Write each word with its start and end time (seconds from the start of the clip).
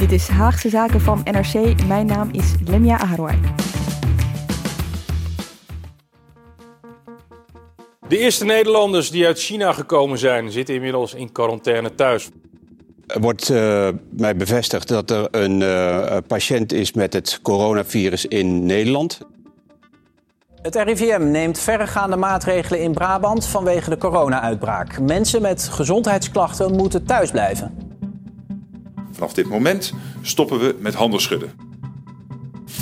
Dit 0.00 0.12
is 0.12 0.28
Haagse 0.28 0.68
Zaken 0.68 1.00
van 1.00 1.20
NRC. 1.24 1.86
Mijn 1.86 2.06
naam 2.06 2.28
is 2.32 2.54
Lemia 2.64 2.98
Aharwai. 2.98 3.38
De 8.08 8.18
eerste 8.18 8.44
Nederlanders 8.44 9.10
die 9.10 9.26
uit 9.26 9.38
China 9.38 9.72
gekomen 9.72 10.18
zijn, 10.18 10.50
zitten 10.50 10.74
inmiddels 10.74 11.14
in 11.14 11.32
quarantaine 11.32 11.94
thuis. 11.94 12.28
Er 13.06 13.20
wordt 13.20 13.48
uh, 13.48 13.88
mij 14.10 14.36
bevestigd 14.36 14.88
dat 14.88 15.10
er 15.10 15.28
een 15.30 15.60
uh, 15.60 16.16
patiënt 16.26 16.72
is 16.72 16.92
met 16.92 17.12
het 17.12 17.38
coronavirus 17.42 18.26
in 18.26 18.66
Nederland. 18.66 19.20
Het 20.62 20.74
RIVM 20.74 21.30
neemt 21.30 21.58
verregaande 21.58 22.16
maatregelen 22.16 22.80
in 22.80 22.92
Brabant 22.92 23.46
vanwege 23.46 23.90
de 23.90 23.98
corona-uitbraak. 23.98 25.00
Mensen 25.00 25.42
met 25.42 25.62
gezondheidsklachten 25.62 26.76
moeten 26.76 27.04
thuis 27.04 27.30
blijven. 27.30 27.89
Vanaf 29.20 29.34
dit 29.34 29.48
moment 29.48 29.92
stoppen 30.22 30.58
we 30.58 30.76
met 30.78 30.94
handen 30.94 31.20
schudden. 31.20 31.52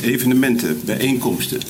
Evenementen, 0.03 0.81
bijeenkomsten 0.85 1.61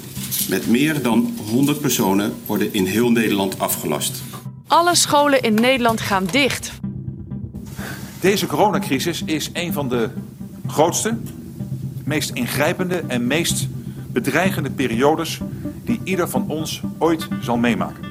met 0.48 0.66
meer 0.66 1.02
dan 1.02 1.34
100 1.50 1.80
personen 1.80 2.34
worden 2.46 2.72
in 2.72 2.84
heel 2.84 3.10
Nederland 3.10 3.58
afgelast. 3.58 4.22
Alle 4.66 4.94
scholen 4.94 5.42
in 5.42 5.54
Nederland 5.54 6.00
gaan 6.00 6.26
dicht. 6.30 6.72
Deze 8.20 8.46
coronacrisis 8.46 9.22
is 9.24 9.50
een 9.52 9.72
van 9.72 9.88
de 9.88 10.10
grootste, 10.66 11.16
meest 12.04 12.30
ingrijpende 12.30 13.04
en 13.06 13.26
meest 13.26 13.66
bedreigende 14.12 14.70
periodes 14.70 15.40
die 15.84 16.00
ieder 16.04 16.28
van 16.28 16.48
ons 16.48 16.82
ooit 16.98 17.28
zal 17.40 17.56
meemaken. 17.56 18.04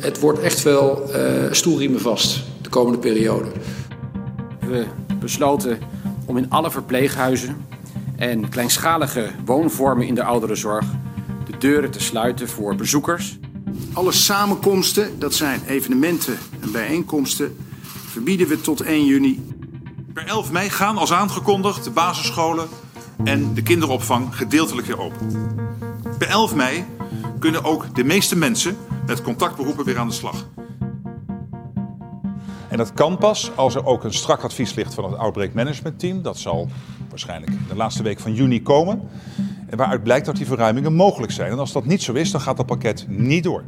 Het 0.00 0.20
wordt 0.20 0.40
echt 0.40 0.62
wel 0.62 1.16
uh, 1.16 1.52
stoelriemen 1.52 2.00
vast 2.00 2.42
de 2.62 2.68
komende 2.68 2.98
periode. 2.98 3.48
We 4.60 4.86
besloten 5.20 5.78
om 6.26 6.36
in 6.36 6.50
alle 6.50 6.70
verpleeghuizen 6.70 7.66
en 8.16 8.48
kleinschalige 8.48 9.30
woonvormen 9.44 10.06
in 10.06 10.14
de 10.14 10.24
ouderenzorg 10.24 10.86
de 11.50 11.58
deuren 11.58 11.90
te 11.90 12.00
sluiten 12.00 12.48
voor 12.48 12.74
bezoekers. 12.74 13.38
Alle 13.92 14.12
samenkomsten, 14.12 15.18
dat 15.18 15.34
zijn 15.34 15.60
evenementen 15.66 16.38
en 16.60 16.72
bijeenkomsten, 16.72 17.56
verbieden 18.06 18.48
we 18.48 18.60
tot 18.60 18.80
1 18.80 19.04
juni. 19.04 19.46
Per 20.12 20.26
11 20.26 20.52
mei 20.52 20.70
gaan 20.70 20.98
als 20.98 21.12
aangekondigd 21.12 21.84
de 21.84 21.90
basisscholen 21.90 22.68
en 23.24 23.54
de 23.54 23.62
kinderopvang 23.62 24.36
gedeeltelijk 24.36 24.86
weer 24.86 25.00
open. 25.00 25.54
Per 26.18 26.28
11 26.28 26.54
mei 26.54 26.84
kunnen 27.38 27.64
ook 27.64 27.94
de 27.94 28.04
meeste 28.04 28.36
mensen 28.36 28.76
met 29.06 29.22
contactberoepen 29.22 29.84
weer 29.84 29.98
aan 29.98 30.08
de 30.08 30.14
slag. 30.14 30.46
En 32.70 32.76
dat 32.76 32.92
kan 32.92 33.18
pas 33.18 33.50
als 33.56 33.74
er 33.74 33.86
ook 33.86 34.04
een 34.04 34.12
strak 34.12 34.42
advies 34.42 34.74
ligt 34.74 34.94
van 34.94 35.04
het 35.04 35.18
Outbreak 35.18 35.52
Management 35.52 35.98
Team. 35.98 36.22
Dat 36.22 36.38
zal 36.38 36.68
waarschijnlijk 37.08 37.68
de 37.68 37.76
laatste 37.76 38.02
week 38.02 38.20
van 38.20 38.34
juni 38.34 38.62
komen. 38.62 39.08
En 39.66 39.76
waaruit 39.76 40.02
blijkt 40.02 40.26
dat 40.26 40.36
die 40.36 40.46
verruimingen 40.46 40.94
mogelijk 40.94 41.32
zijn. 41.32 41.50
En 41.50 41.58
als 41.58 41.72
dat 41.72 41.84
niet 41.84 42.02
zo 42.02 42.12
is, 42.12 42.30
dan 42.30 42.40
gaat 42.40 42.56
dat 42.56 42.66
pakket 42.66 43.06
niet 43.08 43.44
door. 43.44 43.64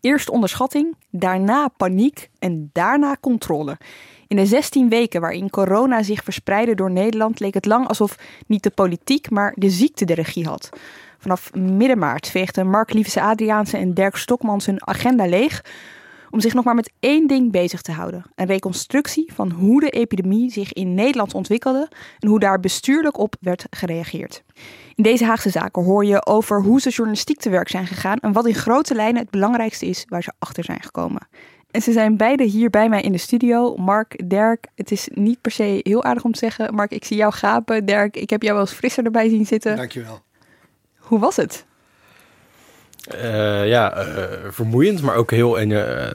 Eerst 0.00 0.30
onderschatting, 0.30 0.96
daarna 1.10 1.68
paniek 1.68 2.30
en 2.38 2.70
daarna 2.72 3.16
controle. 3.20 3.78
In 4.26 4.36
de 4.36 4.46
16 4.46 4.88
weken 4.88 5.20
waarin 5.20 5.50
corona 5.50 6.02
zich 6.02 6.24
verspreidde 6.24 6.74
door 6.74 6.90
Nederland 6.90 7.40
leek 7.40 7.54
het 7.54 7.66
lang 7.66 7.88
alsof 7.88 8.18
niet 8.46 8.62
de 8.62 8.70
politiek, 8.70 9.30
maar 9.30 9.52
de 9.56 9.70
ziekte 9.70 10.04
de 10.04 10.14
regie 10.14 10.46
had. 10.46 10.70
Vanaf 11.24 11.54
midden 11.54 11.98
maart 11.98 12.28
veegden 12.28 12.70
Mark 12.70 12.92
Liefse 12.92 13.20
Adriaanse 13.20 13.76
en 13.76 13.94
Dirk 13.94 14.16
Stokmans 14.16 14.66
hun 14.66 14.86
agenda 14.86 15.26
leeg 15.26 15.64
om 16.30 16.40
zich 16.40 16.54
nog 16.54 16.64
maar 16.64 16.74
met 16.74 16.92
één 17.00 17.26
ding 17.26 17.52
bezig 17.52 17.82
te 17.82 17.92
houden: 17.92 18.24
een 18.34 18.46
reconstructie 18.46 19.32
van 19.34 19.50
hoe 19.50 19.80
de 19.80 19.90
epidemie 19.90 20.50
zich 20.50 20.72
in 20.72 20.94
Nederland 20.94 21.34
ontwikkelde 21.34 21.88
en 22.18 22.28
hoe 22.28 22.40
daar 22.40 22.60
bestuurlijk 22.60 23.18
op 23.18 23.36
werd 23.40 23.64
gereageerd. 23.70 24.42
In 24.94 25.02
deze 25.02 25.24
Haagse 25.24 25.50
zaken 25.50 25.84
hoor 25.84 26.04
je 26.04 26.26
over 26.26 26.62
hoe 26.62 26.80
ze 26.80 26.90
journalistiek 26.90 27.40
te 27.40 27.50
werk 27.50 27.68
zijn 27.68 27.86
gegaan 27.86 28.18
en 28.18 28.32
wat 28.32 28.46
in 28.46 28.54
grote 28.54 28.94
lijnen 28.94 29.22
het 29.22 29.30
belangrijkste 29.30 29.86
is 29.86 30.04
waar 30.08 30.22
ze 30.22 30.32
achter 30.38 30.64
zijn 30.64 30.82
gekomen. 30.82 31.28
En 31.70 31.82
ze 31.82 31.92
zijn 31.92 32.16
beide 32.16 32.44
hier 32.44 32.70
bij 32.70 32.88
mij 32.88 33.00
in 33.00 33.12
de 33.12 33.18
studio. 33.18 33.76
Mark, 33.76 34.28
Dirk, 34.28 34.66
het 34.74 34.90
is 34.90 35.08
niet 35.12 35.40
per 35.40 35.50
se 35.50 35.80
heel 35.82 36.04
aardig 36.04 36.24
om 36.24 36.32
te 36.32 36.38
zeggen. 36.38 36.74
Mark, 36.74 36.90
ik 36.90 37.04
zie 37.04 37.16
jou 37.16 37.32
gapen. 37.32 37.84
Dirk, 37.84 38.16
ik 38.16 38.30
heb 38.30 38.42
jou 38.42 38.54
wel 38.54 38.64
eens 38.64 38.74
frisser 38.74 39.04
erbij 39.04 39.28
zien 39.28 39.46
zitten. 39.46 39.76
Dankjewel. 39.76 40.22
Hoe 41.04 41.18
was 41.18 41.36
het? 41.36 41.64
Uh, 43.14 43.68
ja, 43.68 44.06
uh, 44.06 44.24
vermoeiend, 44.50 45.02
maar 45.02 45.14
ook 45.14 45.30
heel 45.30 45.60
uh, 45.60 46.06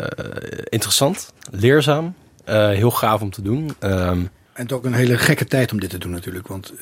interessant, 0.63 1.33
leerzaam, 1.51 2.13
heel 2.45 2.91
gaaf 2.91 3.21
om 3.21 3.29
te 3.29 3.41
doen. 3.41 3.75
Um, 3.79 4.29
en 4.53 4.65
het 4.65 4.71
ook 4.71 4.85
een 4.85 4.93
hele 4.93 5.17
gekke 5.17 5.45
tijd 5.45 5.71
om 5.71 5.79
dit 5.79 5.89
te 5.89 5.97
doen 5.97 6.11
natuurlijk. 6.11 6.47
Want 6.47 6.73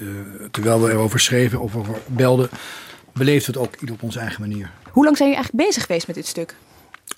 terwijl 0.51 0.81
we 0.81 0.91
erover 0.91 1.19
schreven 1.19 1.59
of 1.59 1.75
over 1.75 1.95
belden, 2.05 2.49
beleefden 3.13 3.53
we 3.53 3.59
het 3.59 3.69
ook 3.69 3.79
ieder 3.79 3.95
op 3.95 4.03
onze 4.03 4.19
eigen 4.19 4.41
manier. 4.41 4.69
Hoe 4.91 5.03
lang 5.03 5.17
zijn 5.17 5.29
jullie 5.29 5.43
eigenlijk 5.43 5.67
bezig 5.69 5.85
geweest 5.85 6.07
met 6.07 6.15
dit 6.15 6.25
stuk? 6.25 6.55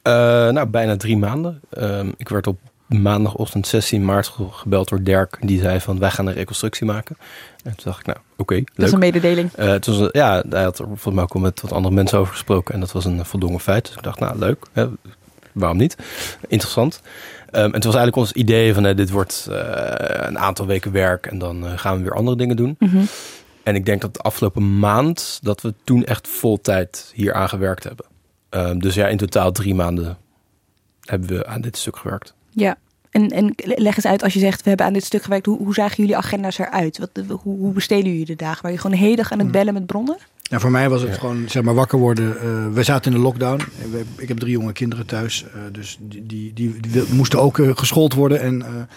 nou, 0.04 0.66
bijna 0.66 0.98
drie 0.98 1.18
maanden. 1.18 1.62
Um, 1.78 2.14
ik 2.18 2.30
werd 2.30 2.48
op 2.48 2.60
maandagochtend 2.90 3.68
16 3.68 4.06
maart 4.06 4.34
gebeld 4.52 4.90
door 4.90 5.04
Dirk. 5.04 5.38
Die 5.42 5.62
zei 5.62 5.80
van, 5.80 6.00
wij 6.00 6.12
gaan 6.12 6.28
een 6.28 6.34
reconstructie 6.34 6.86
maken. 6.86 7.18
En 7.64 7.76
toen 7.76 7.84
dacht 7.84 8.00
ik, 8.00 8.06
nou, 8.06 8.18
oké, 8.32 8.42
okay, 8.42 8.68
Dat 8.76 8.86
is 8.86 8.92
een 8.92 9.00
mededeling. 9.00 9.52
Uh, 9.60 9.68
het 9.68 9.86
was, 9.86 10.10
ja, 10.12 10.44
hij 10.50 10.64
had 10.64 10.80
er 10.80 10.86
volgens 10.86 11.14
mij 11.14 11.24
ook 11.24 11.34
al 11.34 11.40
met 11.40 11.62
wat 11.62 11.72
andere 11.72 11.96
mensen 11.96 12.18
over 12.18 12.34
gesproken. 12.34 12.74
En 12.74 12.80
dat 12.80 12.92
was 12.92 13.06
een 13.06 13.26
voldongen 13.26 13.60
feit. 13.60 13.86
Dus 13.86 13.96
ik 13.96 14.04
dacht, 14.04 14.20
nou, 14.20 14.38
leuk. 14.38 14.66
Hè, 14.72 14.88
waarom 15.52 15.78
niet? 15.78 15.96
Interessant. 16.48 17.02
Um, 17.52 17.64
en 17.64 17.74
het 17.74 17.84
was 17.84 17.96
eigenlijk 17.96 18.16
ons 18.16 18.32
idee 18.32 18.74
van, 18.74 18.86
uh, 18.86 18.96
dit 18.96 19.10
wordt 19.10 19.48
uh, 19.50 19.56
een 20.28 20.40
aantal 20.40 20.66
weken 20.66 20.92
werk. 20.92 21.26
En 21.26 21.38
dan 21.38 21.80
gaan 21.80 21.98
we 21.98 22.04
weer 22.04 22.14
andere 22.14 22.38
dingen 22.38 22.56
doen. 22.56 22.76
Mhm. 22.80 22.92
Mm 22.92 22.98
-hmm. 22.98 23.08
En 23.64 23.76
ik 23.76 23.86
denk 23.86 24.02
dat 24.02 24.14
de 24.14 24.20
afgelopen 24.20 24.80
maand, 24.80 25.40
dat 25.42 25.62
we 25.62 25.74
toen 25.84 26.04
echt 26.04 26.28
vol 26.28 26.62
tijd 26.62 27.12
hier 27.14 27.34
aan 27.34 27.50
gewerkt 27.50 27.84
hebben. 27.84 28.06
Um, 28.50 28.80
dus 28.80 28.96
ja, 28.96 29.08
in 29.08 29.18
totaal 29.18 29.52
drie 29.52 29.76
maanden 29.76 30.18
hebben 31.02 31.30
we 31.30 31.46
aan 31.46 31.62
dit 31.62 31.78
stuk 31.78 31.98
gewerkt. 31.98 32.34
Ja, 32.59 32.78
en, 33.12 33.30
en 33.30 33.53
leg 33.56 33.96
eens 33.96 34.06
uit, 34.06 34.24
als 34.24 34.34
je 34.34 34.40
zegt 34.40 34.62
we 34.62 34.68
hebben 34.70 34.86
aan 34.86 34.94
dit 34.94 35.03
stuk 35.03 35.24
gewerkt, 35.24 35.46
hoe, 35.46 35.58
hoe 35.58 35.74
zagen 35.74 35.96
jullie 35.96 36.18
agenda's 36.18 36.58
eruit? 36.58 36.97
Wat, 36.97 37.10
hoe, 37.28 37.57
hoe 37.57 37.74
besteden 37.74 38.12
jullie 38.12 38.25
de 38.25 38.36
dagen? 38.36 38.62
Waren 38.62 38.72
je 38.72 38.81
gewoon 38.81 38.98
de 38.98 39.04
hele 39.04 39.16
dag 39.16 39.31
aan 39.31 39.39
het 39.39 39.51
bellen 39.51 39.74
met 39.74 39.86
bronnen? 39.86 40.18
Ja, 40.42 40.60
voor 40.60 40.72
mij 40.72 40.89
was 40.89 41.01
het 41.01 41.12
ja. 41.12 41.18
gewoon 41.18 41.50
zeg 41.50 41.63
maar 41.63 41.74
wakker 41.74 42.00
worden. 42.00 42.36
Uh, 42.36 42.74
we 42.74 42.84
zaten 42.84 43.12
in 43.12 43.18
de 43.18 43.24
lockdown. 43.24 43.62
Ik 44.18 44.28
heb 44.28 44.38
drie 44.38 44.51
jonge 44.51 44.74
kinderen 44.74 45.06
thuis. 45.06 45.45
Uh, 45.56 45.62
dus 45.72 45.98
die, 46.01 46.25
die, 46.25 46.54
die, 46.54 46.80
die, 46.80 47.04
moesten 47.12 47.42
ook 47.42 47.57
uh, 47.57 47.72
geschoold 47.75 48.13
worden 48.13 48.42
en 48.42 48.88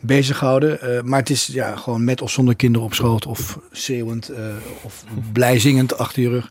bezig 0.00 0.40
houden. 0.40 0.78
maar 1.08 1.18
het 1.18 1.30
is 1.30 1.46
ja, 1.46 1.76
gewoon 1.76 2.04
met 2.04 2.22
of 2.22 2.30
zonder 2.30 2.56
kinderen 2.56 2.86
op 2.86 2.94
schoot. 2.94 3.26
Of 3.26 3.58
schreeuwend 3.70 4.30
of 4.82 5.04
blij 5.32 5.58
zingend 5.58 5.98
achter 5.98 6.22
je 6.22 6.28
rug. 6.28 6.50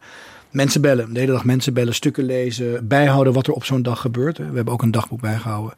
Mensen 0.50 0.82
bellen. 0.82 1.14
De 1.14 1.20
hele 1.20 1.32
dag 1.32 1.46
mensen 1.46 1.74
bellen, 1.74 1.96
stukken 1.96 2.24
lezen. 2.24 2.88
Bijhouden 2.88 3.34
wat 3.34 3.48
er 3.48 3.54
op 3.54 3.66
zo'n 3.66 3.82
dag 3.82 4.02
gebeurt. 4.02 4.38
We 4.38 4.44
hebben 4.44 4.74
ook 4.74 4.82
een 4.82 4.92
dagboek 4.92 5.22
bijgehouden. 5.22 5.74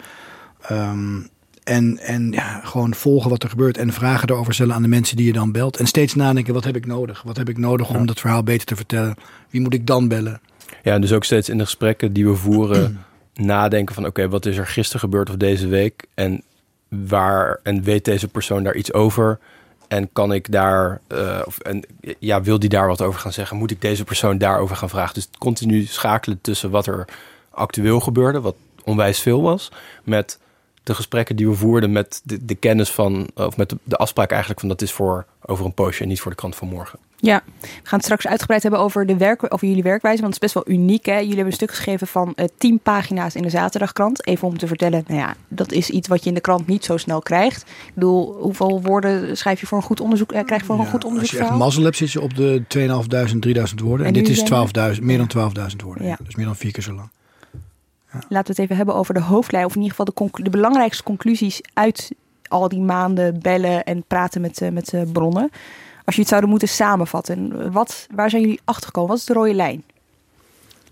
Um, 0.72 1.30
en, 1.66 2.00
en 2.00 2.32
ja, 2.32 2.62
gewoon 2.64 2.94
volgen 2.94 3.30
wat 3.30 3.44
er 3.44 3.50
gebeurt 3.50 3.78
en 3.78 3.94
vragen 3.94 4.30
erover 4.30 4.54
stellen 4.54 4.76
aan 4.76 4.82
de 4.82 4.88
mensen 4.88 5.18
die 5.18 5.26
je 5.26 5.34
dan 5.34 5.52
belt. 5.52 5.78
En 5.78 5.86
steeds 5.86 6.16
nadenken, 6.16 6.54
wat 6.54 6.64
heb 6.64 6.76
ik 6.76 6.86
nodig? 6.86 7.22
Wat 7.22 7.38
heb 7.38 7.50
ik 7.50 7.58
nodig 7.58 7.90
om 7.90 8.06
dat 8.06 8.20
verhaal 8.20 8.44
beter 8.44 8.66
te 8.66 8.76
vertellen? 8.76 9.16
Wie 9.50 9.62
moet 9.62 9.74
ik 9.74 9.88
dan 9.88 10.08
bellen? 10.08 10.42
Ja, 10.84 10.94
en 10.94 11.02
dus 11.02 11.12
ook 11.12 11.24
steeds 11.24 11.50
in 11.50 11.58
de 11.58 11.64
gesprekken 11.64 12.14
die 12.14 12.28
we 12.28 12.36
voeren 12.36 13.06
nadenken 13.34 13.96
van... 13.96 14.06
oké, 14.06 14.20
okay, 14.20 14.32
wat 14.32 14.46
is 14.46 14.58
er 14.58 14.68
gisteren 14.68 15.00
gebeurd 15.00 15.30
of 15.30 15.36
deze 15.36 15.68
week? 15.68 16.06
En 16.14 16.42
waar 16.88 17.60
en 17.64 17.84
weet 17.84 18.06
deze 18.06 18.28
persoon 18.28 18.64
daar 18.64 18.76
iets 18.76 18.94
over? 18.94 19.40
En 19.88 20.10
kan 20.14 20.34
ik 20.34 20.52
daar, 20.52 21.02
uh, 21.08 21.42
of, 21.46 21.60
en, 21.60 21.84
ja, 22.20 22.42
wil 22.42 22.60
die 22.60 22.70
daar 22.70 22.88
wat 22.88 23.02
over 23.02 23.20
gaan 23.20 23.34
zeggen? 23.34 23.58
Moet 23.58 23.72
ik 23.72 23.82
deze 23.82 24.04
persoon 24.04 24.38
daarover 24.38 24.76
gaan 24.76 24.90
vragen? 24.90 25.14
Dus 25.14 25.30
continu 25.38 25.86
schakelen 25.86 26.42
tussen 26.42 26.70
wat 26.70 26.88
er 26.88 27.06
actueel 27.50 28.00
gebeurde, 28.00 28.42
wat 28.42 28.56
onwijs 28.84 29.20
veel 29.20 29.42
was, 29.42 29.72
met 30.04 30.40
de 30.86 30.96
gesprekken 30.96 31.36
die 31.36 31.48
we 31.48 31.54
voerden 31.54 31.92
met 31.92 32.22
de, 32.24 32.46
de 32.46 32.56
kennis 32.56 32.92
van, 32.92 33.28
of 33.36 33.58
met 33.58 33.70
de, 33.70 33.78
de, 33.84 33.96
afspraak 33.96 34.30
eigenlijk 34.30 34.60
van 34.60 34.70
dat 34.70 34.82
is 34.82 34.92
voor 34.92 35.26
over 35.46 35.66
een 35.66 35.74
poosje 35.74 36.02
en 36.02 36.08
niet 36.08 36.20
voor 36.20 36.32
de 36.32 36.38
krant 36.38 36.56
van 36.56 36.68
morgen. 36.68 37.00
Ja, 37.18 37.44
we 37.62 37.68
gaan 37.84 37.98
het 37.98 38.04
straks 38.04 38.28
uitgebreid 38.28 38.62
hebben 38.62 38.80
over, 38.80 39.06
de 39.06 39.18
werk, 39.18 39.54
over 39.54 39.68
jullie 39.68 39.84
werkwijze, 39.84 40.22
want 40.22 40.34
het 40.34 40.44
is 40.44 40.52
best 40.54 40.66
wel 40.66 40.76
uniek. 40.78 41.06
Hè? 41.06 41.14
Jullie 41.14 41.28
hebben 41.28 41.46
een 41.46 41.54
stuk 41.54 41.70
geschreven 41.70 42.08
van 42.08 42.34
uh, 42.36 42.46
tien 42.58 42.80
pagina's 42.80 43.36
in 43.36 43.42
de 43.42 43.50
zaterdagkrant. 43.50 44.28
Even 44.28 44.48
om 44.48 44.58
te 44.58 44.68
vertellen, 44.68 45.04
nou 45.08 45.20
ja, 45.20 45.36
dat 45.48 45.72
is 45.72 45.90
iets 45.90 46.08
wat 46.08 46.24
je 46.24 46.30
in 46.30 46.36
de 46.36 46.42
krant 46.42 46.68
niet 46.68 46.86
zo 46.86 46.98
snel 46.98 47.22
krijgt. 47.22 47.62
Ik 47.62 47.94
bedoel, 47.94 48.34
hoeveel 48.34 48.82
woorden 48.82 49.38
schrijf 49.38 49.60
je 49.60 49.66
voor 49.66 49.78
een 49.78 49.84
goed 49.84 50.00
onderzoek, 50.02 50.32
eh, 50.32 50.44
krijg 50.44 50.62
je 50.62 50.68
voor 50.68 50.80
een 50.80 50.86
goed 50.86 51.06
onderzoek? 51.06 51.30
Als 51.30 51.40
je 51.40 51.46
echt 51.46 51.58
mazzel 51.58 51.84
hebt, 51.84 51.98
zit 51.98 52.12
je 52.12 52.22
op 52.22 52.36
de 52.36 52.64
2.500, 52.68 53.40
3.000 53.40 53.82
woorden. 53.84 54.06
En, 54.06 54.14
en 54.14 54.24
dit 54.24 54.30
is 54.30 54.44
12.000, 54.98 55.02
meer 55.02 55.28
dan 55.28 55.52
12.000 55.70 55.76
woorden. 55.84 56.08
Ja. 56.08 56.18
Dus 56.24 56.36
meer 56.36 56.46
dan 56.46 56.56
vier 56.56 56.72
keer 56.72 56.84
zo 56.84 56.94
lang. 56.94 57.10
Laten 58.30 58.30
we 58.30 58.38
het 58.38 58.60
even 58.60 58.76
hebben 58.76 58.96
over 58.96 59.14
de 59.14 59.22
hoofdlijn, 59.22 59.66
of 59.66 59.76
in 59.76 59.82
ieder 59.82 59.96
geval 59.98 60.30
de, 60.32 60.44
de 60.44 60.50
belangrijkste 60.50 61.04
conclusies 61.04 61.62
uit 61.74 62.12
al 62.48 62.70
die 62.70 62.82
maanden 62.82 63.40
bellen 63.40 63.84
en 63.84 64.04
praten 64.08 64.42
met, 64.42 64.62
uh, 64.62 64.70
met 64.70 64.94
uh, 64.94 65.02
bronnen. 65.12 65.50
Als 66.06 66.16
je 66.16 66.22
het 66.22 66.30
zouden 66.30 66.50
moeten 66.50 66.68
samenvatten, 66.68 67.72
wat, 67.72 68.08
waar 68.16 68.30
zijn 68.30 68.42
jullie 68.42 68.60
achter 68.64 68.86
gekomen? 68.86 69.10
Wat 69.10 69.20
is 69.20 69.26
de 69.26 69.34
rode 69.34 69.54
lijn? 69.54 69.84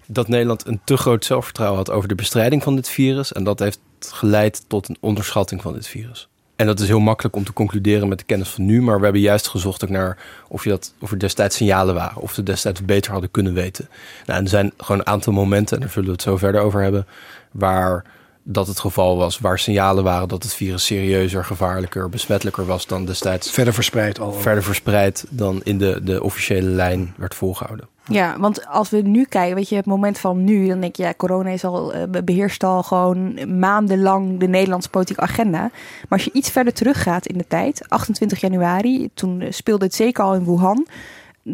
Dat 0.05 0.27
Nederland 0.27 0.65
een 0.65 0.81
te 0.83 0.97
groot 0.97 1.25
zelfvertrouwen 1.25 1.77
had 1.77 1.91
over 1.91 2.07
de 2.07 2.15
bestrijding 2.15 2.63
van 2.63 2.75
dit 2.75 2.89
virus. 2.89 3.33
En 3.33 3.43
dat 3.43 3.59
heeft 3.59 3.79
geleid 3.99 4.65
tot 4.67 4.89
een 4.89 4.97
onderschatting 4.99 5.61
van 5.61 5.73
dit 5.73 5.87
virus. 5.87 6.27
En 6.55 6.65
dat 6.65 6.79
is 6.79 6.88
heel 6.88 7.00
makkelijk 7.00 7.35
om 7.35 7.44
te 7.44 7.53
concluderen 7.53 8.07
met 8.07 8.17
de 8.17 8.23
kennis 8.23 8.50
van 8.50 8.65
nu. 8.65 8.81
Maar 8.81 8.97
we 8.97 9.03
hebben 9.03 9.21
juist 9.21 9.47
gezocht 9.47 9.83
ook 9.83 9.89
naar 9.89 10.17
of, 10.47 10.63
je 10.63 10.69
dat, 10.69 10.94
of 11.00 11.11
er 11.11 11.19
destijds 11.19 11.55
signalen 11.55 11.95
waren. 11.95 12.21
Of 12.21 12.35
we 12.35 12.44
destijds 12.44 12.85
beter 12.85 13.11
hadden 13.11 13.31
kunnen 13.31 13.53
weten. 13.53 13.89
Nou, 14.25 14.38
en 14.38 14.44
er 14.44 14.50
zijn 14.50 14.73
gewoon 14.77 15.00
een 15.00 15.07
aantal 15.07 15.33
momenten, 15.33 15.75
en 15.75 15.81
daar 15.81 15.91
zullen 15.91 16.07
we 16.07 16.13
het 16.13 16.21
zo 16.21 16.38
verder 16.38 16.61
over 16.61 16.81
hebben. 16.81 17.07
Waar 17.51 18.03
dat 18.44 18.68
het 18.68 18.80
geval 18.80 19.18
was. 19.18 19.40
Waar 19.40 19.60
signalen 19.60 20.04
waren 20.04 20.28
dat 20.28 20.44
het 20.44 20.54
virus 20.54 20.86
serieuzer, 20.86 21.45
gevaarlijker, 21.45 22.10
besmettelijker 22.10 22.66
was 22.66 22.88
dan 22.88 23.06
destijds. 23.06 23.51
Verder 23.51 23.74
verspreid 23.74 24.19
al. 24.19 24.34
Verder 24.34 24.63
verspreid 24.63 25.25
dan 25.30 25.62
in 25.63 25.78
de, 25.78 26.00
de 26.04 26.24
officiële 26.24 26.69
lijn 26.69 27.13
werd 27.18 27.36
volgehouden. 27.36 27.88
Ja, 28.07 28.40
want 28.40 28.68
als 28.68 28.90
we 28.90 29.01
nu 29.01 29.24
kijken, 29.24 29.56
weet 29.56 29.69
je, 29.69 29.75
het 29.75 29.86
moment 29.86 30.18
van 30.18 30.44
nu, 30.44 30.68
dan 30.68 30.80
denk 30.80 30.95
je, 30.95 31.04
ja, 31.04 31.13
corona 31.18 31.50
is 31.50 31.63
al, 31.63 31.95
uh, 31.95 32.04
beheerst 32.24 32.63
al 32.63 32.84
gewoon 32.84 33.57
maandenlang 33.60 34.40
de 34.40 34.48
Nederlandse 34.48 34.90
politieke 34.90 35.22
agenda. 35.22 35.60
Maar 35.60 35.72
als 36.10 36.24
je 36.24 36.31
iets 36.34 36.50
verder 36.50 36.74
teruggaat 36.74 37.25
in 37.25 37.38
de 37.38 37.48
tijd, 37.48 37.86
28 37.90 38.42
januari, 38.42 39.10
toen 39.13 39.44
speelde 39.50 39.86
het 39.86 39.95
zeker 39.95 40.24
al 40.24 40.34
in 40.34 40.45
Wuhan. 40.45 40.88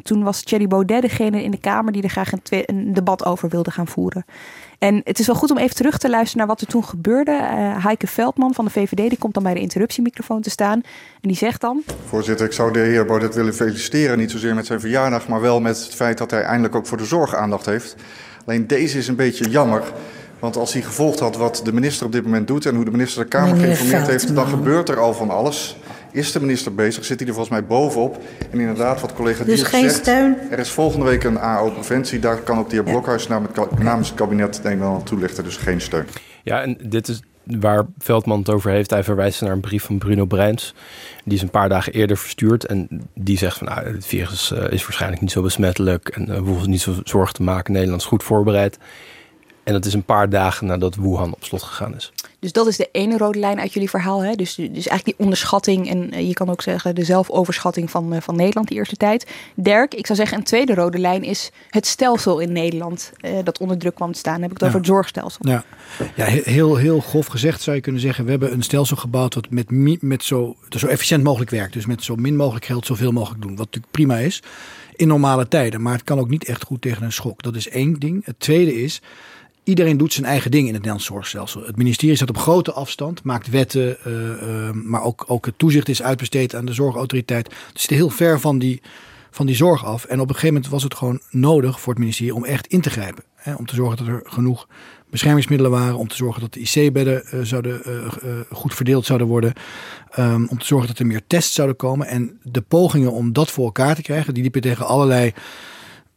Toen 0.03 0.23
was 0.23 0.41
Thierry 0.41 0.67
Baudet 0.67 1.01
degene 1.01 1.43
in 1.43 1.51
de 1.51 1.57
Kamer 1.57 1.93
die 1.93 2.03
er 2.03 2.09
graag 2.09 2.31
een, 2.31 2.41
een 2.65 2.93
debat 2.93 3.25
over 3.25 3.49
wilde 3.49 3.71
gaan 3.71 3.87
voeren. 3.87 4.25
En 4.79 5.01
het 5.03 5.19
is 5.19 5.25
wel 5.25 5.35
goed 5.35 5.51
om 5.51 5.57
even 5.57 5.75
terug 5.75 5.97
te 5.97 6.09
luisteren 6.09 6.37
naar 6.37 6.47
wat 6.47 6.61
er 6.61 6.67
toen 6.67 6.83
gebeurde. 6.83 7.31
Uh, 7.31 7.85
Heike 7.85 8.07
Veldman 8.07 8.53
van 8.53 8.65
de 8.65 8.71
VVD 8.71 9.09
die 9.09 9.17
komt 9.17 9.33
dan 9.33 9.43
bij 9.43 9.53
de 9.53 9.59
interruptiemicrofoon 9.59 10.41
te 10.41 10.49
staan. 10.49 10.81
En 11.21 11.27
die 11.27 11.37
zegt 11.37 11.61
dan... 11.61 11.83
Voorzitter, 12.05 12.45
ik 12.45 12.51
zou 12.51 12.73
de 12.73 12.79
heer 12.79 13.05
Baudet 13.05 13.35
willen 13.35 13.53
feliciteren. 13.53 14.17
Niet 14.17 14.31
zozeer 14.31 14.55
met 14.55 14.65
zijn 14.65 14.79
verjaardag, 14.79 15.27
maar 15.27 15.41
wel 15.41 15.59
met 15.61 15.83
het 15.83 15.95
feit 15.95 16.17
dat 16.17 16.31
hij 16.31 16.41
eindelijk 16.41 16.75
ook 16.75 16.87
voor 16.87 16.97
de 16.97 17.05
zorg 17.05 17.35
aandacht 17.35 17.65
heeft. 17.65 17.95
Alleen 18.45 18.67
deze 18.67 18.97
is 18.97 19.07
een 19.07 19.15
beetje 19.15 19.49
jammer. 19.49 19.83
Want 20.39 20.55
als 20.55 20.73
hij 20.73 20.81
gevolgd 20.81 21.19
had 21.19 21.35
wat 21.35 21.61
de 21.63 21.73
minister 21.73 22.05
op 22.05 22.11
dit 22.11 22.23
moment 22.23 22.47
doet... 22.47 22.65
en 22.65 22.75
hoe 22.75 22.85
de 22.85 22.91
minister 22.91 23.23
de 23.23 23.27
Kamer 23.27 23.57
geïnformeerd 23.57 24.07
heeft... 24.07 24.35
dan 24.35 24.47
gebeurt 24.47 24.89
er 24.89 24.99
al 24.99 25.13
van 25.13 25.29
alles 25.29 25.77
is 26.11 26.31
de 26.31 26.39
minister 26.39 26.75
bezig, 26.75 27.05
zit 27.05 27.19
hij 27.19 27.27
er 27.27 27.33
volgens 27.33 27.59
mij 27.59 27.67
bovenop. 27.67 28.21
En 28.51 28.59
inderdaad, 28.59 29.01
wat 29.01 29.13
collega 29.13 29.43
dus 29.43 29.63
geen 29.63 29.89
zegt, 29.89 30.01
steun. 30.01 30.37
er 30.51 30.59
is 30.59 30.69
volgende 30.69 31.05
week 31.05 31.23
een 31.23 31.39
AO-preventie. 31.39 32.19
Daar 32.19 32.37
kan 32.37 32.57
ook 32.59 32.69
de 32.69 32.75
heer 32.75 32.83
Blokhuis 32.83 33.27
namens 33.27 34.09
het 34.09 34.17
kabinet 34.17 34.59
denk 34.61 34.75
ik 34.75 34.81
wel 34.81 35.03
toelichten. 35.03 35.43
Dus 35.43 35.57
geen 35.57 35.81
steun. 35.81 36.05
Ja, 36.43 36.61
en 36.61 36.77
dit 36.81 37.07
is 37.07 37.21
waar 37.43 37.85
Veldman 37.97 38.39
het 38.39 38.49
over 38.49 38.71
heeft. 38.71 38.89
Hij 38.89 39.03
verwijst 39.03 39.41
naar 39.41 39.51
een 39.51 39.59
brief 39.59 39.83
van 39.83 39.97
Bruno 39.97 40.25
Breins. 40.25 40.73
Die 41.23 41.37
is 41.37 41.41
een 41.41 41.49
paar 41.49 41.69
dagen 41.69 41.93
eerder 41.93 42.17
verstuurd. 42.17 42.65
En 42.65 42.87
die 43.13 43.37
zegt 43.37 43.57
van 43.57 43.67
nou, 43.67 43.93
het 43.93 44.05
virus 44.05 44.51
uh, 44.51 44.71
is 44.71 44.83
waarschijnlijk 44.83 45.21
niet 45.21 45.31
zo 45.31 45.41
besmettelijk. 45.41 46.09
En 46.09 46.29
uh, 46.29 46.35
we 46.35 46.41
hoeven 46.41 46.69
niet 46.69 46.81
zo 46.81 46.95
zorgen 47.03 47.33
te 47.33 47.43
maken. 47.43 47.73
Nederland 47.73 48.01
is 48.01 48.07
goed 48.07 48.23
voorbereid. 48.23 48.77
En 49.63 49.73
dat 49.73 49.85
is 49.85 49.93
een 49.93 50.03
paar 50.03 50.29
dagen 50.29 50.67
nadat 50.67 50.95
Wuhan 50.95 51.33
op 51.33 51.43
slot 51.43 51.63
gegaan 51.63 51.95
is. 51.95 52.11
Dus 52.39 52.51
dat 52.51 52.67
is 52.67 52.77
de 52.77 52.89
ene 52.91 53.17
rode 53.17 53.39
lijn 53.39 53.59
uit 53.59 53.73
jullie 53.73 53.89
verhaal. 53.89 54.23
Hè? 54.23 54.35
Dus, 54.35 54.55
dus 54.55 54.67
eigenlijk 54.71 55.05
die 55.05 55.17
onderschatting 55.17 55.89
en 55.89 56.13
uh, 56.13 56.27
je 56.27 56.33
kan 56.33 56.49
ook 56.49 56.61
zeggen 56.61 56.95
de 56.95 57.03
zelfoverschatting 57.03 57.91
van, 57.91 58.13
uh, 58.13 58.21
van 58.21 58.35
Nederland 58.35 58.67
die 58.67 58.77
eerste 58.77 58.95
tijd. 58.95 59.27
Dirk, 59.55 59.93
ik 59.93 60.05
zou 60.05 60.17
zeggen 60.17 60.37
een 60.37 60.43
tweede 60.43 60.73
rode 60.73 60.97
lijn 60.97 61.23
is 61.23 61.51
het 61.69 61.85
stelsel 61.85 62.39
in 62.39 62.51
Nederland 62.51 63.11
uh, 63.21 63.31
dat 63.43 63.59
onder 63.59 63.77
druk 63.77 63.95
kwam 63.95 64.11
te 64.11 64.19
staan. 64.19 64.33
Dan 64.33 64.41
heb 64.41 64.51
ik 64.51 64.57
het 64.57 64.61
ja. 64.61 64.67
over 64.67 64.79
het 64.79 64.89
zorgstelsel. 64.89 65.47
Ja, 65.47 65.63
ja 66.15 66.25
heel, 66.25 66.75
heel 66.75 66.99
grof 66.99 67.25
gezegd 67.25 67.61
zou 67.61 67.75
je 67.75 67.81
kunnen 67.81 68.01
zeggen 68.01 68.25
we 68.25 68.31
hebben 68.31 68.53
een 68.53 68.63
stelsel 68.63 68.97
gebouwd 68.97 69.33
wat 69.33 69.49
met, 69.49 70.01
met 70.01 70.23
zo, 70.23 70.55
zo 70.69 70.87
efficiënt 70.87 71.23
mogelijk 71.23 71.51
werkt. 71.51 71.73
Dus 71.73 71.85
met 71.85 72.03
zo 72.03 72.15
min 72.15 72.35
mogelijk 72.35 72.65
geld 72.65 72.85
zoveel 72.85 73.11
mogelijk 73.11 73.41
doen. 73.41 73.55
Wat 73.55 73.65
natuurlijk 73.65 73.91
prima 73.91 74.17
is 74.17 74.41
in 74.95 75.07
normale 75.07 75.47
tijden. 75.47 75.81
Maar 75.81 75.93
het 75.93 76.03
kan 76.03 76.19
ook 76.19 76.29
niet 76.29 76.45
echt 76.45 76.63
goed 76.63 76.81
tegen 76.81 77.03
een 77.03 77.11
schok. 77.11 77.41
Dat 77.41 77.55
is 77.55 77.69
één 77.69 77.93
ding. 77.93 78.25
Het 78.25 78.39
tweede 78.39 78.81
is 78.81 79.01
Iedereen 79.69 79.97
doet 79.97 80.13
zijn 80.13 80.25
eigen 80.25 80.51
ding 80.51 80.61
in 80.61 80.73
het 80.73 80.77
Nederlands 80.77 81.05
zorgstelsel. 81.05 81.63
Het 81.65 81.77
ministerie 81.77 82.15
staat 82.15 82.29
op 82.29 82.37
grote 82.37 82.71
afstand, 82.71 83.23
maakt 83.23 83.49
wetten, 83.49 83.97
uh, 84.07 84.13
uh, 84.13 84.71
maar 84.71 85.03
ook, 85.03 85.25
ook 85.27 85.45
het 85.45 85.57
toezicht 85.57 85.89
is 85.89 86.01
uitbesteed 86.01 86.55
aan 86.55 86.65
de 86.65 86.73
zorgautoriteit. 86.73 87.47
Het 87.47 87.81
zit 87.81 87.89
heel 87.89 88.09
ver 88.09 88.39
van 88.39 88.59
die, 88.59 88.81
van 89.31 89.45
die 89.45 89.55
zorg 89.55 89.85
af. 89.85 90.05
En 90.05 90.19
op 90.19 90.27
een 90.27 90.33
gegeven 90.33 90.53
moment 90.53 90.71
was 90.71 90.83
het 90.83 90.93
gewoon 90.93 91.19
nodig 91.29 91.79
voor 91.79 91.93
het 91.93 92.01
ministerie 92.01 92.35
om 92.35 92.45
echt 92.45 92.67
in 92.67 92.81
te 92.81 92.89
grijpen. 92.89 93.23
Hè, 93.35 93.53
om 93.53 93.65
te 93.65 93.75
zorgen 93.75 93.97
dat 93.97 94.07
er 94.07 94.21
genoeg 94.23 94.67
beschermingsmiddelen 95.09 95.71
waren. 95.71 95.97
Om 95.97 96.07
te 96.07 96.15
zorgen 96.15 96.41
dat 96.41 96.53
de 96.53 96.59
IC-bedden 96.59 97.23
uh, 97.33 97.41
zouden, 97.41 97.81
goed 98.51 98.73
verdeeld 98.75 99.05
zouden 99.05 99.27
worden. 99.27 99.53
Um, 100.19 100.47
om 100.49 100.57
te 100.57 100.65
zorgen 100.65 100.87
dat 100.87 100.99
er 100.99 101.05
meer 101.05 101.21
tests 101.27 101.53
zouden 101.53 101.75
komen. 101.77 102.07
En 102.07 102.39
de 102.43 102.61
pogingen 102.61 103.11
om 103.11 103.33
dat 103.33 103.51
voor 103.51 103.65
elkaar 103.65 103.95
te 103.95 104.01
krijgen, 104.01 104.33
die 104.33 104.43
liepen 104.43 104.61
tegen 104.61 104.85
allerlei 104.85 105.33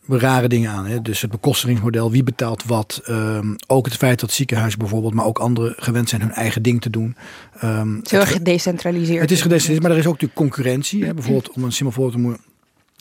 rare 0.08 0.48
dingen 0.48 0.70
aan. 0.70 0.86
Hè? 0.86 1.02
Dus 1.02 1.20
het 1.20 1.30
bekostigingsmodel, 1.30 2.10
wie 2.10 2.22
betaalt 2.22 2.64
wat. 2.64 3.00
Um, 3.08 3.56
ook 3.66 3.84
het 3.84 3.96
feit 3.96 4.20
dat 4.20 4.32
ziekenhuizen 4.32 4.78
bijvoorbeeld, 4.78 5.14
maar 5.14 5.24
ook 5.24 5.38
anderen 5.38 5.74
gewend 5.76 6.08
zijn 6.08 6.20
hun 6.20 6.32
eigen 6.32 6.62
ding 6.62 6.80
te 6.80 6.90
doen. 6.90 7.16
Um, 7.64 7.96
het 7.96 8.04
is 8.04 8.10
heel 8.10 8.26
gedecentraliseerd. 8.26 9.20
Het 9.20 9.30
is 9.30 9.40
gedecentraliseerd, 9.40 9.82
maar 9.82 9.90
er 9.90 9.98
is 9.98 10.06
ook 10.06 10.12
natuurlijk 10.12 10.40
concurrentie. 10.40 11.04
Hè? 11.04 11.14
Bijvoorbeeld, 11.14 11.50
om 11.50 11.64
een 11.64 11.72
simpel 11.72 11.94
voorbeeld 11.94 12.16
te 12.16 12.22
noemen. 12.22 12.40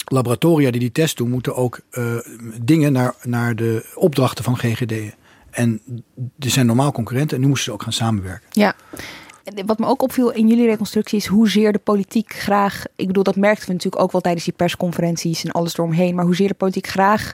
Laboratoria 0.05 0.71
die 0.71 0.79
die 0.79 0.91
test 0.91 1.17
doen, 1.17 1.29
moeten 1.29 1.55
ook 1.55 1.79
uh, 1.91 2.15
dingen 2.61 2.91
naar, 2.91 3.15
naar 3.23 3.55
de 3.55 3.91
opdrachten 3.95 4.43
van 4.43 4.57
GGD. 4.57 4.93
En 5.51 5.81
er 6.39 6.49
zijn 6.49 6.65
normaal 6.65 6.91
concurrenten 6.91 7.35
en 7.35 7.41
nu 7.41 7.47
moesten 7.47 7.65
ze 7.65 7.71
ook 7.71 7.83
gaan 7.83 7.93
samenwerken. 7.93 8.47
Ja, 8.51 8.75
wat 9.65 9.79
me 9.79 9.85
ook 9.85 10.01
opviel 10.01 10.31
in 10.31 10.47
jullie 10.47 10.65
reconstructie 10.65 11.17
is 11.17 11.25
hoezeer 11.25 11.71
de 11.71 11.79
politiek 11.79 12.33
graag. 12.33 12.83
Ik 12.95 13.07
bedoel, 13.07 13.23
dat 13.23 13.35
merkten 13.35 13.67
we 13.67 13.73
natuurlijk 13.73 14.03
ook 14.03 14.11
wel 14.11 14.21
tijdens 14.21 14.45
die 14.45 14.53
persconferenties 14.53 15.43
en 15.43 15.51
alles 15.51 15.73
eromheen. 15.73 16.15
Maar 16.15 16.25
hoezeer 16.25 16.47
de 16.47 16.53
politiek 16.53 16.87
graag 16.87 17.31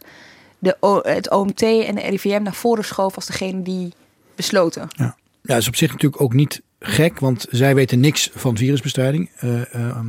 de, 0.59 1.01
het 1.01 1.31
OMT 1.31 1.61
en 1.61 1.95
de 1.95 2.01
RIVM 2.01 2.43
naar 2.43 2.53
voren 2.53 2.85
schoof 2.85 3.15
als 3.15 3.25
degene 3.25 3.61
die 3.61 3.93
besloten. 4.35 4.87
Ja, 4.89 5.05
ja 5.05 5.15
dat 5.41 5.57
is 5.57 5.67
op 5.67 5.75
zich 5.75 5.91
natuurlijk 5.91 6.21
ook 6.21 6.33
niet 6.33 6.61
gek, 6.79 7.19
want 7.19 7.45
zij 7.49 7.75
weten 7.75 7.99
niks 7.99 8.29
van 8.33 8.57
virusbestrijding. 8.57 9.29
Uh, 9.43 9.61
uh, 9.75 9.99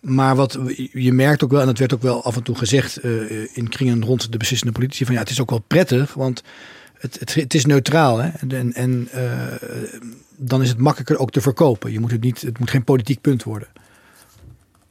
maar 0.00 0.36
wat 0.36 0.58
je 0.92 1.12
merkt 1.12 1.44
ook 1.44 1.50
wel, 1.50 1.60
en 1.60 1.66
dat 1.66 1.78
werd 1.78 1.94
ook 1.94 2.02
wel 2.02 2.24
af 2.24 2.36
en 2.36 2.42
toe 2.42 2.54
gezegd 2.56 3.04
uh, 3.04 3.56
in 3.56 3.68
kringen 3.68 4.04
rond 4.04 4.32
de 4.32 4.38
beslissende 4.38 4.72
politici, 4.72 5.04
van 5.04 5.14
ja, 5.14 5.20
het 5.20 5.30
is 5.30 5.40
ook 5.40 5.50
wel 5.50 5.64
prettig, 5.66 6.14
want 6.14 6.42
het, 6.98 7.18
het, 7.20 7.34
het 7.34 7.54
is 7.54 7.64
neutraal. 7.64 8.18
Hè? 8.18 8.28
En, 8.48 8.72
en 8.72 9.08
dan 10.42 10.62
is 10.62 10.68
het 10.68 10.78
makkelijker 10.78 11.18
ook 11.18 11.30
te 11.30 11.40
verkopen. 11.40 11.92
Je 11.92 12.00
moet 12.00 12.10
het, 12.10 12.20
niet, 12.20 12.40
het 12.40 12.58
moet 12.58 12.70
geen 12.70 12.84
politiek 12.84 13.20
punt 13.20 13.42
worden. 13.42 13.68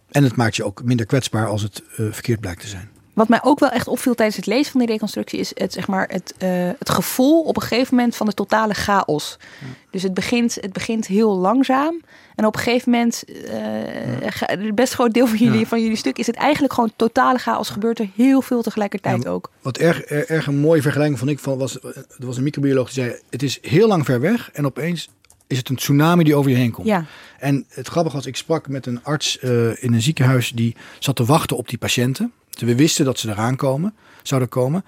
En 0.10 0.24
het 0.24 0.36
maakt 0.36 0.56
je 0.56 0.64
ook 0.64 0.84
minder 0.84 1.06
kwetsbaar 1.06 1.48
als 1.48 1.62
het 1.62 1.84
uh, 1.98 2.12
verkeerd 2.12 2.40
blijkt 2.40 2.62
te 2.62 2.68
zijn. 2.68 2.90
Wat 3.14 3.28
mij 3.28 3.40
ook 3.44 3.60
wel 3.60 3.70
echt 3.70 3.88
opviel 3.88 4.16
tijdens 4.16 4.38
het 4.38 4.46
lezen 4.46 4.72
van 4.72 4.80
die 4.80 4.90
reconstructie 4.90 5.40
is 5.40 5.52
het, 5.54 5.74
zeg 5.74 5.88
maar, 5.88 6.08
het, 6.08 6.34
uh, 6.44 6.70
het 6.80 6.90
gevoel 6.90 7.42
op 7.42 7.56
een 7.56 7.62
gegeven 7.62 7.96
moment 7.96 8.16
van 8.16 8.26
de 8.26 8.34
totale 8.34 8.74
chaos. 8.74 9.38
Ja. 9.40 9.68
Dus 9.92 10.04
het 10.04 10.14
begint, 10.14 10.58
het 10.62 10.74
begint 10.74 11.08
heel 11.08 11.38
langzaam. 11.38 12.02
En 12.36 12.46
op 12.46 12.56
een 12.56 12.62
gegeven 12.62 12.92
moment, 12.92 13.24
uh, 13.28 14.22
ja. 14.22 14.30
het 14.32 14.76
best 14.76 14.94
groot 14.94 15.14
deel 15.14 15.28
van 15.28 15.38
jullie, 15.38 15.60
ja. 15.60 15.66
van 15.66 15.82
jullie 15.82 15.98
stuk, 15.98 16.18
is 16.18 16.28
het 16.28 16.36
eigenlijk 16.36 16.74
gewoon 16.74 16.92
totale 16.96 17.38
chaos. 17.38 17.70
Gebeurt 17.70 18.00
er 18.00 18.10
heel 18.16 18.42
veel 18.42 18.62
tegelijkertijd 18.62 19.28
ook. 19.28 19.52
Wat 19.62 19.78
erg, 19.78 20.02
erg 20.02 20.48
een 20.48 20.60
mooie 20.60 20.82
vergelijking 20.82 21.20
vond 21.20 21.32
ik 21.32 21.40
van 21.40 21.58
was, 21.58 21.84
er 21.84 22.06
was 22.18 22.38
een 22.38 22.44
microbioloog 22.44 22.92
die 22.92 23.04
zei: 23.04 23.20
Het 23.30 23.44
is 23.44 23.60
heel 23.62 23.88
lang 23.88 24.06
ver 24.06 24.20
weg 24.20 24.52
en 24.52 24.66
opeens 24.66 25.10
is 25.50 25.58
het 25.58 25.70
een 25.70 25.76
tsunami 25.76 26.24
die 26.24 26.36
over 26.36 26.52
je 26.52 26.58
heen 26.58 26.72
komt. 26.72 26.88
Ja. 26.88 27.06
En 27.40 27.66
het 27.70 27.88
grappige 27.88 28.16
was, 28.16 28.26
ik 28.26 28.36
sprak 28.36 28.68
met 28.68 28.86
een 28.86 29.04
arts 29.04 29.38
uh, 29.44 29.84
in 29.84 29.94
een 29.94 30.02
ziekenhuis 30.02 30.52
die 30.56 30.76
zat 31.00 31.16
te 31.16 31.26
wachten 31.26 31.58
op 31.58 31.70
die 31.70 31.78
patiënten. 31.78 32.32
We 32.60 32.76
wisten 32.76 33.06
dat 33.06 33.20
ze 33.20 33.30
eraan 33.30 33.56
komen, 33.56 33.94
zouden 34.24 34.50
komen. 34.50 34.86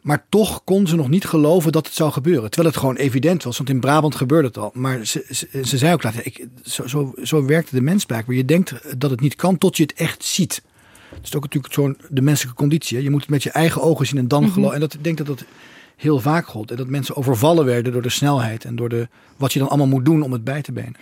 Maar 0.00 0.24
toch 0.28 0.64
kon 0.64 0.86
ze 0.86 0.96
nog 0.96 1.08
niet 1.08 1.24
geloven 1.24 1.72
dat 1.72 1.86
het 1.86 1.94
zou 1.94 2.12
gebeuren. 2.12 2.50
Terwijl 2.50 2.68
het 2.72 2.80
gewoon 2.80 2.96
evident 2.96 3.42
was, 3.42 3.56
want 3.56 3.68
in 3.70 3.80
Brabant 3.80 4.14
gebeurde 4.14 4.48
het 4.48 4.58
al. 4.58 4.70
Maar 4.74 5.06
ze, 5.06 5.26
ze, 5.30 5.48
ze 5.64 5.78
zei 5.78 5.92
ook 5.92 6.02
later, 6.02 6.26
ik, 6.26 6.46
zo, 6.62 6.86
zo, 6.86 7.12
zo 7.22 7.44
werkte 7.44 7.74
de 7.74 7.80
mens 7.80 8.04
blijkbaar. 8.04 8.36
Je 8.36 8.44
denkt 8.44 8.98
dat 8.98 9.10
het 9.10 9.20
niet 9.20 9.34
kan 9.36 9.58
tot 9.58 9.76
je 9.76 9.82
het 9.82 9.92
echt 9.94 10.24
ziet. 10.24 10.62
Dat 11.10 11.20
is 11.22 11.34
ook 11.36 11.42
natuurlijk 11.42 11.74
zo'n 11.74 11.96
de 12.08 12.20
menselijke 12.22 12.58
conditie. 12.58 12.96
Hè? 12.96 13.02
Je 13.02 13.10
moet 13.10 13.20
het 13.20 13.30
met 13.30 13.42
je 13.42 13.50
eigen 13.50 13.82
ogen 13.82 14.06
zien 14.06 14.18
en 14.18 14.28
dan 14.28 14.42
Mhm. 14.42 14.52
geloven. 14.52 14.74
En 14.74 14.80
dat, 14.80 14.94
ik 14.94 15.04
denk 15.04 15.16
dat 15.18 15.26
dat 15.26 15.44
heel 16.00 16.20
vaak 16.20 16.46
gold. 16.46 16.70
En 16.70 16.76
dat 16.76 16.86
mensen 16.86 17.16
overvallen 17.16 17.64
werden 17.64 17.92
door 17.92 18.02
de 18.02 18.08
snelheid 18.10 18.64
en 18.64 18.76
door 18.76 18.88
de, 18.88 19.08
wat 19.36 19.52
je 19.52 19.58
dan 19.58 19.68
allemaal 19.68 19.86
moet 19.86 20.04
doen 20.04 20.22
om 20.22 20.32
het 20.32 20.44
bij 20.44 20.62
te 20.62 20.72
benen. 20.72 20.96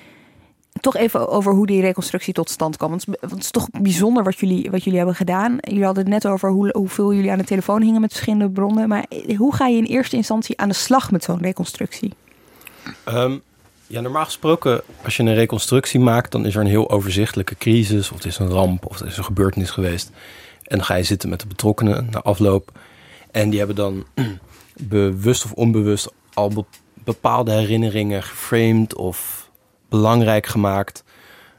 Toch 0.81 0.97
even 0.97 1.29
over 1.29 1.53
hoe 1.53 1.67
die 1.67 1.81
reconstructie 1.81 2.33
tot 2.35 2.51
stand 2.51 2.77
kwam. 2.77 2.91
Want 2.91 3.07
het 3.21 3.39
is- 3.39 3.51
toch 3.51 3.69
bijzonder 3.71 4.25
wat 4.25 4.39
jullie, 4.39 4.71
wat 4.71 4.83
jullie 4.85 4.99
hebben 4.99 5.17
gedaan. 5.17 5.57
Jullie 5.61 5.85
hadden 5.85 6.05
het 6.05 6.13
net 6.13 6.27
over 6.33 6.51
hoe, 6.51 6.69
hoeveel 6.77 7.15
jullie 7.15 7.31
aan 7.31 7.39
de 7.39 7.45
telefoon 7.45 7.83
hingen 7.83 8.01
met 8.01 8.11
verschillende 8.13 8.51
bronnen. 8.51 8.89
Maar 8.89 9.05
hoe 9.37 9.55
ga 9.55 9.67
je 9.67 9.77
in 9.77 9.85
eerste 9.85 10.17
instantie 10.17 10.59
aan 10.59 10.69
de 10.69 10.75
slag 10.75 11.11
met 11.11 11.25
zo'n 11.25 11.41
reconstructie? 11.41 12.13
Ehm, 13.05 13.37
ja, 13.87 14.01
normaal 14.01 14.25
gesproken, 14.25 14.81
als 15.05 15.17
je 15.17 15.23
een 15.23 15.35
reconstructie 15.35 16.01
maakt, 16.01 16.33
dan 16.33 16.47
is 16.47 16.55
er 16.55 16.61
een 16.61 16.67
heel 16.67 16.91
overzichtelijke 16.91 17.55
crisis, 17.57 18.09
of 18.11 18.17
het 18.17 18.25
is 18.27 18.39
een 18.39 18.49
ramp, 18.51 18.87
of 18.87 18.99
het 18.99 19.09
is 19.09 19.17
een 19.17 19.25
gebeurtenis 19.25 19.71
geweest. 19.71 20.11
En 20.65 20.77
dan 20.77 20.87
ga 20.87 20.95
je 20.95 21.03
zitten 21.03 21.29
met 21.29 21.41
de 21.41 21.47
betrokkenen 21.47 22.09
na 22.11 22.21
afloop. 22.21 22.73
En 23.31 23.51
die 23.51 23.59
hebben 23.59 23.77
dan 23.77 24.05
bewust 24.79 25.45
of 25.45 25.53
onbewust 25.53 26.13
al 26.35 26.49
be- 26.49 26.65
bepaalde 27.05 27.53
herinneringen 27.53 28.23
geframed 28.23 28.95
of 28.95 29.51
belangrijk 29.89 30.47
gemaakt. 30.47 31.05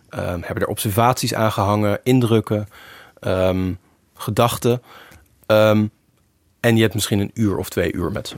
Ehm, 0.10 0.42
hebben 0.42 0.64
er 0.64 0.70
observaties 0.70 1.34
aan 1.34 1.52
gehangen, 1.52 2.00
indrukken, 2.04 2.68
ehm, 3.20 3.74
gedachten. 4.14 4.82
Ehm, 5.46 5.86
en 6.60 6.76
je 6.76 6.82
hebt 6.82 6.94
misschien 6.94 7.20
een 7.20 7.32
uur 7.34 7.58
of 7.58 7.70
twee 7.70 7.94
uur 7.94 8.12
met 8.12 8.28
ze 8.28 8.36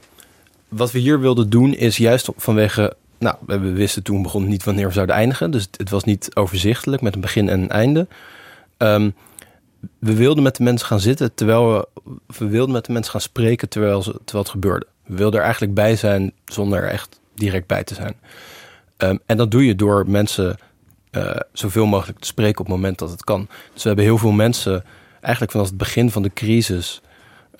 wat 0.72 0.92
we 0.92 1.00
hier 1.00 1.20
wilden 1.20 1.50
doen 1.50 1.74
is 1.74 1.98
juist 1.98 2.30
vanwege. 2.36 2.96
Nou, 3.18 3.36
we 3.46 3.58
wisten 3.58 4.04
toen 4.04 4.22
begon 4.22 4.48
niet 4.48 4.64
wanneer 4.64 4.88
we 4.88 4.94
zouden 4.94 5.16
eindigen. 5.16 5.52
Dus 5.52 5.68
het 5.78 5.90
was 5.90 6.04
niet 6.04 6.36
overzichtelijk 6.36 7.02
met 7.02 7.16
een 7.16 7.22
begin 7.22 7.50
en 7.50 7.62
een 7.62 7.70
einde. 7.70 8.08
We 10.00 10.16
wilden 10.16 10.44
met 10.44 10.56
de 10.56 10.64
mensen 10.64 10.88
gaan 10.88 11.00
zitten 11.00 11.34
terwijl 11.34 11.74
we. 11.74 11.88
We 12.38 12.48
wilden 12.48 12.74
met 12.74 12.86
de 12.86 12.92
mensen 12.92 13.12
gaan 13.12 13.22
spreken 13.22 13.70
terwijl, 13.70 14.04
ze, 14.04 14.12
terwijl 14.12 14.44
het 14.44 14.50
gebeurde. 14.50 14.86
We 15.06 15.16
wilden 15.16 15.40
er 15.40 15.46
eigenlijk 15.46 15.74
bij 15.74 15.96
zijn 15.96 16.34
zonder 16.46 16.84
er 16.84 16.90
echt 16.90 17.20
direct 17.36 17.68
bij 17.68 17.84
te 17.84 17.94
zijn. 17.94 18.16
Ehm, 18.98 19.18
en 19.26 19.38
dat 19.38 19.52
doe 19.52 19.66
je 19.66 19.76
door 19.76 20.10
mensen 20.10 20.58
eh, 21.12 21.36
zoveel 21.54 21.86
mogelijk 21.86 22.20
te 22.20 22.28
spreken 22.28 22.60
op 22.60 22.66
het 22.66 22.76
moment 22.76 23.00
dat 23.00 23.10
het 23.10 23.24
kan. 23.24 23.48
Dus 23.74 23.82
we 23.82 23.88
hebben 23.88 24.06
heel 24.06 24.18
veel 24.18 24.32
mensen, 24.32 24.84
eigenlijk 25.22 25.52
vanaf 25.52 25.68
het 25.68 25.78
begin 25.78 26.12
van 26.12 26.22
de 26.22 26.34
crisis, 26.34 27.02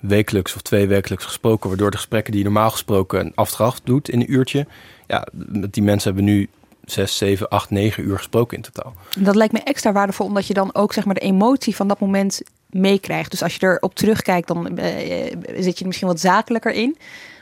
wekelijks 0.00 0.54
of 0.54 0.62
twee 0.62 0.86
wekelijks 0.86 1.24
gesproken, 1.24 1.68
waardoor 1.68 1.90
de 1.90 1.96
gesprekken 1.96 2.32
die 2.32 2.42
je 2.42 2.48
normaal 2.50 2.70
gesproken 2.70 3.20
een 3.20 3.32
afdracht 3.34 3.80
doet 3.84 4.08
in 4.08 4.20
een 4.20 4.32
uurtje, 4.32 4.66
ja, 5.06 5.26
met 5.32 5.74
die 5.74 5.82
mensen 5.82 6.14
hebben 6.14 6.32
nu 6.32 6.48
zes, 6.84 7.16
zeven, 7.16 7.48
acht, 7.48 7.70
negen 7.70 8.04
uur 8.04 8.16
gesproken 8.16 8.56
in 8.56 8.62
totaal. 8.62 8.94
Dat 9.18 9.34
lijkt 9.34 9.52
me 9.52 9.60
extra 9.60 9.92
waardevol, 9.92 10.26
omdat 10.26 10.46
je 10.46 10.54
dan 10.54 10.74
ook 10.74 10.92
zeg 10.92 11.04
maar, 11.04 11.14
de 11.14 11.20
emotie 11.20 11.76
van 11.76 11.88
dat 11.88 12.00
moment 12.00 12.42
meekrijgt. 12.70 13.30
Dus 13.30 13.42
als 13.42 13.54
je 13.54 13.66
erop 13.66 13.94
terugkijkt, 13.94 14.48
dan 14.48 14.78
eh, 14.78 15.36
zit 15.56 15.74
je 15.74 15.80
er 15.80 15.86
misschien 15.86 16.08
wat 16.08 16.20
zakelijker 16.20 16.72
in. 16.72 16.96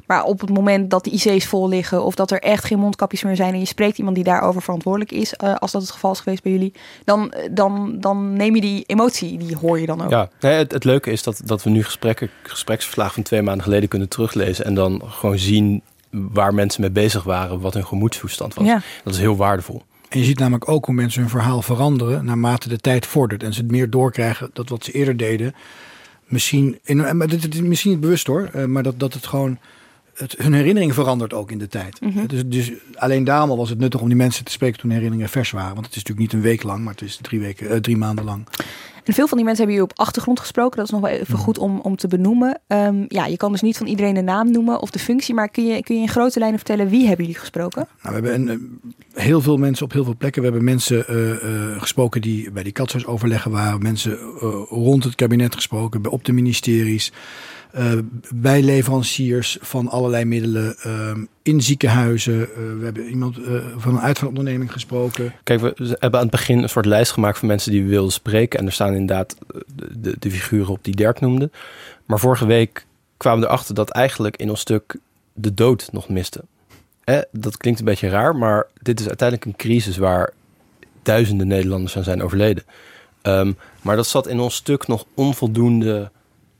Maar 0.06 0.24
op 0.24 0.40
het 0.40 0.50
moment 0.50 0.90
dat 0.90 1.04
de 1.04 1.10
IC's 1.10 1.46
vol 1.46 1.68
liggen 1.68 2.04
of 2.04 2.14
dat 2.14 2.30
er 2.30 2.40
echt 2.40 2.64
geen 2.64 2.78
mondkapjes 2.78 3.22
meer 3.22 3.36
zijn 3.36 3.52
en 3.52 3.58
je 3.58 3.66
spreekt 3.66 3.98
iemand 3.98 4.16
die 4.16 4.24
daarover 4.24 4.62
verantwoordelijk 4.62 5.12
is, 5.12 5.34
eh, 5.34 5.54
als 5.54 5.72
dat 5.72 5.82
het 5.82 5.90
geval 5.90 6.12
is 6.12 6.20
geweest 6.20 6.42
bij 6.42 6.52
jullie, 6.52 6.72
dan, 7.04 7.32
dan, 7.50 7.96
dan 8.00 8.32
neem 8.32 8.54
je 8.54 8.60
die 8.60 8.84
emotie, 8.86 9.38
die 9.38 9.56
hoor 9.56 9.80
je 9.80 9.86
dan 9.86 10.02
ook. 10.02 10.10
Ja, 10.10 10.28
het, 10.38 10.72
het 10.72 10.84
leuke 10.84 11.10
is 11.10 11.22
dat, 11.22 11.40
dat 11.44 11.62
we 11.62 11.70
nu 11.70 11.84
gesprekken, 11.84 12.30
gespreksverslagen 12.42 13.14
van 13.14 13.22
twee 13.22 13.42
maanden 13.42 13.64
geleden 13.64 13.88
kunnen 13.88 14.08
teruglezen 14.08 14.64
en 14.64 14.74
dan 14.74 15.02
gewoon 15.04 15.38
zien 15.38 15.82
waar 16.10 16.54
mensen 16.54 16.80
mee 16.80 16.90
bezig 16.90 17.22
waren, 17.22 17.60
wat 17.60 17.74
hun 17.74 17.86
gemoedstoestand 17.86 18.54
was. 18.54 18.66
Ja. 18.66 18.82
Dat 19.04 19.14
is 19.14 19.20
heel 19.20 19.36
waardevol. 19.36 19.82
En 20.08 20.18
je 20.18 20.24
ziet 20.24 20.38
namelijk 20.38 20.68
ook 20.68 20.84
hoe 20.84 20.94
mensen 20.94 21.20
hun 21.20 21.30
verhaal 21.30 21.62
veranderen 21.62 22.24
naarmate 22.24 22.68
de 22.68 22.78
tijd 22.78 23.06
vordert. 23.06 23.42
En 23.42 23.52
ze 23.52 23.60
het 23.60 23.70
meer 23.70 23.90
doorkrijgen 23.90 24.50
dat 24.52 24.68
wat 24.68 24.84
ze 24.84 24.92
eerder 24.92 25.16
deden. 25.16 25.54
Misschien, 26.24 26.78
in, 26.84 27.16
maar 27.16 27.28
dit 27.28 27.54
is 27.54 27.60
misschien 27.60 27.90
niet 27.90 28.00
bewust 28.00 28.26
hoor, 28.26 28.48
eh, 28.52 28.64
maar 28.64 28.82
dat, 28.82 29.00
dat 29.00 29.14
het 29.14 29.26
gewoon. 29.26 29.58
Het, 30.20 30.34
hun 30.38 30.52
herinnering 30.52 30.94
verandert 30.94 31.32
ook 31.32 31.50
in 31.50 31.58
de 31.58 31.68
tijd. 31.68 32.00
Mhm. 32.00 32.26
dus, 32.26 32.42
dus 32.46 32.72
alleen 32.94 33.24
daarom 33.24 33.56
was 33.56 33.68
het 33.68 33.78
nuttig 33.78 34.00
om 34.00 34.08
die 34.08 34.16
mensen 34.16 34.44
te 34.44 34.52
spreken 34.52 34.78
toen 34.78 34.88
de 34.88 34.94
herinneringen 34.94 35.30
vers 35.32 35.50
waren. 35.50 35.74
Want 35.74 35.86
het 35.86 35.96
is 35.96 36.02
natuurlijk 36.02 36.32
niet 36.32 36.42
een 36.42 36.48
week 36.48 36.62
lang, 36.62 36.84
maar 36.84 36.92
het 36.92 37.02
is 37.02 37.18
drie, 37.22 37.40
weken, 37.40 37.70
eh, 37.70 37.76
drie 37.76 37.96
maanden 37.96 38.24
lang. 38.24 38.46
En 39.04 39.12
veel 39.14 39.28
van 39.28 39.36
die 39.36 39.46
mensen 39.46 39.64
hebben 39.64 39.82
jullie 39.82 39.96
op 39.98 40.06
achtergrond 40.06 40.40
gesproken. 40.40 40.76
Dat 40.76 40.84
is 40.86 40.92
nog 40.92 41.00
wel 41.00 41.10
even 41.10 41.38
goed 41.38 41.58
om, 41.58 41.80
om 41.80 41.96
te 41.96 42.08
benoemen. 42.08 42.60
Ehm, 42.66 43.04
ja, 43.08 43.26
je 43.26 43.36
kan 43.36 43.52
dus 43.52 43.60
niet 43.60 43.76
van 43.76 43.86
iedereen 43.86 44.14
de 44.14 44.20
naam 44.22 44.50
noemen 44.50 44.80
of 44.80 44.90
de 44.90 44.98
functie. 44.98 45.34
Maar 45.34 45.48
kun 45.48 45.66
je, 45.66 45.82
kun 45.82 45.94
je 45.96 46.00
in 46.02 46.08
grote 46.08 46.38
lijnen 46.38 46.58
vertellen 46.58 46.88
wie 46.88 47.06
hebben 47.06 47.24
jullie 47.24 47.40
gesproken? 47.40 47.88
Nou, 48.02 48.20
we 48.22 48.28
hebben 48.28 48.48
een, 48.48 48.70
eh, 49.14 49.22
heel 49.24 49.40
veel 49.40 49.56
mensen 49.56 49.84
op 49.84 49.92
heel 49.92 50.04
veel 50.04 50.16
plekken. 50.16 50.42
We 50.42 50.48
hebben 50.48 50.64
mensen 50.64 51.06
eh, 51.08 51.80
gesproken 51.80 52.20
die 52.20 52.50
bij 52.50 52.62
die 52.62 52.72
katshuisoverleggen 52.72 53.50
waren. 53.50 53.82
Mensen 53.82 54.18
rond 54.68 55.04
het 55.04 55.14
kabinet 55.14 55.54
gesproken, 55.54 56.02
bij- 56.02 56.10
op 56.10 56.24
de 56.24 56.32
ministeries. 56.32 57.12
Eh, 57.72 57.92
bij 58.34 58.62
leveranciers 58.62 59.58
van 59.60 59.88
allerlei 59.88 60.24
middelen. 60.24 60.76
eh, 60.78 61.12
in 61.42 61.60
ziekenhuizen. 61.62 62.40
Eh, 62.40 62.56
we 62.78 62.84
hebben 62.84 63.08
iemand 63.08 63.42
eh, 63.42 63.54
van 63.76 63.94
een 63.94 64.00
uitvaartonderneming 64.00 64.72
gesproken. 64.72 65.32
Kijk, 65.42 65.60
we 65.60 65.74
hebben 65.76 66.20
aan 66.20 66.26
het 66.26 66.30
begin 66.30 66.62
een 66.62 66.68
soort 66.68 66.86
lijst 66.86 67.12
gemaakt 67.12 67.38
van 67.38 67.48
mensen 67.48 67.72
die 67.72 67.82
we 67.82 67.88
wilden 67.88 68.12
spreken. 68.12 68.58
En 68.58 68.66
er 68.66 68.72
staan 68.72 68.92
inderdaad 68.94 69.36
eh, 69.54 69.60
de, 69.96 70.16
de, 70.18 70.30
figuren 70.30 70.72
op 70.72 70.84
die 70.84 70.96
Dirk 70.96 71.20
noemde. 71.20 71.50
Maar 72.04 72.18
vorige 72.18 72.46
week 72.46 72.86
kwamen 73.16 73.40
we 73.40 73.46
erachter 73.46 73.74
dat 73.74 73.90
eigenlijk 73.90 74.36
in 74.36 74.50
ons 74.50 74.60
stuk 74.60 74.96
de 75.32 75.54
dood 75.54 75.88
nog 75.92 76.08
miste. 76.08 76.44
Eh, 77.04 77.18
dat 77.32 77.56
klinkt 77.56 77.78
een 77.78 77.84
beetje 77.84 78.08
raar, 78.08 78.36
maar 78.36 78.66
dit 78.82 79.00
is 79.00 79.08
uiteindelijk 79.08 79.48
een 79.48 79.56
crisis 79.56 79.96
waar 79.96 80.32
duizenden 81.02 81.46
Nederlanders 81.46 81.96
aan 81.96 82.04
zijn 82.04 82.22
overleden. 82.22 82.64
Ehm, 83.22 83.52
maar 83.82 83.96
dat 83.96 84.06
zat 84.06 84.26
in 84.26 84.40
ons 84.40 84.54
stuk 84.54 84.86
nog 84.86 85.04
onvoldoende 85.14 86.10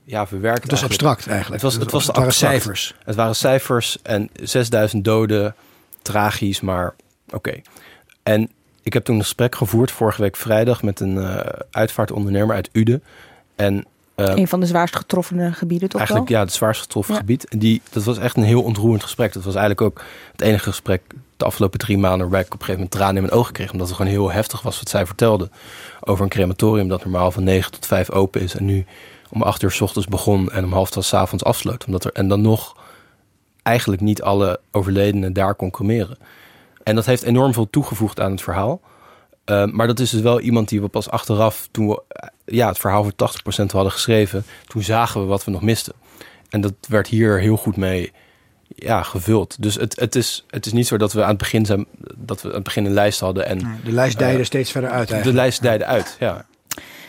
ja, 0.03 0.27
verwerkt. 0.27 0.61
Het 0.61 0.71
was 0.71 0.81
eigenlijk. 0.81 1.09
abstract 1.11 1.27
eigenlijk. 1.27 1.61
Het 1.61 1.71
was, 1.71 1.81
het 1.81 1.91
was 1.91 2.05
Het 2.05 2.15
waren 2.15 2.29
abstract. 2.29 2.53
cijfers. 2.53 2.95
Het 3.05 3.15
waren 3.15 3.35
cijfers 3.35 3.97
en 4.01 4.29
6000 4.33 5.05
doden. 5.05 5.55
Tragisch, 6.01 6.61
maar 6.61 6.93
oké. 7.29 7.61
En 8.23 8.49
ik 8.83 8.93
heb 8.93 9.03
toen 9.03 9.15
een 9.15 9.21
gesprek 9.21 9.55
gevoerd 9.55 9.91
vorige 9.91 10.21
week 10.21 10.35
vrijdag 10.35 10.83
met 10.83 10.99
een 10.99 11.17
eh, 11.17 11.59
uitvaartondernemer 11.71 12.55
uit 12.55 12.69
Uden. 12.71 13.03
En 13.55 13.85
eh, 14.15 14.25
een 14.35 14.47
van 14.47 14.59
de 14.59 14.65
zwaarst 14.65 14.95
getroffen 14.95 15.53
gebieden 15.53 15.89
toch 15.89 15.99
eigenlijk 15.99 16.29
wel? 16.29 16.37
ja, 16.39 16.43
het 16.45 16.53
zwaarst 16.53 16.81
getroffen 16.81 17.13
Ja. 17.13 17.19
gebied. 17.19 17.47
En 17.49 17.59
die, 17.59 17.81
dat 17.91 18.03
was 18.03 18.17
echt 18.17 18.37
een 18.37 18.43
heel 18.43 18.63
ontroerend 18.63 19.03
gesprek. 19.03 19.33
Dat 19.33 19.43
was 19.43 19.55
eigenlijk 19.55 19.81
ook 19.81 20.03
het 20.31 20.41
enige 20.41 20.69
gesprek 20.69 21.01
de 21.37 21.45
afgelopen 21.45 21.79
drie 21.79 21.97
maanden 21.97 22.19
waarbij 22.19 22.39
ik 22.39 22.45
op 22.45 22.51
een 22.53 22.59
gegeven 22.59 22.79
moment 22.81 22.91
tranen 22.95 23.15
in 23.15 23.21
mijn 23.21 23.33
ogen 23.33 23.53
kreeg. 23.53 23.71
Omdat 23.71 23.87
het 23.87 23.95
gewoon 23.95 24.11
heel 24.11 24.31
heftig 24.31 24.61
was 24.61 24.77
wat 24.79 24.89
zij 24.89 25.05
vertelde. 25.05 25.49
Over 25.99 26.23
een 26.23 26.29
crematorium 26.29 26.87
dat 26.87 27.03
normaal 27.03 27.31
van 27.31 27.43
9 27.43 27.71
tot 27.71 27.85
5 27.85 28.11
open 28.11 28.41
is. 28.41 28.55
En 28.55 28.65
nu 28.65 28.85
om 29.31 29.41
8 29.41 29.61
uur 29.61 29.71
s 29.71 29.81
ochtends 29.81 30.07
begon 30.07 30.51
en 30.51 30.63
om 30.63 30.73
half 30.73 30.89
twaalf 30.89 31.05
's 31.05 31.13
avonds 31.13 31.43
afsloot. 31.43 31.85
Omdat 31.85 32.03
er, 32.05 32.11
en 32.11 32.27
dan 32.27 32.41
nog 32.41 32.77
eigenlijk 33.63 34.01
niet 34.01 34.21
alle 34.21 34.59
overledenen 34.71 35.33
daar 35.33 35.55
kon 35.55 35.71
cremeren. 35.71 36.17
En 36.83 36.95
dat 36.95 37.05
heeft 37.05 37.23
enorm 37.23 37.53
veel 37.53 37.69
toegevoegd 37.69 38.19
aan 38.19 38.31
het 38.31 38.41
verhaal. 38.41 38.81
Uh, 39.45 39.65
maar 39.65 39.87
dat 39.87 39.99
is 39.99 40.09
dus 40.09 40.21
wel 40.21 40.39
iemand 40.39 40.69
die 40.69 40.81
we 40.81 40.87
pas 40.87 41.09
achteraf, 41.09 41.67
toen 41.71 41.87
we 41.87 42.01
uh, 42.23 42.29
ja, 42.45 42.67
het 42.67 42.77
verhaal 42.77 43.03
voor 43.03 43.13
80% 43.63 43.65
hadden 43.71 43.91
geschreven, 43.91 44.45
toen 44.67 44.83
zagen 44.83 45.21
we 45.21 45.27
wat 45.27 45.45
we 45.45 45.51
nog 45.51 45.61
misten. 45.61 45.93
En 46.49 46.61
dat 46.61 46.73
werd 46.87 47.07
hier 47.07 47.39
heel 47.39 47.57
goed 47.57 47.77
mee 47.77 48.11
ja, 48.67 49.03
gevuld. 49.03 49.61
Dus 49.61 49.75
het, 49.75 49.99
het, 49.99 50.15
is, 50.15 50.45
het 50.49 50.65
is 50.65 50.73
niet 50.73 50.87
zo 50.87 50.97
dat 50.97 51.13
we 51.13 51.21
aan 51.21 51.29
het 51.29 51.37
begin 51.37 51.65
zijn, 51.65 51.85
dat 52.17 52.41
we 52.41 52.47
aan 52.47 52.55
het 52.55 52.63
begin 52.63 52.85
een 52.85 52.93
lijst 52.93 53.19
hadden. 53.19 53.45
En, 53.45 53.79
De 53.83 53.91
lijst 53.91 54.17
dijde 54.17 54.39
uh, 54.39 54.45
steeds 54.45 54.71
verder 54.71 54.89
uit 54.89 54.97
eigenlijk. 54.97 55.29
De 55.29 55.41
lijst 55.41 55.61
dijde 55.61 55.85
uit, 55.85 56.15
ja. 56.19 56.45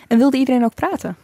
En 0.09 0.19
wilde 0.19 0.37
iedereen 0.37 0.65
ook 0.65 0.75
praten? 0.75 1.17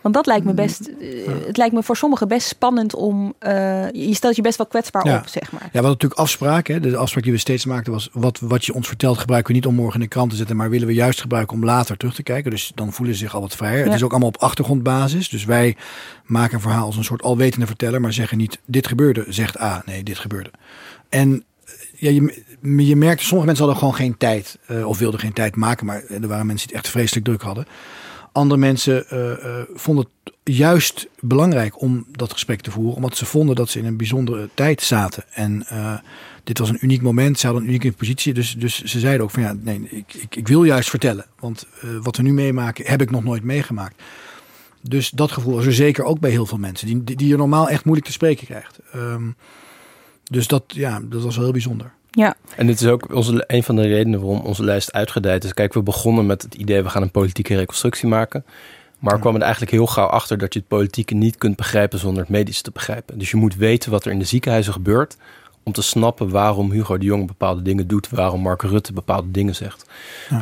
Want 0.00 0.14
dat 0.14 0.26
lijkt 0.26 0.44
me 0.44 0.52
best. 0.52 0.90
Uh, 1.00 1.28
het 1.46 1.56
lijkt 1.56 1.74
me 1.74 1.82
voor 1.82 1.96
sommigen 1.96 2.28
best 2.28 2.46
spannend 2.46 2.94
om. 2.94 3.34
Uh, 3.40 3.90
je 3.90 4.14
stelt 4.14 4.36
je 4.36 4.42
best 4.42 4.56
wel 4.56 4.66
kwetsbaar 4.66 5.06
ja. 5.06 5.16
op, 5.18 5.26
zeg 5.26 5.52
maar. 5.52 5.62
Ja, 5.62 5.68
we 5.68 5.72
hadden 5.72 5.92
natuurlijk 5.92 6.20
afspraken. 6.20 6.82
De 6.82 6.96
afspraak 6.96 7.22
die 7.24 7.32
we 7.32 7.38
steeds 7.38 7.64
maakten 7.64 7.92
was: 7.92 8.08
wat, 8.12 8.38
wat 8.40 8.64
je 8.64 8.74
ons 8.74 8.86
vertelt, 8.86 9.18
gebruiken 9.18 9.52
we 9.52 9.58
niet 9.58 9.66
om 9.66 9.74
morgen 9.74 9.94
in 9.94 10.00
de 10.00 10.08
krant 10.08 10.30
te 10.30 10.36
zetten, 10.36 10.56
maar 10.56 10.70
willen 10.70 10.86
we 10.86 10.94
juist 10.94 11.20
gebruiken 11.20 11.56
om 11.56 11.64
later 11.64 11.96
terug 11.96 12.14
te 12.14 12.22
kijken. 12.22 12.50
Dus 12.50 12.72
dan 12.74 12.92
voelen 12.92 13.14
ze 13.14 13.20
zich 13.20 13.34
al 13.34 13.40
wat 13.40 13.56
vrijer. 13.56 13.78
Ja. 13.78 13.84
Het 13.84 13.94
is 13.94 14.02
ook 14.02 14.10
allemaal 14.10 14.28
op 14.28 14.36
achtergrondbasis. 14.36 15.28
Dus 15.28 15.44
wij 15.44 15.76
maken 16.24 16.54
een 16.54 16.60
verhaal 16.60 16.86
als 16.86 16.96
een 16.96 17.04
soort 17.04 17.22
alwetende 17.22 17.66
verteller, 17.66 18.00
maar 18.00 18.12
zeggen 18.12 18.38
niet: 18.38 18.58
dit 18.66 18.86
gebeurde, 18.86 19.24
zegt 19.28 19.60
A. 19.60 19.82
Nee, 19.86 20.02
dit 20.02 20.18
gebeurde. 20.18 20.50
En 21.08 21.44
ja, 21.94 22.10
je, 22.10 22.86
je 22.86 22.96
merkte, 22.96 23.24
sommige 23.24 23.46
mensen 23.46 23.64
hadden 23.64 23.82
gewoon 23.82 23.94
geen 23.98 24.16
tijd 24.16 24.58
uh, 24.70 24.86
of 24.86 24.98
wilden 24.98 25.20
geen 25.20 25.32
tijd 25.32 25.56
maken, 25.56 25.86
maar 25.86 26.02
er 26.04 26.28
waren 26.28 26.46
mensen 26.46 26.66
die 26.68 26.76
het 26.76 26.84
echt 26.84 26.94
vreselijk 26.94 27.24
druk 27.24 27.42
hadden. 27.42 27.66
Andere 28.38 28.60
mensen 28.60 29.04
uh, 29.12 29.18
uh, 29.18 29.62
vonden 29.74 30.06
het 30.24 30.34
juist 30.56 31.08
belangrijk 31.20 31.80
om 31.80 32.06
dat 32.10 32.32
gesprek 32.32 32.60
te 32.60 32.70
voeren, 32.70 32.94
omdat 32.94 33.16
ze 33.16 33.26
vonden 33.26 33.56
dat 33.56 33.68
ze 33.68 33.78
in 33.78 33.84
een 33.84 33.96
bijzondere 33.96 34.48
tijd 34.54 34.82
zaten. 34.82 35.24
En 35.30 35.66
uh, 35.72 35.98
dit 36.44 36.58
was 36.58 36.68
een 36.68 36.84
uniek 36.84 37.02
moment, 37.02 37.38
ze 37.38 37.46
hadden 37.46 37.64
een 37.64 37.68
unieke 37.68 37.92
positie, 37.92 38.34
dus, 38.34 38.54
dus 38.58 38.82
ze 38.82 38.98
zeiden 38.98 39.24
ook 39.24 39.30
van 39.30 39.42
ja, 39.42 39.56
nee, 39.60 39.80
ik, 39.90 40.14
ik, 40.14 40.36
ik 40.36 40.48
wil 40.48 40.64
juist 40.64 40.90
vertellen, 40.90 41.26
want 41.38 41.66
wat 42.02 42.16
we 42.16 42.22
nu 42.22 42.32
meemaken 42.32 42.86
heb 42.86 43.02
ik 43.02 43.10
nog 43.10 43.24
nooit 43.24 43.42
meegemaakt. 43.42 44.02
Dus 44.80 45.10
dat 45.10 45.32
gevoel 45.32 45.54
was 45.54 45.66
er 45.66 45.72
zeker 45.72 46.04
ook 46.04 46.20
bij 46.20 46.30
heel 46.30 46.46
veel 46.46 46.58
mensen, 46.58 46.86
die, 46.86 47.04
die, 47.04 47.16
die 47.16 47.28
je 47.28 47.36
normaal 47.36 47.68
echt 47.68 47.84
moeilijk 47.84 48.06
te 48.06 48.12
spreken 48.12 48.46
krijgt. 48.46 48.78
Ehm, 48.92 49.30
dus 50.24 50.46
dat, 50.46 50.64
ja, 50.66 51.00
dat 51.04 51.22
was 51.22 51.34
wel 51.34 51.44
heel 51.44 51.52
bijzonder. 51.52 51.92
Ja. 52.18 52.34
En 52.56 52.66
dit 52.66 52.80
is 52.80 52.86
ook 52.86 53.14
onze, 53.14 53.44
een 53.46 53.62
van 53.62 53.76
de 53.76 53.82
redenen 53.82 54.20
waarom 54.20 54.40
onze 54.40 54.64
lijst 54.64 54.92
uitgedijd 54.92 55.44
is. 55.44 55.54
Kijk, 55.54 55.74
we 55.74 55.82
begonnen 55.82 56.26
met 56.26 56.42
het 56.42 56.54
idee, 56.54 56.82
we 56.82 56.88
gaan 56.88 57.02
een 57.02 57.10
politieke 57.10 57.56
reconstructie 57.56 58.08
maken. 58.08 58.44
Maar 58.98 59.14
we 59.14 59.20
kwamen 59.20 59.38
er 59.38 59.46
eigenlijk 59.46 59.76
heel 59.76 59.86
gauw 59.86 60.06
achter 60.06 60.38
dat 60.38 60.52
je 60.52 60.58
het 60.58 60.68
politieke 60.68 61.14
niet 61.14 61.36
kunt 61.36 61.56
begrijpen 61.56 61.98
zonder 61.98 62.22
het 62.22 62.32
medische 62.32 62.62
te 62.62 62.70
begrijpen. 62.70 63.18
Dus 63.18 63.30
je 63.30 63.36
moet 63.36 63.56
weten 63.56 63.90
wat 63.90 64.04
er 64.04 64.12
in 64.12 64.18
de 64.18 64.24
ziekenhuizen 64.24 64.72
gebeurt 64.72 65.16
om 65.62 65.72
te 65.72 65.82
snappen 65.82 66.30
waarom 66.30 66.70
Hugo 66.70 66.98
de 66.98 67.04
Jong 67.04 67.26
bepaalde 67.26 67.62
dingen 67.62 67.86
doet, 67.86 68.08
waarom 68.10 68.40
Mark 68.40 68.62
Rutte 68.62 68.92
bepaalde 68.92 69.30
dingen 69.30 69.54
zegt. 69.54 69.90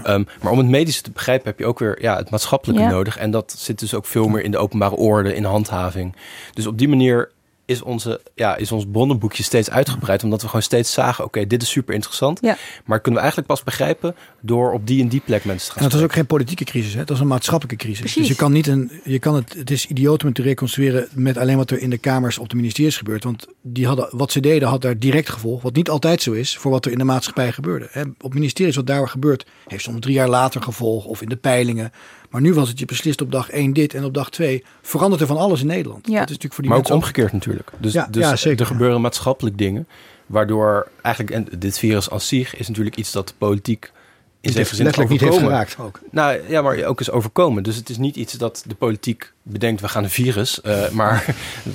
Ehm, 0.03 0.23
maar 0.43 0.53
om 0.53 0.59
het 0.59 0.67
medische 0.69 1.03
te 1.03 1.11
begrijpen 1.11 1.47
heb 1.47 1.59
je 1.59 1.67
ook 1.67 1.79
weer 1.79 2.03
ja, 2.03 2.17
het 2.17 2.31
maatschappelijke 2.31 2.83
Ja. 2.83 2.91
nodig. 2.91 3.17
En 3.17 3.31
dat 3.31 3.55
zit 3.59 3.79
dus 3.79 3.95
ook 3.95 4.07
veel 4.07 4.29
meer 4.29 4.43
in 4.43 4.51
de 4.51 4.59
openbare 4.59 4.97
orde, 4.97 5.35
in 5.35 5.45
handhaving. 5.45 6.17
Dus 6.55 6.67
op 6.67 6.79
die 6.79 6.89
manier 6.89 7.31
is, 7.67 7.83
onze, 7.83 8.21
ja, 8.35 8.57
is 8.57 8.73
ons 8.73 8.85
bronnenboekje 8.93 9.43
steeds 9.43 9.71
uitgebreid, 9.71 10.25
omdat 10.25 10.41
we 10.41 10.47
gewoon 10.47 10.63
steeds 10.63 10.93
zagen, 10.93 11.25
oké, 11.25 11.47
dit 11.47 11.63
is 11.63 11.71
super 11.71 11.95
interessant. 11.95 12.39
Ja. 12.43 12.57
Maar 12.85 13.01
kunnen 13.01 13.15
we 13.15 13.27
eigenlijk 13.27 13.49
pas 13.49 13.63
begrijpen 13.63 14.17
door 14.41 14.73
op 14.73 14.87
die 14.87 15.03
en 15.03 15.09
die 15.09 15.23
plek 15.25 15.45
mensen 15.45 15.67
te 15.67 15.73
gaan 15.73 15.83
En 15.83 15.89
dat 15.89 15.99
was 15.99 16.09
ook 16.09 16.15
geen 16.15 16.27
politieke 16.27 16.65
crisis, 16.65 16.93
hè? 16.93 16.99
dat 16.99 17.09
was 17.09 17.21
een 17.21 17.27
maatschappelijke 17.27 17.85
crisis. 17.85 18.01
Precies. 18.01 18.21
Dus 18.21 18.29
je 18.29 18.37
kan 18.37 18.53
niet 18.53 18.67
een, 18.67 18.91
je 19.05 19.19
kan 19.19 19.35
het, 19.35 19.55
het 19.55 19.71
is 19.71 19.87
idioot 19.87 20.21
om 20.21 20.27
het 20.27 20.37
te 20.37 20.43
reconstrueren 20.43 21.09
met 21.13 21.37
alleen 21.37 21.57
wat 21.57 21.71
er 21.71 21.79
in 21.79 21.91
de 21.91 21.99
kamers 21.99 22.39
op 22.39 22.49
de 22.49 22.57
ministeries 22.57 22.97
gebeurt. 22.97 23.25
Want 23.25 23.47
die 23.63 23.87
hadden, 23.87 24.09
wat 24.11 24.33
ze 24.33 24.41
deden 24.41 24.69
had 24.69 24.83
daar 24.83 24.99
direct 24.99 25.29
gevolg, 25.29 25.63
wat 25.63 25.75
niet 25.75 25.91
altijd 25.91 26.23
zo 26.23 26.33
is 26.33 26.57
voor 26.57 26.71
wat 26.71 26.85
er 26.85 26.93
in 26.93 26.99
de 26.99 27.05
maatschappij 27.05 27.53
gebeurde. 27.53 27.89
Hè? 27.91 28.03
Op 28.21 28.35
ministeries 28.35 28.77
wat 28.77 28.87
daar 28.87 29.09
gebeurt, 29.09 29.47
heeft 29.67 29.83
soms 29.83 30.01
drie 30.01 30.15
jaar 30.15 30.29
later 30.29 30.63
gevolg 30.63 31.05
of 31.05 31.23
in 31.23 31.29
de 31.29 31.37
peilingen. 31.37 31.93
Maar 32.31 32.41
nu 32.41 32.55
was 32.55 32.69
het 32.69 32.79
je 32.79 32.85
beslist 32.85 33.21
op 33.21 33.33
dag 33.33 33.51
1 33.51 33.73
dit 33.73 33.95
en 33.95 34.05
op 34.05 34.15
dag 34.15 34.31
2 34.31 34.65
verandert 34.83 35.21
er 35.21 35.27
van 35.27 35.37
alles 35.37 35.61
in 35.61 35.67
Nederland. 35.67 36.07
Ja. 36.07 36.13
Dat 36.13 36.31
is 36.31 36.37
natuurlijk 36.37 36.55
voor 36.55 36.63
die 36.63 36.73
maar 36.73 36.81
ook 36.81 36.89
mensen 36.89 37.07
omgekeerd 37.07 37.33
natuurlijk. 37.33 37.71
Dus, 37.79 37.93
Ja, 37.93 38.09
dus 38.11 38.23
ja, 38.23 38.37
zeker, 38.37 38.61
er 38.61 38.67
ja. 38.67 38.73
gebeuren 38.73 39.01
maatschappelijk 39.01 39.59
dingen, 39.59 39.89
waardoor 40.27 40.89
eigenlijk, 41.03 41.37
en 41.37 41.59
dit 41.59 41.79
virus 41.79 42.11
als 42.11 42.29
zich 42.29 42.57
is 42.57 42.69
natuurlijk 42.69 42.97
iets 42.97 43.13
dat 43.13 43.29
de 43.29 43.35
politiek 43.39 43.93
in 44.41 44.53
zin 44.53 44.85
letterlijk 44.85 45.11
niet 45.11 45.21
heeft 45.21 45.33
overkomen. 45.33 45.67
geraakt 45.67 45.79
ook. 45.79 46.01
Nou 46.11 46.41
ja, 46.49 46.63
maar 46.63 46.85
ook 46.85 47.01
is 47.01 47.11
overkomen. 47.11 47.63
Dus 47.63 47.77
het 47.77 47.89
is 47.89 47.99
niet 47.99 48.17
iets 48.17 48.33
dat 48.33 48.65
de 48.67 48.75
politiek 48.75 49.33
bedenkt, 49.43 49.81
we 49.81 49.89
gaan 49.89 50.05
een 50.05 50.11
virus. 50.11 50.61
eh, 50.61 50.89
maar 51.01 51.35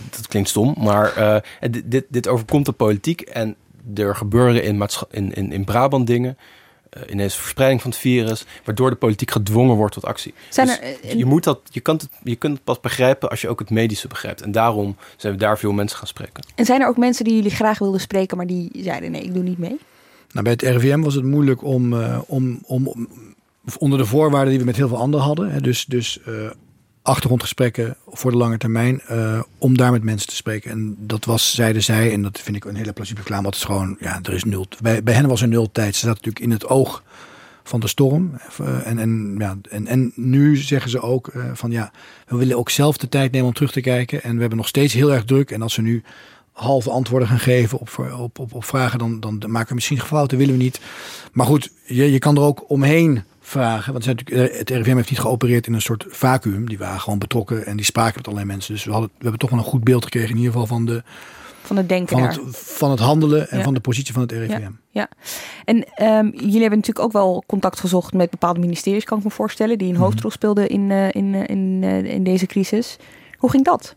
dat 0.10 0.28
klinkt 0.28 0.50
stom. 0.50 0.76
Maar 0.80 1.16
eh, 1.16 1.70
dit, 1.72 1.92
dit, 1.92 2.06
dit 2.10 2.28
overkomt 2.28 2.66
de 2.66 2.72
politiek 2.72 3.22
en 3.22 3.56
er 3.96 4.16
gebeuren 4.16 4.64
in, 4.64 4.88
in, 5.12 5.34
in, 5.34 5.52
in 5.52 5.64
Brabant 5.64 6.08
dingen. 6.08 6.38
Eh, 6.92 7.02
ineens 7.10 7.36
verspreiding 7.36 7.82
van 7.82 7.92
het 7.92 8.00
virus, 8.00 8.46
waardoor 8.66 8.90
de 8.90 8.96
politiek 8.96 9.32
gedwongen 9.32 9.76
wordt 9.76 9.94
tot 9.94 10.06
actie. 10.06 10.34
Zijn 10.50 10.68
Dus 10.68 10.78
er, 10.80 10.84
eh, 11.04 11.14
je, 11.18 11.26
moet 11.26 11.44
dat, 11.44 11.60
je, 11.70 11.80
kan 11.80 11.96
het, 11.96 12.08
je 12.24 12.36
kunt 12.36 12.54
het 12.54 12.64
pas 12.64 12.80
begrijpen 12.80 13.30
als 13.30 13.42
je 13.42 13.50
ook 13.50 13.60
het 13.60 13.70
medische 13.70 14.08
begrijpt. 14.08 14.42
En 14.42 14.52
daarom 14.52 14.96
zijn 15.18 15.34
we 15.34 15.40
daar 15.40 15.58
veel 15.58 15.72
mensen 15.72 15.98
gaan 15.98 16.08
spreken. 16.08 16.44
En 16.56 16.66
zijn 16.66 16.82
er 16.82 16.88
ook 16.88 16.98
mensen 16.98 17.24
die 17.26 17.36
jullie 17.36 17.52
graag 17.52 17.80
wilden 17.80 18.00
spreken, 18.02 18.38
maar 18.38 18.48
die 18.48 18.70
zeiden 18.74 19.12
nee, 19.12 19.22
ik 19.24 19.34
doe 19.34 19.44
niet 19.44 19.58
mee? 19.58 19.78
Nou, 20.32 20.44
bij 20.44 20.52
het 20.52 20.62
RIVM 20.62 21.02
was 21.02 21.14
het 21.16 21.24
moeilijk 21.24 21.64
om, 21.64 21.94
eh, 22.02 22.20
om, 22.28 22.60
om, 22.66 22.88
om- 22.88 23.08
onder 23.78 23.98
de 24.00 24.06
voorwaarden 24.06 24.50
die 24.50 24.60
we 24.60 24.66
met 24.66 24.76
heel 24.76 24.88
veel 24.88 24.98
anderen 24.98 25.26
hadden. 25.26 25.52
Hè, 25.52 25.62
dus 25.62 25.86
dus 25.86 26.20
eh, 26.26 26.34
achtergrondgesprekken 27.02 27.96
voor 28.08 28.32
de 28.32 28.38
lange 28.38 28.58
termijn. 28.58 29.02
eh, 29.02 29.42
om 29.58 29.78
daar 29.78 29.92
met 29.92 30.04
mensen 30.04 30.28
te 30.30 30.36
spreken. 30.36 30.72
En 30.72 30.96
dat 31.00 31.26
was, 31.26 31.56
zeiden 31.56 31.84
zij, 31.84 32.12
en 32.14 32.22
dat 32.22 32.40
vind 32.40 32.56
ik 32.56 32.66
een 32.66 32.76
hele 32.76 32.94
plausibele 32.94 33.24
reclame. 33.26 33.44
Want 33.44 33.56
het 33.56 33.64
is 33.64 33.70
gewoon, 33.70 33.98
ja, 34.00 34.20
er 34.24 34.34
is 34.34 34.44
nul. 34.44 34.66
Bij, 34.82 35.04
bij 35.04 35.14
hen 35.14 35.28
was 35.28 35.42
er 35.42 35.48
nul 35.48 35.72
tijd. 35.72 35.96
Ze 35.96 36.06
zaten 36.06 36.24
natuurlijk 36.24 36.46
in 36.46 36.52
het 36.52 36.68
oog 36.68 37.04
van 37.64 37.80
de 37.80 37.88
storm. 37.88 38.32
Eh, 38.58 38.88
En, 38.88 39.00
en, 39.00 39.36
ja, 39.38 39.58
en, 39.70 39.88
en 39.88 40.12
nu 40.16 40.56
zeggen 40.58 40.90
ze 40.92 41.02
ook 41.02 41.28
eh, 41.28 41.44
van 41.54 41.72
ja, 41.72 41.92
we 42.28 42.38
willen 42.38 42.58
ook 42.58 42.70
zelf 42.70 42.98
de 42.98 43.10
tijd 43.10 43.32
nemen 43.32 43.48
om 43.48 43.54
terug 43.54 43.72
te 43.72 43.82
kijken. 43.82 44.24
En 44.24 44.34
we 44.34 44.40
hebben 44.40 44.58
nog 44.58 44.68
steeds 44.68 44.94
heel 44.94 45.14
erg 45.14 45.26
druk. 45.26 45.52
En 45.52 45.62
als 45.62 45.76
we 45.76 45.82
nu 45.82 46.04
halve 46.52 46.90
antwoorden 46.90 47.28
gaan 47.28 47.40
geven 47.40 47.80
op, 47.80 47.90
op, 48.20 48.40
op, 48.40 48.54
op 48.54 48.64
vragen, 48.66 49.00
dan, 49.00 49.20
dan 49.20 49.52
maken 49.52 49.70
we 49.70 49.76
misschien 49.76 50.02
fouten, 50.02 50.38
willen 50.38 50.58
we 50.58 50.64
niet. 50.64 50.80
Maar 51.32 51.46
goed, 51.46 51.72
je, 51.86 52.12
je 52.12 52.20
kan 52.20 52.36
er 52.36 52.42
ook 52.42 52.70
omheen 52.70 53.24
vragen. 53.52 53.92
Want 53.92 54.04
zijn 54.04 54.16
natuurlijk, 54.16 54.52
eh, 54.52 54.58
het 54.60 54.70
RIVM 54.70 54.96
heeft 54.96 55.10
niet 55.10 55.20
geopereerd 55.20 55.68
in 55.68 55.74
een 55.74 55.82
soort 55.82 56.06
vacuüm. 56.10 56.68
Die 56.68 56.78
waren 56.78 57.00
gewoon 57.00 57.20
betrokken 57.20 57.66
en 57.66 57.76
die 57.76 57.86
spraken 57.86 58.14
met 58.16 58.26
allerlei 58.28 58.52
mensen. 58.52 58.74
Dus 58.74 58.84
we, 58.84 58.92
hadden, 58.92 59.10
we 59.10 59.22
hebben 59.22 59.40
toch 59.40 59.50
wel 59.50 59.60
een 59.60 59.66
goed 59.66 59.84
beeld 59.84 60.04
gekregen 60.04 60.30
in 60.30 60.36
ieder 60.38 60.52
geval 60.52 60.68
van, 60.68 60.86
de, 60.86 61.04
Van 61.62 61.78
het 61.78 61.90
denken 61.90 62.18
van, 62.18 62.28
het, 62.28 62.40
van 62.52 62.92
het 62.92 63.00
handelen 63.00 63.50
en 63.50 63.58
Ja. 63.58 63.64
van 63.64 63.74
de 63.74 63.80
positie 63.80 64.14
van 64.14 64.22
het 64.22 64.32
RIVM. 64.32 64.52
Ja, 64.62 64.72
ja. 64.90 65.10
En 65.66 65.84
ehm, 65.96 66.26
jullie 66.26 66.60
hebben 66.62 66.78
natuurlijk 66.80 67.06
ook 67.06 67.12
wel 67.12 67.44
contact 67.48 67.80
gezocht 67.80 68.14
met 68.14 68.30
bepaalde 68.30 68.60
ministeries, 68.60 69.04
kan 69.04 69.18
ik 69.18 69.24
me 69.24 69.30
voorstellen, 69.30 69.78
die 69.78 69.88
een 69.88 69.94
Mhm. 69.94 70.04
hoofdrol 70.04 70.32
speelden 70.32 70.70
in, 70.70 70.92
eh, 70.92 71.08
in, 71.12 71.34
eh, 71.36 71.44
in, 71.48 71.80
eh, 71.84 72.04
in 72.14 72.24
deze 72.24 72.46
crisis. 72.46 72.98
Hoe 73.38 73.50
ging 73.50 73.66
dat? 73.66 73.96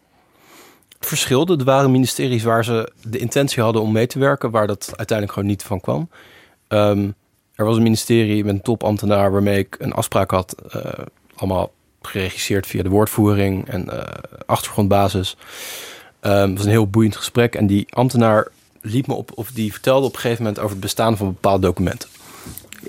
Het 0.99 1.07
verschilde. 1.07 1.57
Er 1.57 1.65
waren 1.65 1.91
ministeries 1.91 2.43
waar 2.43 2.65
ze 2.65 2.93
de 3.03 3.19
intentie 3.19 3.63
hadden 3.63 3.83
om 3.83 3.93
mee 3.93 4.07
te 4.07 4.19
werken, 4.19 4.51
waar 4.51 4.67
dat 4.67 4.93
uiteindelijk 4.97 5.33
gewoon 5.33 5.49
niet 5.49 5.63
van 5.63 5.81
kwam. 5.81 6.09
Ehm, 6.69 7.11
er 7.55 7.65
was 7.65 7.77
een 7.77 7.83
ministerie 7.83 8.45
met 8.45 8.55
een 8.55 8.63
topambtenaar 8.63 9.33
waarmee 9.33 9.59
ik 9.59 9.77
een 9.79 9.93
afspraak 9.93 10.31
had, 10.31 10.55
eh, 10.71 11.05
allemaal 11.35 11.73
geregisseerd 12.03 12.67
via 12.67 12.83
de 12.83 12.89
woordvoering 12.89 13.69
en 13.69 13.91
eh, 13.91 14.23
achtergrondbasis. 14.47 15.37
Ehm, 16.21 16.49
het 16.49 16.57
was 16.57 16.65
een 16.65 16.71
heel 16.71 16.89
boeiend 16.89 17.17
gesprek 17.17 17.55
en 17.55 17.67
die 17.67 17.87
ambtenaar 17.91 18.49
liep 18.81 19.07
me 19.07 19.15
op, 19.15 19.31
of 19.35 19.51
die 19.51 19.73
vertelde 19.73 20.07
op 20.07 20.15
een 20.15 20.21
gegeven 20.21 20.43
moment 20.43 20.61
over 20.61 20.73
het 20.73 20.81
bestaan 20.81 21.17
van 21.17 21.27
bepaalde 21.27 21.67
documenten. 21.67 22.09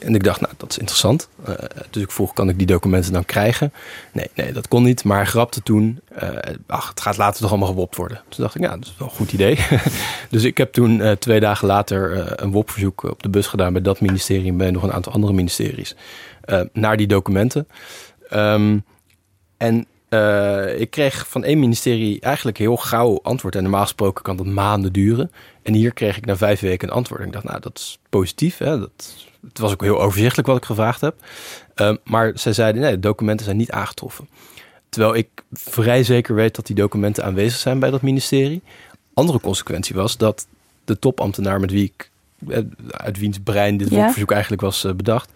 En 0.02 0.16
ik 0.16 0.24
dacht, 0.24 0.42
nou, 0.42 0.54
dat 0.58 0.70
is 0.70 0.78
interessant. 0.78 1.30
Eh, 1.46 1.54
dus 1.90 2.04
ik 2.04 2.12
vroeg, 2.12 2.34
kan 2.34 2.50
ik 2.50 2.58
die 2.58 2.68
documenten 2.68 3.14
dan 3.14 3.26
krijgen? 3.26 3.74
Nee, 4.12 4.30
nee, 4.34 4.52
dat 4.52 4.68
kon 4.68 4.84
niet. 4.84 5.04
Maar 5.04 5.28
grapte 5.28 5.64
toen, 5.64 6.00
eh, 6.16 6.30
ach, 6.68 6.90
het 6.90 7.02
gaat 7.02 7.18
later 7.18 7.42
toch 7.42 7.50
allemaal 7.50 7.68
gewopt 7.68 7.96
worden. 7.96 8.22
Toen 8.30 8.44
dacht 8.44 8.56
ik, 8.56 8.62
ja, 8.62 8.70
dat 8.70 8.86
is 8.86 8.96
wel 8.98 9.08
een 9.08 9.14
goed 9.14 9.34
idee. 9.34 9.58
dus 10.30 10.44
ik 10.44 10.58
heb 10.58 10.74
toen 10.74 11.02
eh, 11.02 11.12
twee 11.12 11.40
dagen 11.40 11.68
later 11.68 12.34
een 12.42 12.52
WOP-verzoek 12.52 13.04
op 13.04 13.24
de 13.24 13.30
bus 13.30 13.48
gedaan... 13.48 13.74
bij 13.74 13.82
dat 13.82 14.02
ministerie 14.02 14.48
en 14.48 14.58
bij 14.58 14.72
nog 14.72 14.84
een 14.84 14.94
aantal 14.94 15.14
andere 15.14 15.34
ministeries... 15.34 15.96
naar 16.74 16.98
die 16.98 17.08
documenten. 17.08 17.68
Ehm, 18.30 18.78
en 19.58 19.88
ik 20.78 20.90
kreeg 20.90 21.28
van 21.28 21.44
één 21.44 21.60
ministerie 21.60 22.20
eigenlijk 22.20 22.58
heel 22.58 22.78
gauw 22.78 23.20
antwoord. 23.24 23.56
En 23.56 23.62
normaal 23.62 23.82
gesproken 23.82 24.24
kan 24.24 24.38
dat 24.38 24.46
maanden 24.46 24.94
duren. 24.94 25.32
En 25.64 25.74
hier 25.74 25.94
kreeg 25.94 26.18
ik 26.18 26.26
na 26.26 26.38
vijf 26.38 26.60
weken 26.60 26.88
een 26.88 26.94
antwoord. 26.94 27.22
En 27.22 27.28
ik 27.28 27.34
dacht, 27.34 27.46
nou, 27.46 27.60
dat 27.60 27.78
is 27.78 28.00
positief. 28.10 28.58
Hè? 28.58 28.80
Dat, 28.80 29.16
het 29.48 29.58
was 29.60 29.72
ook 29.72 29.82
heel 29.82 30.02
overzichtelijk 30.02 30.48
wat 30.48 30.58
ik 30.58 30.66
gevraagd 30.66 31.02
heb. 31.02 31.16
Ehm, 31.76 31.96
maar 32.04 32.32
zij 32.36 32.54
zeiden, 32.54 32.82
nee, 32.82 32.92
de 32.92 33.00
documenten 33.00 33.46
zijn 33.46 33.58
niet 33.58 33.72
aangetroffen. 33.72 34.28
Terwijl 34.90 35.16
ik 35.16 35.28
vrij 35.52 36.04
zeker 36.04 36.36
weet 36.36 36.56
dat 36.56 36.66
die 36.66 36.76
documenten 36.76 37.24
aanwezig 37.24 37.60
zijn 37.60 37.80
bij 37.80 37.90
dat 37.92 38.02
ministerie. 38.02 38.62
Andere 39.14 39.40
consequentie 39.40 39.96
was 39.96 40.18
dat 40.18 40.48
de 40.86 41.00
topambtenaar 41.00 41.60
met 41.60 41.72
wie 41.72 41.84
ik, 41.84 42.10
eh, 42.48 42.60
uit 42.92 43.20
wiens 43.20 43.40
brein 43.44 43.78
dit 43.78 43.90
Ja. 43.90 44.12
verzoek 44.12 44.32
eigenlijk 44.32 44.62
was 44.62 44.84
eh, 44.84 44.94
bedacht, 44.94 45.32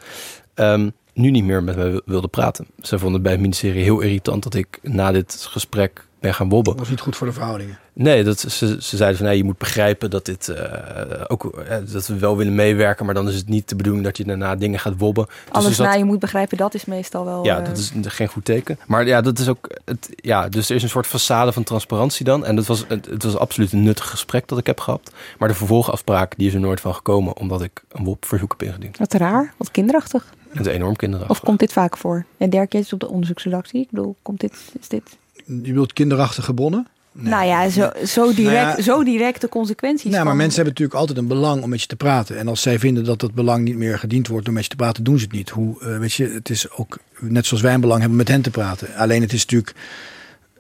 ehm, 0.54 0.89
nu 1.13 1.30
niet 1.32 1.43
meer 1.43 1.63
met 1.63 1.76
mij 1.76 1.91
wil- 1.91 2.02
wilde 2.06 2.28
praten. 2.28 2.65
Ze 2.82 2.95
vonden 3.00 3.13
het 3.13 3.22
bij 3.24 3.32
het 3.32 3.41
ministerie 3.41 3.84
heel 3.84 4.00
irritant 4.00 4.43
dat 4.43 4.54
ik 4.54 4.80
na 4.82 5.12
dit 5.12 5.45
gesprek 5.50 6.06
ben 6.19 6.34
gaan 6.34 6.49
wobben. 6.49 6.71
Dat 6.71 6.82
was 6.82 6.89
niet 6.89 6.99
goed 6.99 7.15
voor 7.15 7.27
de 7.27 7.34
verhoudingen. 7.34 7.79
Nee, 7.93 8.23
dat, 8.23 8.39
ze, 8.39 8.77
ze 8.82 8.97
zeiden 8.97 9.17
van 9.17 9.27
nee, 9.27 9.38
je 9.38 9.43
moet 9.43 9.58
begrijpen 9.58 10.10
dat 10.10 10.25
dit 10.25 10.49
eh, 10.49 11.21
ook 11.27 11.45
eh, 11.45 11.77
dat 11.91 12.08
we 12.08 12.17
wel 12.17 12.38
willen 12.38 12.55
meewerken, 12.55 13.05
maar 13.05 13.13
dan 13.13 13.27
is 13.27 13.36
het 13.36 13.47
niet 13.47 13.69
de 13.69 13.75
bedoeling 13.75 14.05
dat 14.05 14.17
je 14.17 14.23
daarna 14.25 14.55
dingen 14.55 14.79
gaat 14.79 14.93
wobben. 14.97 15.25
Dus 15.25 15.36
Alles 15.51 15.75
zat- 15.75 15.86
na 15.86 15.93
je 15.93 16.03
moet 16.03 16.19
begrijpen, 16.19 16.58
dat 16.58 16.73
is 16.73 16.86
meestal 16.86 17.25
wel... 17.25 17.45
ja, 17.45 17.60
eh, 17.60 17.65
dat 17.65 17.77
is 17.77 17.91
geen 18.01 18.27
goed 18.27 18.45
teken. 18.45 18.79
Maar 18.88 19.08
ja, 19.08 19.21
dat 19.21 19.39
is 19.39 19.47
ook. 19.47 19.69
Het, 19.86 20.10
ja, 20.15 20.49
dus 20.49 20.69
er 20.69 20.75
is 20.75 20.84
een 20.84 20.89
soort 20.89 21.08
façade 21.08 21.53
van 21.53 21.63
transparantie 21.63 22.25
dan. 22.25 22.45
En 22.45 22.55
dat 22.55 22.65
was, 22.65 22.86
het, 22.88 23.05
het 23.05 23.23
was 23.23 23.38
absoluut 23.38 23.71
een 23.71 23.84
nuttig 23.84 24.10
gesprek 24.10 24.47
dat 24.47 24.58
ik 24.58 24.65
heb 24.65 24.79
gehad. 24.79 25.12
Maar 25.38 25.47
de 25.47 25.53
vervolgafspraak 25.55 26.34
die 26.38 26.47
is 26.47 26.53
er 26.53 26.60
nooit 26.60 26.82
van 26.82 26.95
gekomen, 26.95 27.38
omdat 27.38 27.62
ik 27.62 27.84
een 27.91 28.03
WOP-verzoek 28.03 28.51
heb 28.58 28.63
ingediend. 28.63 28.97
Wat 28.97 29.13
raar, 29.13 29.53
wat 29.58 29.71
kinderachtig. 29.71 30.34
Het 30.49 30.65
is 30.65 30.73
enorm 30.73 30.95
kinderachtig. 30.95 31.38
Of 31.38 31.43
komt 31.43 31.60
dit 31.60 31.73
vaak 31.73 31.97
voor? 31.97 32.25
En 32.38 32.49
Dirk, 32.49 32.71
jij 32.71 32.84
zit 32.84 32.93
op 32.93 32.99
de 32.99 33.10
onderzoeksredactie. 33.10 33.82
Ik 33.82 33.88
bedoel, 33.89 34.15
komt 34.21 34.39
dit, 34.39 34.53
is 34.79 34.88
dit... 34.88 35.17
Je 35.50 35.62
bedoelt 35.62 35.94
kinderachtige 35.94 36.54
bronnen? 36.54 36.88
Nou 37.12 37.46
ja, 37.46 37.70
zo, 37.70 37.90
zo, 38.06 38.34
direct, 38.34 38.66
Nou 38.66 38.78
ja- 38.78 38.82
zo 38.82 39.04
direct 39.04 39.42
de 39.42 39.50
consequenties. 39.50 40.12
Nou, 40.12 40.26
maar 40.26 40.36
mensen 40.36 40.56
hebben 40.56 40.74
natuurlijk 40.74 41.00
altijd 41.00 41.18
een 41.18 41.28
belang 41.28 41.64
om 41.64 41.70
met 41.70 41.82
je 41.82 41.88
te 41.88 41.96
praten. 41.96 42.38
En 42.38 42.48
als 42.48 42.62
zij 42.62 42.80
vinden 42.80 43.04
dat 43.04 43.20
dat 43.20 43.34
belang 43.34 43.64
niet 43.64 43.76
meer 43.76 44.00
gediend 44.00 44.28
wordt 44.28 44.46
door 44.46 44.54
met 44.54 44.64
je 44.64 44.70
te 44.70 44.76
praten, 44.76 45.04
doen 45.04 45.18
ze 45.18 45.24
het 45.24 45.34
niet. 45.34 45.50
Hoe, 45.50 45.82
eh, 45.82 45.98
weet 45.98 46.14
je, 46.14 46.28
het 46.28 46.50
is 46.50 46.72
ook 46.72 46.98
net 47.20 47.46
zoals 47.46 47.64
wij 47.64 47.74
een 47.74 47.82
belang 47.82 48.00
hebben 48.00 48.18
met 48.18 48.28
hen 48.28 48.42
te 48.42 48.52
praten. 48.52 48.96
Alleen 48.96 49.22
het 49.22 49.34
is 49.34 49.42
natuurlijk. 49.42 49.76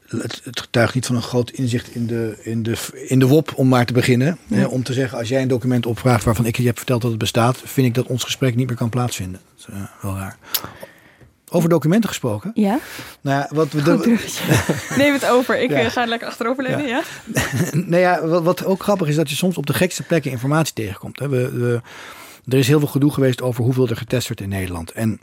Het, 0.07 0.41
het 0.43 0.59
getuigt 0.59 0.93
niet 0.93 1.05
van 1.05 1.15
een 1.15 1.21
groot 1.21 1.49
inzicht 1.51 1.95
in 1.95 2.07
de, 2.07 2.39
in 2.43 2.63
de, 2.63 2.75
in 3.07 3.19
de 3.19 3.27
WOP, 3.27 3.53
om 3.55 3.67
maar 3.67 3.85
te 3.85 3.93
beginnen. 3.93 4.37
Ja. 4.47 4.55
Hè, 4.55 4.65
om 4.65 4.83
te 4.83 4.93
zeggen, 4.93 5.17
als 5.17 5.29
jij 5.29 5.41
een 5.41 5.47
document 5.47 5.85
opvraagt 5.85 6.23
waarvan 6.23 6.45
ik 6.45 6.57
je 6.57 6.65
heb 6.65 6.77
verteld 6.77 7.01
dat 7.01 7.09
het 7.09 7.19
bestaat, 7.19 7.61
vind 7.65 7.87
ik 7.87 7.93
dat 7.93 8.05
ons 8.07 8.23
gesprek 8.23 8.55
niet 8.55 8.67
meer 8.67 8.75
kan 8.75 8.89
plaatsvinden. 8.89 9.39
Dat 9.55 9.67
is 9.67 9.73
eh, 9.73 9.81
wel 10.01 10.15
raar. 10.15 10.37
Over 11.51 11.69
documenten 11.69 12.09
gesproken. 12.09 12.51
Ja? 12.53 12.79
Nou 13.21 13.37
ja, 13.39 13.49
wat 13.55 13.71
we 13.71 13.81
Goed 13.83 14.01
bruggetje. 14.01 14.43
Neem 15.01 15.13
het 15.13 15.25
over. 15.29 15.61
Ik 15.61 15.69
Ja. 15.69 15.75
eh, 15.79 15.89
ga 15.91 16.01
er 16.01 16.07
lekker 16.07 16.27
achteroverleunen, 16.27 16.87
ja? 16.87 17.01
nou 17.73 17.97
ja, 18.01 18.27
wat, 18.27 18.43
wat 18.43 18.65
ook 18.65 18.83
grappig 18.83 19.07
is, 19.07 19.15
dat 19.15 19.29
je 19.29 19.35
soms 19.35 19.57
op 19.57 19.65
de 19.65 19.73
gekste 19.73 20.03
plekken 20.03 20.31
informatie 20.31 20.73
tegenkomt. 20.73 21.19
Hè. 21.19 21.29
We, 21.29 21.51
we- 21.51 21.81
er 22.47 22.57
is 22.57 22.67
heel 22.67 22.79
veel 22.79 22.87
gedoe 22.87 23.13
geweest 23.13 23.41
over 23.41 23.63
hoeveel 23.63 23.87
er 23.87 23.97
getest 23.97 24.27
werd 24.27 24.41
in 24.41 24.49
Nederland. 24.49 24.91
En 24.91 25.19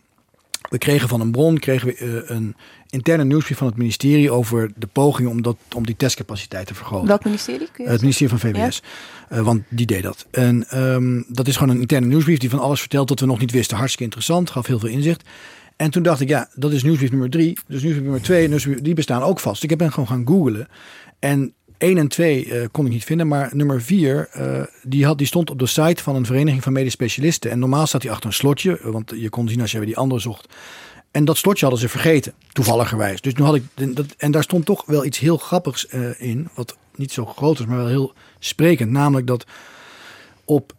We 0.70 0.78
kregen 0.78 1.08
van 1.08 1.20
een 1.20 1.30
bron 1.30 1.58
kregen 1.58 1.86
we, 1.88 1.94
eh, 1.94 2.36
een 2.36 2.56
interne 2.90 3.24
nieuwsbrief 3.24 3.58
van 3.58 3.66
het 3.66 3.76
ministerie 3.76 4.30
over 4.30 4.70
de 4.76 4.86
pogingen 4.86 5.30
om, 5.30 5.42
dat, 5.42 5.56
om 5.74 5.86
die 5.86 5.96
testcapaciteit 5.96 6.66
te 6.66 6.74
vergroten. 6.74 7.06
Welk 7.06 7.24
ministerie? 7.24 7.68
Kun 7.72 7.84
je 7.84 7.90
Het 7.90 8.00
ministerie 8.00 8.38
van 8.38 8.50
VWS. 8.50 8.82
Eh, 9.28 9.40
want 9.40 9.62
die 9.68 9.86
deed 9.86 10.02
dat. 10.02 10.26
En 10.30 10.66
ehm, 10.68 11.22
dat 11.28 11.48
is 11.48 11.56
gewoon 11.56 11.74
een 11.74 11.80
interne 11.80 12.06
nieuwsbrief 12.06 12.38
die 12.38 12.50
van 12.50 12.58
alles 12.58 12.80
vertelt 12.80 13.08
dat 13.08 13.20
we 13.20 13.26
nog 13.26 13.38
niet 13.38 13.50
wisten. 13.50 13.76
Hartstikke 13.76 14.04
interessant, 14.04 14.50
gaf 14.50 14.66
heel 14.66 14.78
veel 14.78 14.88
inzicht. 14.88 15.22
En 15.76 15.90
toen 15.90 16.02
dacht 16.02 16.20
ik, 16.20 16.28
ja, 16.28 16.48
dat 16.54 16.72
is 16.72 16.82
nieuwsbrief 16.82 17.10
nummer 17.10 17.30
drie. 17.30 17.58
Dus 17.66 17.82
nieuwsbrief 17.82 18.02
nummer 18.02 18.22
twee 18.22 18.48
nieuwsbrief, 18.48 18.80
die 18.80 18.94
bestaan 18.94 19.22
ook 19.22 19.40
vast. 19.40 19.62
Ik 19.62 19.78
ben 19.78 19.92
gewoon 19.92 20.08
gaan 20.08 20.26
googlen. 20.26 20.68
En 21.18 21.54
1 21.78 21.98
en 21.98 22.08
2 22.08 22.52
eh, 22.52 22.66
kon 22.70 22.86
ik 22.86 22.92
niet 22.92 23.04
vinden, 23.04 23.28
maar 23.28 23.50
nummer 23.52 23.82
4 23.82 24.28
eh, 24.32 24.62
die, 24.82 25.04
had, 25.04 25.18
die 25.18 25.26
stond 25.26 25.50
op 25.50 25.58
de 25.58 25.66
site 25.66 26.02
van 26.02 26.16
een 26.16 26.26
vereniging 26.26 26.62
van 26.62 26.72
medisch 26.72 26.92
specialisten. 26.92 27.50
En 27.50 27.58
normaal 27.58 27.86
staat 27.86 28.00
die 28.00 28.10
achter 28.10 28.26
een 28.26 28.32
slotje, 28.32 28.78
want 28.82 29.12
je 29.16 29.28
kon 29.28 29.48
zien 29.48 29.60
als 29.60 29.72
je 29.72 29.80
die 29.80 29.96
andere 29.96 30.20
zocht. 30.20 30.48
En 31.10 31.24
dat 31.24 31.36
slotje 31.36 31.64
hadden 31.64 31.80
ze 31.80 31.88
vergeten, 31.88 32.32
toevalligerwijs. 32.52 33.20
Dus 33.20 33.34
nu 33.34 33.44
had 33.44 33.54
ik, 33.54 33.62
dat, 33.74 34.06
en 34.16 34.30
daar 34.30 34.42
stond 34.42 34.64
toch 34.64 34.84
wel 34.86 35.04
iets 35.04 35.18
heel 35.18 35.36
grappigs 35.36 35.86
eh, 35.86 36.20
in, 36.20 36.48
wat 36.54 36.76
niet 36.94 37.12
zo 37.12 37.26
groot 37.26 37.58
is, 37.58 37.66
maar 37.66 37.76
wel 37.76 37.86
heel 37.86 38.12
sprekend. 38.38 38.90
Namelijk 38.90 39.26
dat 39.26 39.46
op 40.44 40.72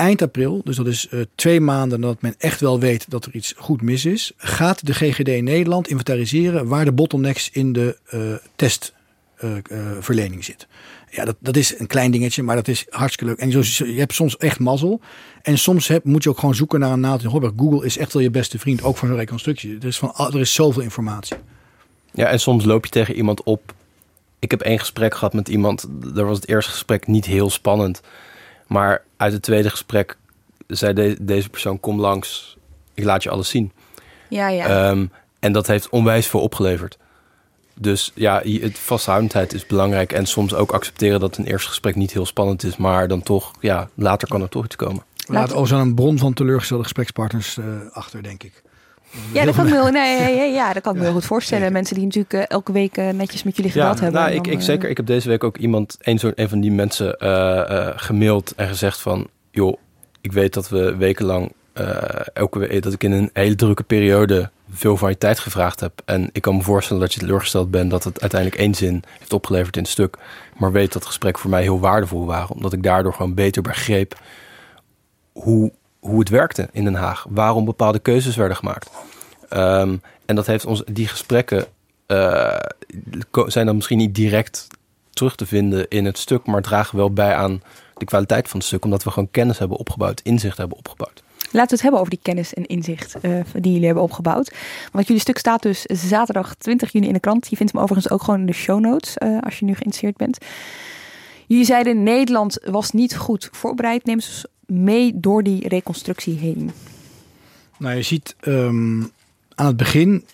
eind 0.00 0.22
april, 0.22 0.60
dus 0.64 0.76
dat 0.76 0.86
is 0.86 1.08
uh, 1.10 1.20
twee 1.34 1.60
maanden 1.60 2.00
nadat 2.00 2.22
men 2.22 2.34
echt 2.38 2.60
wel 2.60 2.80
weet 2.80 3.10
dat 3.10 3.24
er 3.24 3.34
iets 3.34 3.54
goed 3.56 3.82
mis 3.82 4.04
is, 4.04 4.32
gaat 4.36 4.86
de 4.86 4.94
GGD 4.94 5.28
in 5.28 5.44
Nederland 5.44 5.88
inventariseren 5.88 6.66
waar 6.66 6.84
de 6.84 6.92
bottlenecks 6.92 7.50
in 7.52 7.72
de 7.72 7.98
uh, 8.14 8.34
testverlening 8.56 10.44
zit. 10.44 10.66
Ja, 11.10 11.24
dat, 11.24 11.36
dat 11.38 11.56
is 11.56 11.78
een 11.78 11.86
klein 11.86 12.10
dingetje, 12.10 12.42
maar 12.42 12.56
dat 12.56 12.68
is 12.68 12.86
hartstikke 12.88 13.32
leuk. 13.32 13.38
En 13.38 13.64
zo, 13.64 13.84
je 13.84 13.98
hebt 13.98 14.14
soms 14.14 14.36
echt 14.36 14.58
mazzel. 14.58 15.00
En 15.42 15.58
soms 15.58 15.88
heb, 15.88 16.04
moet 16.04 16.22
je 16.22 16.28
ook 16.28 16.38
gewoon 16.38 16.54
zoeken 16.54 16.80
naar 16.80 16.92
een 16.92 17.00
naald 17.00 17.22
in 17.22 17.28
Hobberg. 17.28 17.52
Google 17.56 17.84
is 17.84 17.98
echt 17.98 18.12
wel 18.12 18.22
je 18.22 18.30
beste 18.30 18.58
vriend, 18.58 18.82
ook 18.82 18.96
voor 18.96 19.08
een 19.08 19.16
reconstructie. 19.16 19.76
Er 19.80 19.86
is, 19.86 19.98
van, 19.98 20.14
er 20.16 20.40
is 20.40 20.54
zoveel 20.54 20.82
informatie. 20.82 21.36
Ja, 22.12 22.26
en 22.26 22.40
soms 22.40 22.64
loop 22.64 22.84
je 22.84 22.90
tegen 22.90 23.14
iemand 23.14 23.42
op. 23.42 23.74
Ik 24.38 24.50
heb 24.50 24.60
één 24.60 24.78
gesprek 24.78 25.14
gehad 25.14 25.32
met 25.32 25.48
iemand. 25.48 25.86
Daar 26.14 26.24
was 26.24 26.36
het 26.36 26.48
eerste 26.48 26.70
gesprek 26.70 27.06
niet 27.06 27.24
heel 27.24 27.50
spannend. 27.50 28.00
Maar 28.70 29.02
uit 29.16 29.32
het 29.32 29.42
tweede 29.42 29.70
gesprek 29.70 30.16
zei 30.66 30.92
de, 30.92 31.16
deze 31.20 31.48
persoon: 31.48 31.80
Kom 31.80 32.00
langs, 32.00 32.56
ik 32.94 33.04
laat 33.04 33.22
je 33.22 33.30
alles 33.30 33.48
zien. 33.48 33.72
Ja, 34.28 34.48
ja. 34.48 34.90
Um, 34.90 35.12
en 35.38 35.52
dat 35.52 35.66
heeft 35.66 35.88
onwijs 35.88 36.26
veel 36.26 36.40
opgeleverd. 36.40 36.98
Dus 37.74 38.12
ja, 38.14 38.42
het 38.44 38.78
vasthoudendheid 38.78 39.52
is 39.52 39.66
belangrijk. 39.66 40.12
En 40.12 40.26
soms 40.26 40.54
ook 40.54 40.72
accepteren 40.72 41.20
dat 41.20 41.36
een 41.36 41.44
eerste 41.44 41.68
gesprek 41.68 41.94
niet 41.94 42.12
heel 42.12 42.26
spannend 42.26 42.62
is. 42.62 42.76
Maar 42.76 43.08
dan 43.08 43.22
toch, 43.22 43.52
ja, 43.60 43.88
later 43.94 44.28
kan 44.28 44.42
er 44.42 44.48
toch 44.48 44.64
iets 44.64 44.76
komen. 44.76 45.02
Laat 45.26 45.52
ook 45.52 45.66
zo'n 45.66 45.94
bron 45.94 46.18
van 46.18 46.32
teleurgestelde 46.32 46.82
gesprekspartners 46.82 47.56
uh, 47.56 47.64
achter, 47.92 48.22
denk 48.22 48.42
ik. 48.42 48.62
Ja, 49.32 49.44
dat 49.44 49.54
kan 49.54 49.66
ik 49.66 49.72
me, 49.72 49.82
heel, 49.82 49.90
nee, 49.90 50.52
ja, 50.52 50.72
dat 50.72 50.82
kan 50.82 50.92
ik 50.92 50.98
me 50.98 51.04
heel 51.04 51.14
goed 51.14 51.24
voorstellen. 51.24 51.72
Mensen 51.72 51.94
die 51.94 52.04
natuurlijk 52.04 52.34
uh, 52.34 52.42
elke 52.46 52.72
week 52.72 52.98
uh, 52.98 53.08
netjes 53.08 53.42
met 53.42 53.56
jullie 53.56 53.70
gebeld 53.70 53.96
ja, 53.96 54.02
hebben. 54.02 54.20
Nou, 54.20 54.34
ik, 54.34 54.46
ik, 54.46 54.60
zeker. 54.60 54.88
Ik 54.88 54.96
heb 54.96 55.06
deze 55.06 55.28
week 55.28 55.44
ook 55.44 55.56
iemand, 55.56 55.96
een, 56.00 56.18
zo, 56.18 56.32
een 56.34 56.48
van 56.48 56.60
die 56.60 56.72
mensen, 56.72 57.14
gemaild 57.96 58.54
en 58.56 58.68
gezegd 58.68 59.00
van... 59.00 59.28
joh, 59.50 59.76
ik 60.20 60.32
weet 60.32 60.54
dat 60.54 60.68
we 60.68 60.96
wekenlang, 60.96 61.52
elke 62.32 62.58
week, 62.58 62.82
dat 62.82 62.92
ik 62.92 63.04
in 63.04 63.12
een 63.12 63.30
hele 63.32 63.54
drukke 63.54 63.82
periode 63.82 64.50
veel 64.72 64.96
van 64.96 65.10
je 65.10 65.18
tijd 65.18 65.38
gevraagd 65.38 65.80
heb. 65.80 66.02
En 66.04 66.28
ik 66.32 66.42
kan 66.42 66.56
me 66.56 66.62
voorstellen 66.62 67.02
dat 67.02 67.14
je 67.14 67.20
teleurgesteld 67.20 67.70
bent 67.70 67.90
dat 67.90 68.04
het 68.04 68.20
uiteindelijk 68.20 68.60
één 68.60 68.74
zin 68.74 69.02
heeft 69.18 69.32
opgeleverd 69.32 69.76
in 69.76 69.82
het 69.82 69.90
stuk. 69.90 70.16
Maar 70.56 70.72
weet 70.72 70.92
dat 70.92 70.94
het 70.94 71.06
gesprek 71.06 71.38
voor 71.38 71.50
mij 71.50 71.62
heel 71.62 71.80
waardevol 71.80 72.26
waren. 72.26 72.54
Omdat 72.54 72.72
ik 72.72 72.82
daardoor 72.82 73.12
gewoon 73.12 73.34
beter 73.34 73.62
begreep 73.62 74.18
hoe, 75.32 75.72
hoe 76.00 76.18
het 76.18 76.28
werkte 76.28 76.68
in 76.72 76.84
Den 76.84 76.94
Haag. 76.94 77.26
Waarom 77.28 77.64
bepaalde 77.64 77.98
keuzes 77.98 78.36
werden 78.36 78.56
gemaakt. 78.56 78.90
Um, 79.50 80.02
en 80.26 80.34
dat 80.36 80.46
heeft 80.46 80.66
ons, 80.66 80.82
die 80.86 81.08
gesprekken 81.08 81.66
uh, 82.06 82.56
zijn 83.46 83.66
dan 83.66 83.74
misschien 83.74 83.98
niet 83.98 84.14
direct 84.14 84.66
terug 85.10 85.34
te 85.34 85.46
vinden 85.46 85.88
in 85.88 86.04
het 86.04 86.18
stuk, 86.18 86.46
maar 86.46 86.62
dragen 86.62 86.96
wel 86.96 87.12
bij 87.12 87.34
aan 87.34 87.62
de 87.96 88.04
kwaliteit 88.04 88.48
van 88.48 88.58
het 88.58 88.68
stuk, 88.68 88.84
omdat 88.84 89.02
we 89.02 89.10
gewoon 89.10 89.30
kennis 89.30 89.58
hebben 89.58 89.76
opgebouwd, 89.78 90.20
inzicht 90.20 90.56
hebben 90.56 90.78
opgebouwd. 90.78 91.22
Laten 91.52 91.68
we 91.68 91.74
het 91.74 91.82
hebben 91.82 92.00
over 92.00 92.12
die 92.12 92.22
kennis 92.22 92.54
en 92.54 92.66
inzicht 92.66 93.16
uh, 93.22 93.40
die 93.52 93.72
jullie 93.72 93.86
hebben 93.86 94.04
opgebouwd. 94.04 94.54
Want 94.92 95.06
jullie 95.06 95.22
stuk 95.22 95.38
staat 95.38 95.62
dus 95.62 95.82
zaterdag 95.82 96.54
20 96.54 96.92
juni 96.92 97.06
in 97.06 97.12
de 97.12 97.20
krant. 97.20 97.48
Je 97.50 97.56
vindt 97.56 97.72
hem 97.72 97.82
overigens 97.82 98.12
ook 98.12 98.22
gewoon 98.22 98.40
in 98.40 98.46
de 98.46 98.52
show 98.52 98.80
notes 98.80 99.16
uh, 99.18 99.38
als 99.40 99.58
je 99.58 99.64
nu 99.64 99.72
geïnteresseerd 99.72 100.16
bent. 100.16 100.38
Jullie 101.46 101.64
zeiden 101.64 102.02
Nederland 102.02 102.58
was 102.64 102.90
niet 102.90 103.16
goed 103.16 103.48
voorbereid. 103.52 104.04
Neem 104.04 104.20
ze 104.20 104.48
mee 104.70 105.12
door 105.14 105.42
die 105.42 105.68
reconstructie 105.68 106.36
heen. 106.36 106.70
Nou, 107.78 107.96
je 107.96 108.02
ziet 108.02 108.36
um, 108.46 109.10
aan 109.54 109.66
het 109.66 109.76
begin, 109.76 110.24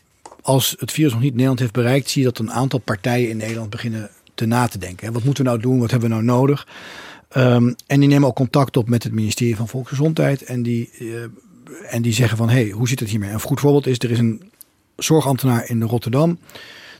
als 0.42 0.74
het 0.78 0.92
virus 0.92 1.12
nog 1.12 1.20
niet 1.20 1.32
Nederland 1.32 1.58
heeft 1.58 1.72
bereikt, 1.72 2.10
zie 2.10 2.22
je 2.22 2.28
dat 2.28 2.38
een 2.38 2.52
aantal 2.52 2.78
partijen 2.78 3.30
in 3.30 3.36
Nederland 3.36 3.70
beginnen 3.70 4.10
te 4.34 4.46
na 4.46 4.66
te 4.66 4.78
denken. 4.78 5.12
Wat 5.12 5.24
moeten 5.24 5.44
we 5.44 5.50
nou 5.50 5.62
doen? 5.62 5.78
Wat 5.78 5.90
hebben 5.90 6.08
we 6.08 6.14
nou 6.14 6.26
nodig? 6.26 6.66
Um, 7.36 7.74
en 7.86 8.00
die 8.00 8.08
nemen 8.08 8.28
ook 8.28 8.34
contact 8.34 8.76
op 8.76 8.88
met 8.88 9.02
het 9.02 9.12
ministerie 9.12 9.56
van 9.56 9.68
Volksgezondheid. 9.68 10.42
En 10.42 10.62
die, 10.62 10.90
uh, 10.98 11.22
en 11.88 12.02
die 12.02 12.12
zeggen 12.12 12.36
van, 12.36 12.48
hé, 12.48 12.60
hey, 12.60 12.70
hoe 12.70 12.88
zit 12.88 13.00
het 13.00 13.08
hiermee? 13.08 13.30
Een 13.30 13.40
goed 13.40 13.60
voorbeeld 13.60 13.86
is, 13.86 13.98
er 13.98 14.10
is 14.10 14.18
een 14.18 14.50
zorgambtenaar 14.96 15.68
in 15.68 15.82
Rotterdam. 15.82 16.38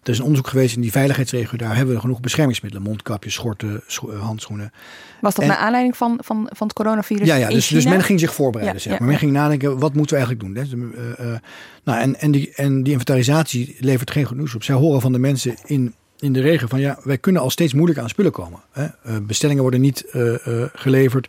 Er 0.07 0.13
is 0.13 0.19
een 0.19 0.25
onderzoek 0.25 0.49
geweest 0.49 0.77
in 0.77 0.83
die 0.83 0.91
veiligheidsregio. 0.91 1.59
Daar 1.59 1.77
hebben 1.77 1.95
we 1.95 2.01
genoeg 2.01 2.21
beschermingsmiddelen. 2.21 2.87
Mondkapjes, 2.87 3.35
schorten, 3.35 3.83
scho 3.87 4.17
handschoenen. 4.17 4.73
Was 5.21 5.35
dat 5.35 5.45
en, 5.45 5.51
naar 5.51 5.59
aanleiding 5.59 5.97
van, 5.97 6.19
van, 6.25 6.51
van 6.53 6.67
het 6.67 6.77
coronavirus 6.77 7.27
Ja, 7.27 7.35
ja 7.35 7.49
dus, 7.49 7.69
dus 7.69 7.85
men 7.85 8.03
ging 8.03 8.21
zich 8.21 8.35
voorbereiden. 8.35 8.77
Ja, 8.77 8.83
zeg. 8.83 8.93
ja, 8.93 8.99
maar 8.99 9.09
men 9.09 9.19
ging 9.19 9.33
nadenken, 9.33 9.79
wat 9.79 9.95
moeten 9.95 10.17
we 10.17 10.25
eigenlijk 10.25 10.71
doen? 10.71 10.81
Hè? 10.81 10.87
Uh, 11.01 11.33
uh, 11.33 11.39
nou, 11.85 12.01
en, 12.01 12.21
en, 12.21 12.31
die, 12.31 12.53
en 12.55 12.83
die 12.83 12.93
inventarisatie 12.93 13.77
levert 13.81 14.11
geen 14.11 14.25
goed 14.25 14.37
nieuws 14.37 14.55
op. 14.55 14.63
Zij 14.63 14.75
horen 14.75 15.01
van 15.01 15.13
de 15.13 15.19
mensen 15.19 15.55
in 15.65 15.95
in 16.19 16.33
de 16.33 16.41
regio 16.41 16.67
van 16.67 16.81
ja, 16.81 16.99
wij 17.03 17.19
kunnen 17.19 17.43
al 17.43 17.51
steeds 17.51 17.73
moeilijker 17.73 18.03
aan 18.03 18.09
spullen 18.09 18.33
komen. 18.33 18.61
Hè? 18.73 19.21
Bestellingen 19.23 19.63
worden 19.63 19.81
niet 19.81 20.05
uh, 20.13 20.23
uh, 20.47 20.65
geleverd 20.73 21.29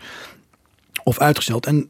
of 1.07 1.19
uitgesteld. 1.19 1.65
En 1.65 1.89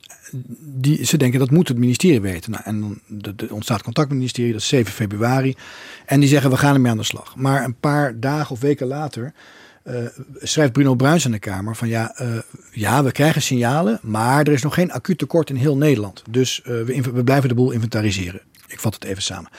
die, 0.60 1.06
ze 1.06 1.18
denken 1.18 1.40
dat 1.40 1.52
moet 1.52 1.68
het 1.68 1.78
ministerie 1.78 2.22
weten. 2.22 2.52
Nou, 2.52 2.64
en 2.66 3.02
dan 3.08 3.50
ontstaat 3.50 3.84
contact 3.84 3.96
met 3.96 4.08
het 4.08 4.18
ministerie, 4.18 4.52
dat 4.52 4.62
is 4.62 4.68
7 4.68 4.94
februari. 4.94 5.56
En 6.06 6.20
die 6.20 6.30
zeggen 6.30 6.50
we 6.50 6.58
gaan 6.58 6.74
ermee 6.74 6.92
aan 6.92 6.98
de 6.98 7.04
slag. 7.04 7.36
Maar 7.36 7.64
een 7.64 7.80
paar 7.80 8.20
dagen 8.20 8.52
of 8.52 8.60
weken 8.60 8.88
later 8.88 9.34
schrijft 10.40 10.72
Bruno 10.72 10.96
Bruins 10.96 11.26
aan 11.26 11.32
de 11.32 11.40
Kamer 11.40 11.76
van 11.76 11.88
ja, 11.88 12.16
ja, 12.72 13.04
we 13.04 13.12
krijgen 13.12 13.42
signalen, 13.42 14.00
maar 14.02 14.40
er 14.40 14.54
is 14.54 14.62
nog 14.62 14.74
geen 14.74 14.92
acuut 14.92 15.18
tekort 15.18 15.50
in 15.50 15.56
heel 15.56 15.78
Nederland. 15.78 16.24
Dus 16.30 16.62
we, 16.64 17.02
we 17.14 17.24
blijven 17.24 17.50
de 17.50 17.56
boel 17.56 17.72
inventariseren. 17.72 18.42
Ik 18.68 18.80
vat 18.80 18.94
het 18.94 19.04
even 19.04 19.24
samen. 19.24 19.50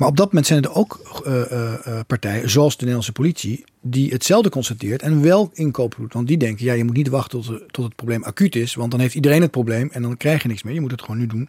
Maar 0.00 0.08
op 0.08 0.16
dat 0.16 0.26
moment 0.26 0.46
zijn 0.46 0.62
er 0.62 0.74
ook 0.74 1.22
uh, 1.26 1.34
uh, 1.52 2.00
partijen, 2.06 2.50
zoals 2.50 2.72
de 2.72 2.78
Nederlandse 2.78 3.12
politie, 3.12 3.64
die 3.80 4.10
hetzelfde 4.10 4.50
constateert 4.50 5.02
en 5.02 5.22
wel 5.22 5.50
inkopen 5.52 6.00
doet. 6.00 6.12
Want 6.12 6.28
die 6.28 6.36
denken, 6.36 6.64
ja, 6.64 6.72
je 6.72 6.84
moet 6.84 6.96
niet 6.96 7.08
wachten 7.08 7.40
tot, 7.40 7.62
tot 7.70 7.84
het 7.84 7.96
probleem 7.96 8.24
acuut 8.24 8.56
is, 8.56 8.74
want 8.74 8.90
dan 8.90 9.00
heeft 9.00 9.14
iedereen 9.14 9.42
het 9.42 9.50
probleem 9.50 9.90
en 9.92 10.02
dan 10.02 10.16
krijg 10.16 10.42
je 10.42 10.48
niks 10.48 10.62
meer. 10.62 10.74
Je 10.74 10.80
moet 10.80 10.90
het 10.90 11.00
gewoon 11.00 11.18
nu 11.18 11.26
doen 11.26 11.48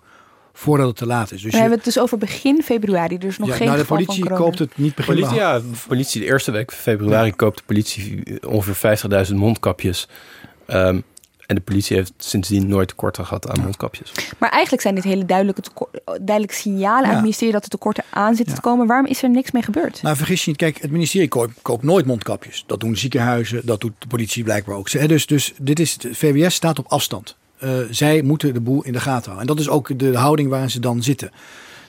voordat 0.53 0.87
het 0.87 0.95
te 0.95 1.05
laat 1.05 1.31
is. 1.31 1.41
Dus 1.41 1.43
we 1.43 1.49
je, 1.49 1.57
hebben 1.57 1.75
het 1.75 1.85
dus 1.85 1.99
over 1.99 2.17
begin 2.17 2.63
februari, 2.63 3.17
dus 3.17 3.37
nog 3.37 3.47
ja, 3.47 3.55
geen 3.55 3.67
nou, 3.67 3.79
de 3.79 3.85
politie 3.85 4.25
van 4.25 4.37
koopt 4.37 4.59
het 4.59 4.77
niet 4.77 4.95
begin 4.95 5.15
politie, 5.15 5.37
ja, 5.37 5.59
de 5.59 5.65
politie 5.87 6.21
de 6.21 6.27
eerste 6.27 6.51
week 6.51 6.71
februari 6.73 7.27
ja. 7.27 7.33
koopt 7.35 7.57
de 7.57 7.63
politie 7.65 8.23
ongeveer 8.47 9.27
50.000 9.27 9.35
mondkapjes. 9.35 10.07
Um, 10.67 11.03
en 11.51 11.57
de 11.57 11.63
politie 11.63 11.95
heeft 11.97 12.13
sindsdien 12.17 12.67
nooit 12.67 12.87
tekorten 12.87 13.25
gehad 13.25 13.49
aan 13.49 13.61
mondkapjes. 13.61 14.11
Maar 14.37 14.49
eigenlijk 14.49 14.81
zijn 14.81 14.95
dit 14.95 15.03
hele 15.03 15.25
duidelijke, 15.25 15.61
duidelijke 16.05 16.53
signalen 16.53 17.01
ja. 17.01 17.07
aan 17.07 17.13
het 17.13 17.21
ministerie 17.21 17.53
dat 17.53 17.63
er 17.63 17.69
tekorten 17.69 18.03
aan 18.09 18.35
zitten 18.35 18.55
ja. 18.55 18.61
te 18.61 18.67
komen. 18.67 18.87
Waarom 18.87 19.05
is 19.05 19.23
er 19.23 19.29
niks 19.29 19.51
mee 19.51 19.61
gebeurd? 19.61 20.01
Nou, 20.01 20.15
vergis 20.15 20.43
je 20.43 20.49
niet. 20.49 20.59
Kijk, 20.59 20.81
het 20.81 20.91
ministerie 20.91 21.27
koopt, 21.27 21.53
koopt 21.61 21.83
nooit 21.83 22.05
mondkapjes. 22.05 22.63
Dat 22.67 22.79
doen 22.79 22.95
ziekenhuizen, 22.95 23.61
dat 23.65 23.81
doet 23.81 23.93
de 23.97 24.07
politie 24.07 24.43
blijkbaar 24.43 24.75
ook. 24.75 24.91
Dus, 24.91 25.25
dus 25.25 25.53
dit 25.57 25.79
is, 25.79 25.97
de 25.97 26.15
VWS 26.15 26.55
staat 26.55 26.79
op 26.79 26.85
afstand. 26.87 27.35
Uh, 27.63 27.69
zij 27.89 28.21
moeten 28.21 28.53
de 28.53 28.61
boel 28.61 28.83
in 28.83 28.93
de 28.93 28.99
gaten 28.99 29.31
houden. 29.31 29.41
En 29.41 29.55
dat 29.55 29.59
is 29.59 29.69
ook 29.69 29.99
de 29.99 30.17
houding 30.17 30.49
waarin 30.49 30.69
ze 30.69 30.79
dan 30.79 31.03
zitten. 31.03 31.31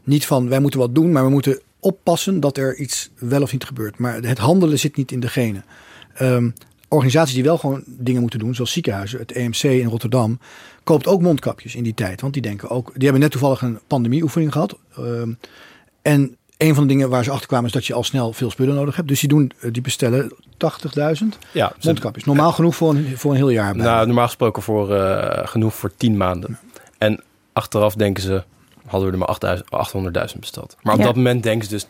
Niet 0.05 0.27
van 0.27 0.49
wij 0.49 0.61
moeten 0.61 0.81
wat 0.81 0.95
doen, 0.95 1.13
maar 1.13 1.25
we 1.25 1.31
moeten 1.31 1.61
oppassen 1.81 2.41
dat 2.41 2.57
er 2.57 2.77
iets 2.77 3.11
wel 3.19 3.43
of 3.43 3.53
niet 3.53 3.65
gebeurt. 3.65 3.99
Maar 3.99 4.23
het 4.23 4.39
handelen 4.39 4.79
zit 4.79 4.97
niet 4.97 5.13
in 5.13 5.21
de 5.21 5.29
genen. 5.29 5.65
Um, 6.21 6.55
organisaties 6.93 7.35
die 7.35 7.45
wel 7.45 7.59
gewoon 7.59 7.83
dingen 7.87 8.21
moeten 8.21 8.39
doen, 8.39 8.55
zoals 8.55 8.73
ziekenhuizen, 8.73 9.19
het 9.19 9.33
EMC 9.33 9.63
in 9.63 9.87
Rotterdam, 9.87 10.39
koopt 10.85 11.07
ook 11.07 11.21
mondkapjes 11.21 11.75
in 11.75 11.83
die 11.83 11.95
tijd. 11.95 12.21
Want 12.21 12.33
die 12.33 12.43
denken 12.43 12.71
ook, 12.71 12.91
die 12.95 13.03
hebben 13.03 13.21
net 13.21 13.31
toevallig 13.31 13.63
een 13.63 13.79
pandemieoefening 13.87 14.53
gehad. 14.53 14.77
Um, 14.99 15.39
en 16.03 16.37
een 16.57 16.75
van 16.75 16.83
de 16.83 16.89
dingen 16.89 17.09
waar 17.09 17.25
ze 17.25 17.31
achter 17.31 17.47
kwamen 17.47 17.67
is 17.67 17.73
dat 17.73 17.87
je 17.87 17.95
al 17.95 18.05
snel 18.05 18.33
veel 18.33 18.51
spullen 18.51 18.75
nodig 18.75 18.97
hebt. 18.97 19.09
Dus 19.09 19.21
die, 19.21 19.29
doen, 19.29 19.53
die 19.73 19.83
bestellen 19.83 20.33
80.000 20.33 20.39
ja, 21.53 21.73
mondkapjes. 21.83 22.25
Normaal 22.25 22.49
ja. 22.49 22.55
genoeg 22.55 22.77
voor 22.77 22.91
een, 22.91 23.19
voor 23.19 23.31
een 23.31 23.37
heel 23.37 23.49
jaar. 23.49 23.75
Bij. 23.75 23.85
Nou, 23.85 24.07
normaal 24.07 24.27
gesproken 24.27 24.63
voor, 24.63 24.91
uh, 24.91 25.39
genoeg 25.45 25.75
voor 25.75 25.93
10 25.97 26.17
maanden. 26.17 26.59
Ja. 26.63 26.81
En 26.99 27.23
achteraf 27.53 27.95
denken 27.95 28.23
ze, 28.23 28.45
hadden 28.87 29.11
we 29.11 29.15
er 29.15 29.47
maar 29.71 30.31
800.000 30.33 30.39
besteld. 30.39 30.77
Maar 30.83 30.95
op 30.95 31.01
Ja. 31.01 31.07
dat 31.07 31.17
moment 31.17 31.43
denken 31.43 31.69
ze 31.69 31.71
dus 31.71 31.87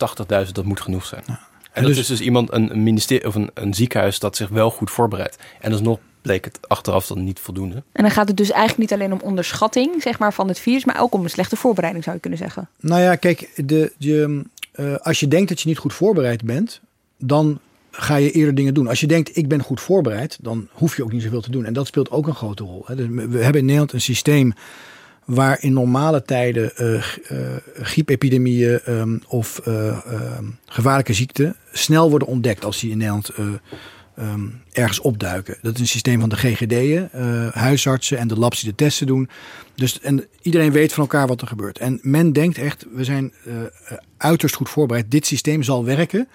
80.000, 0.46 0.52
dat 0.52 0.64
moet 0.64 0.80
genoeg 0.80 1.04
zijn. 1.04 1.24
En 1.72 1.82
dat 1.82 1.96
is 1.96 2.06
dus 2.06 2.20
iemand, 2.20 2.52
een, 2.52 2.72
een 2.72 2.82
ministerie 2.82 3.26
of 3.26 3.34
een, 3.34 3.50
een 3.54 3.74
ziekenhuis 3.74 4.18
dat 4.18 4.36
zich 4.36 4.48
wel 4.48 4.70
goed 4.70 4.90
voorbereidt. 4.90 5.38
En 5.60 5.72
alsnog 5.72 5.98
bleek 6.22 6.44
het 6.44 6.58
achteraf 6.68 7.06
dan 7.06 7.24
niet 7.24 7.40
voldoende. 7.40 7.82
En 7.92 8.02
dan 8.02 8.10
gaat 8.10 8.28
het 8.28 8.36
dus 8.36 8.50
eigenlijk 8.50 8.90
niet 8.90 9.00
alleen 9.00 9.12
om 9.12 9.28
onderschatting 9.28 10.02
zeg 10.02 10.18
maar, 10.18 10.32
van 10.32 10.48
het 10.48 10.58
virus, 10.58 10.84
maar 10.84 11.00
ook 11.00 11.14
om 11.14 11.24
een 11.24 11.30
slechte 11.30 11.56
voorbereiding, 11.56 12.04
zou 12.04 12.16
je 12.16 12.22
kunnen 12.22 12.38
zeggen. 12.38 12.68
Nou 12.80 13.00
ja, 13.00 13.14
kijk, 13.14 13.48
de, 13.66 13.92
je, 13.98 14.42
eh, 14.72 14.94
als 14.96 15.20
je 15.20 15.28
denkt 15.28 15.48
dat 15.48 15.60
je 15.60 15.68
niet 15.68 15.78
goed 15.78 15.94
voorbereid 15.94 16.44
bent, 16.44 16.80
dan 17.16 17.58
ga 17.90 18.16
je 18.16 18.30
eerder 18.30 18.54
dingen 18.54 18.74
doen. 18.74 18.88
Als 18.88 19.00
je 19.00 19.06
denkt, 19.06 19.36
ik 19.36 19.48
ben 19.48 19.62
goed 19.62 19.80
voorbereid, 19.80 20.38
dan 20.40 20.68
hoef 20.72 20.96
je 20.96 21.02
ook 21.04 21.12
niet 21.12 21.22
zoveel 21.22 21.40
te 21.40 21.50
doen. 21.50 21.64
En 21.64 21.72
dat 21.72 21.86
speelt 21.86 22.10
ook 22.10 22.26
een 22.26 22.34
grote 22.34 22.64
rol. 22.64 22.82
Hè. 22.86 22.94
Dus 22.94 23.06
we 23.08 23.38
hebben 23.38 23.60
in 23.60 23.64
Nederland 23.64 23.92
een 23.92 24.00
systeem 24.00 24.54
waar 25.24 25.62
in 25.62 25.72
normale 25.72 26.22
tijden 26.22 26.72
uh, 26.80 26.92
uh, 26.92 27.02
griepepidemieën 27.82 28.80
um, 28.88 29.20
of 29.28 29.60
uh, 29.68 29.98
gevaarlijke 30.66 31.12
ziekten 31.12 31.56
snel 31.72 32.10
worden 32.10 32.28
ontdekt 32.28 32.64
als 32.64 32.80
die 32.80 32.90
in 32.90 32.96
Nederland 32.96 33.30
um, 34.18 34.62
ergens 34.72 35.00
opduiken. 35.00 35.58
Dat 35.62 35.74
is 35.74 35.80
een 35.80 35.86
systeem 35.86 36.20
van 36.20 36.28
de 36.28 36.36
GGD'en, 36.36 37.08
huisartsen 37.52 38.18
en 38.18 38.28
de 38.28 38.38
labs 38.38 38.60
die 38.60 38.70
de 38.70 38.76
testen 38.76 39.06
doen. 39.06 39.28
Dus 39.74 40.00
en 40.00 40.26
iedereen 40.42 40.72
weet 40.72 40.92
van 40.92 41.02
elkaar 41.02 41.26
wat 41.26 41.40
er 41.40 41.46
gebeurt. 41.46 41.78
En 41.78 41.98
men 42.02 42.32
denkt 42.32 42.58
echt, 42.58 42.86
we 42.94 43.04
zijn 43.04 43.32
uiterst 44.16 44.54
goed 44.54 44.70
voorbereid. 44.70 45.10
Dit 45.10 45.26
systeem 45.26 45.62
zal 45.62 45.84
werken. 45.84 46.28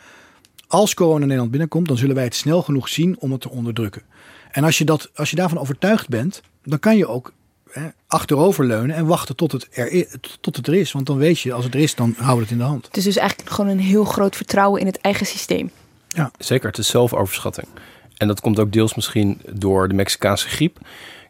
Als 0.67 0.93
corona 0.93 1.19
in 1.19 1.21
Nederland 1.21 1.51
binnenkomt, 1.51 1.87
dan 1.87 1.97
zullen 1.97 2.15
wij 2.15 2.23
het 2.23 2.35
snel 2.35 2.61
genoeg 2.61 2.89
zien 2.89 3.19
om 3.19 3.31
het 3.31 3.41
te 3.41 3.49
onderdrukken. 3.49 4.01
En 4.51 4.63
als 4.63 4.77
je, 4.77 4.85
dat, 4.85 5.09
als 5.15 5.29
je 5.29 5.35
daarvan 5.35 5.57
overtuigd 5.57 6.09
bent, 6.09 6.41
dan 6.63 6.79
kan 6.79 6.97
je 6.97 7.07
ook 7.07 7.33
hè, 7.77 7.87
achteroverleunen 8.07 8.95
en 8.95 9.05
wachten 9.05 9.35
tot 9.35 9.51
het, 9.51 9.67
er, 9.71 10.07
tot 10.41 10.55
het 10.55 10.67
er 10.67 10.73
is. 10.73 10.91
Want 10.91 11.05
dan 11.05 11.17
weet 11.17 11.39
je, 11.39 11.53
als 11.53 11.65
het 11.65 11.73
er 11.73 11.79
is, 11.79 11.95
dan 11.95 12.13
houden 12.17 12.35
we 12.35 12.41
het 12.41 12.51
in 12.51 12.57
de 12.57 12.63
hand. 12.63 12.85
Het 12.85 12.97
is 12.97 13.03
dus 13.03 13.17
eigenlijk 13.17 13.49
gewoon 13.49 13.71
een 13.71 13.79
heel 13.79 14.03
groot 14.03 14.35
vertrouwen 14.35 14.81
in 14.81 14.85
het 14.87 15.01
eigen 15.01 15.25
systeem. 15.25 15.71
Ja. 16.07 16.31
Zeker, 16.37 16.67
het 16.67 16.77
is 16.77 16.87
zelfoverschatting. 16.87 17.67
En 18.17 18.27
dat 18.27 18.41
komt 18.41 18.59
ook 18.59 18.71
deels 18.71 18.95
misschien 18.95 19.41
door 19.51 19.87
de 19.87 19.93
Mexicaanse 19.93 20.47
griep. 20.47 20.79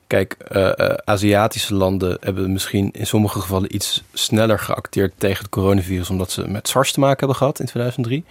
Kijk, 0.08 0.38
uh, 0.52 0.72
uh, 0.78 0.94
Aziatische 1.06 1.74
landen 1.74 2.18
hebben 2.20 2.52
misschien 2.52 2.92
in 2.92 3.08
sommige 3.08 3.40
gevallen 3.40 3.76
iets 3.76 4.04
sneller 4.14 4.60
geacteerd 4.60 5.14
tegen 5.18 5.38
het 5.38 5.50
coronavirus, 5.50 6.10
omdat 6.10 6.32
ze 6.32 6.48
met 6.48 6.68
SARS 6.68 6.92
te 6.92 7.00
maken 7.00 7.18
hebben 7.18 7.36
gehad 7.36 7.60
in 7.60 7.66
2003. 7.66 8.26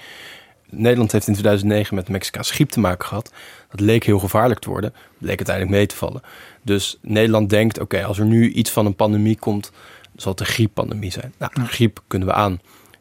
Nederland 0.70 1.12
heeft 1.12 1.26
in 1.26 1.32
2009 1.32 1.94
met 1.94 2.06
de 2.06 2.12
Mexicaanse 2.12 2.52
griep 2.52 2.70
te 2.70 2.80
maken 2.80 3.06
gehad. 3.06 3.32
Dat 3.70 3.80
leek 3.80 4.04
heel 4.04 4.18
gevaarlijk 4.18 4.60
te 4.60 4.68
worden, 4.68 4.94
bleek 5.18 5.36
uiteindelijk 5.36 5.76
mee 5.76 5.86
te 5.86 5.96
vallen. 5.96 6.22
Dus 6.66 6.98
Nederland 7.02 7.50
denkt, 7.50 7.80
oké, 7.80 8.04
als 8.04 8.18
er 8.18 8.24
nu 8.24 8.50
iets 8.50 8.70
van 8.70 8.86
een 8.86 8.94
pandemie 8.94 9.38
komt, 9.38 9.70
zal 10.16 10.30
het 10.32 10.40
een 10.40 10.46
grieppandemie 10.46 11.10
zijn. 11.10 11.32
Nou, 11.38 11.52
griep 11.54 12.00
kunnen 12.06 12.28
we 12.28 12.34
aan. 12.34 12.60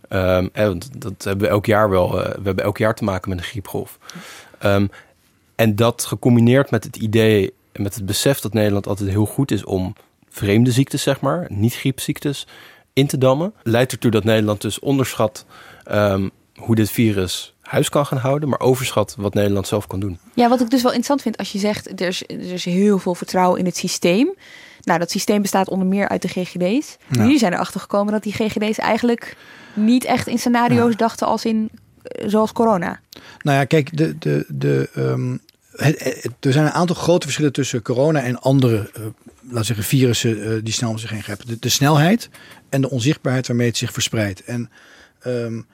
Um, 0.10 0.50
dat 0.98 1.24
hebben 1.24 1.46
we 1.46 1.54
elk 1.54 1.66
jaar 1.66 1.90
wel. 1.90 2.20
Uh, 2.20 2.26
we 2.26 2.42
hebben 2.44 2.64
elk 2.64 2.78
jaar 2.78 2.96
te 2.96 3.04
maken 3.04 3.30
met 3.30 3.38
een 3.38 3.44
griepgolf. 3.44 4.00
Um, 4.64 4.90
en 5.56 5.76
dat 5.76 6.06
gecombineerd 6.06 6.72
met 6.72 6.84
het 6.84 6.96
idee, 6.96 7.54
met 7.74 7.96
het 7.96 8.06
besef 8.06 8.40
dat 8.40 8.54
Nederland 8.54 8.88
altijd 8.88 9.10
heel 9.10 9.26
goed 9.26 9.52
is 9.52 9.64
om 9.64 9.96
vreemde 10.30 10.72
ziektes, 10.72 11.02
zeg 11.02 11.22
maar, 11.22 11.46
niet 11.50 11.76
griepziektes, 11.76 12.48
in 12.94 13.08
te 13.08 13.18
dammen, 13.18 13.54
leidt 13.64 13.92
ertoe 13.92 14.12
dat 14.12 14.24
Nederland 14.24 14.62
dus 14.62 14.80
onderschat 14.80 15.46
um, 15.92 16.32
hoe 16.56 16.76
dit 16.76 16.92
virus 16.92 17.55
huis 17.66 17.90
kan 17.90 18.06
gaan 18.06 18.18
houden, 18.18 18.50
maar 18.50 18.60
overschat 18.60 19.16
wat 19.18 19.34
Nederland 19.34 19.68
zelf 19.68 19.88
kan 19.88 20.00
doen. 20.00 20.20
Ja, 20.34 20.50
wat 20.50 20.62
ik 20.62 20.70
dus 20.70 20.82
wel 20.82 20.92
interessant 20.92 21.22
vind 21.22 21.38
als 21.38 21.52
je 21.52 21.60
zegt 21.60 22.02
er 22.02 22.08
is, 22.08 22.24
er 22.28 22.54
is 22.54 22.66
heel 22.66 23.00
veel 23.00 23.16
vertrouwen 23.16 23.60
in 23.60 23.66
het 23.66 23.78
systeem. 23.78 24.34
Nou, 24.82 25.00
dat 25.00 25.12
systeem 25.12 25.42
bestaat 25.42 25.70
onder 25.70 25.88
meer 25.88 26.10
uit 26.10 26.22
de 26.22 26.28
GGD's. 26.28 26.98
Ja. 27.08 27.22
Jullie 27.22 27.38
zijn 27.38 27.54
erachter 27.54 27.80
gekomen 27.80 28.14
dat 28.14 28.24
die 28.24 28.34
GGD's 28.34 28.78
eigenlijk 28.78 29.38
niet 29.74 30.04
echt 30.04 30.28
in 30.28 30.40
scenario's 30.40 30.92
ja. 30.92 30.98
dachten 30.98 31.28
als 31.28 31.46
in 31.46 31.70
zoals 32.26 32.52
corona. 32.52 33.00
Nou 33.42 33.58
ja, 33.58 33.66
kijk, 33.66 33.98
de, 33.98 34.18
de, 34.18 34.46
de, 34.48 34.90
um, 34.98 35.40
het, 35.72 36.04
het, 36.04 36.32
er 36.40 36.54
zijn 36.54 36.66
een 36.66 36.72
aantal 36.72 36.96
grote 36.96 37.26
verschillen 37.26 37.54
tussen 37.54 37.82
corona 37.82 38.22
en 38.22 38.40
andere, 38.40 38.90
uh, 38.98 39.06
laten 39.42 39.66
zeggen, 39.66 39.86
virussen 39.86 40.38
uh, 40.38 40.60
die 40.64 40.74
snel 40.74 40.90
om 40.90 40.98
zich 40.98 41.10
heen 41.10 41.24
grijpen. 41.24 41.48
De, 41.48 41.60
de, 41.60 41.70
snelheid 41.70 42.30
en 42.70 42.82
de 42.82 42.90
onzichtbaarheid 42.90 43.48
waarmee 43.48 43.68
het 43.68 43.78
zich 43.78 43.92
verspreidt. 43.92 44.44
En 44.44 44.70
um, 45.28 45.66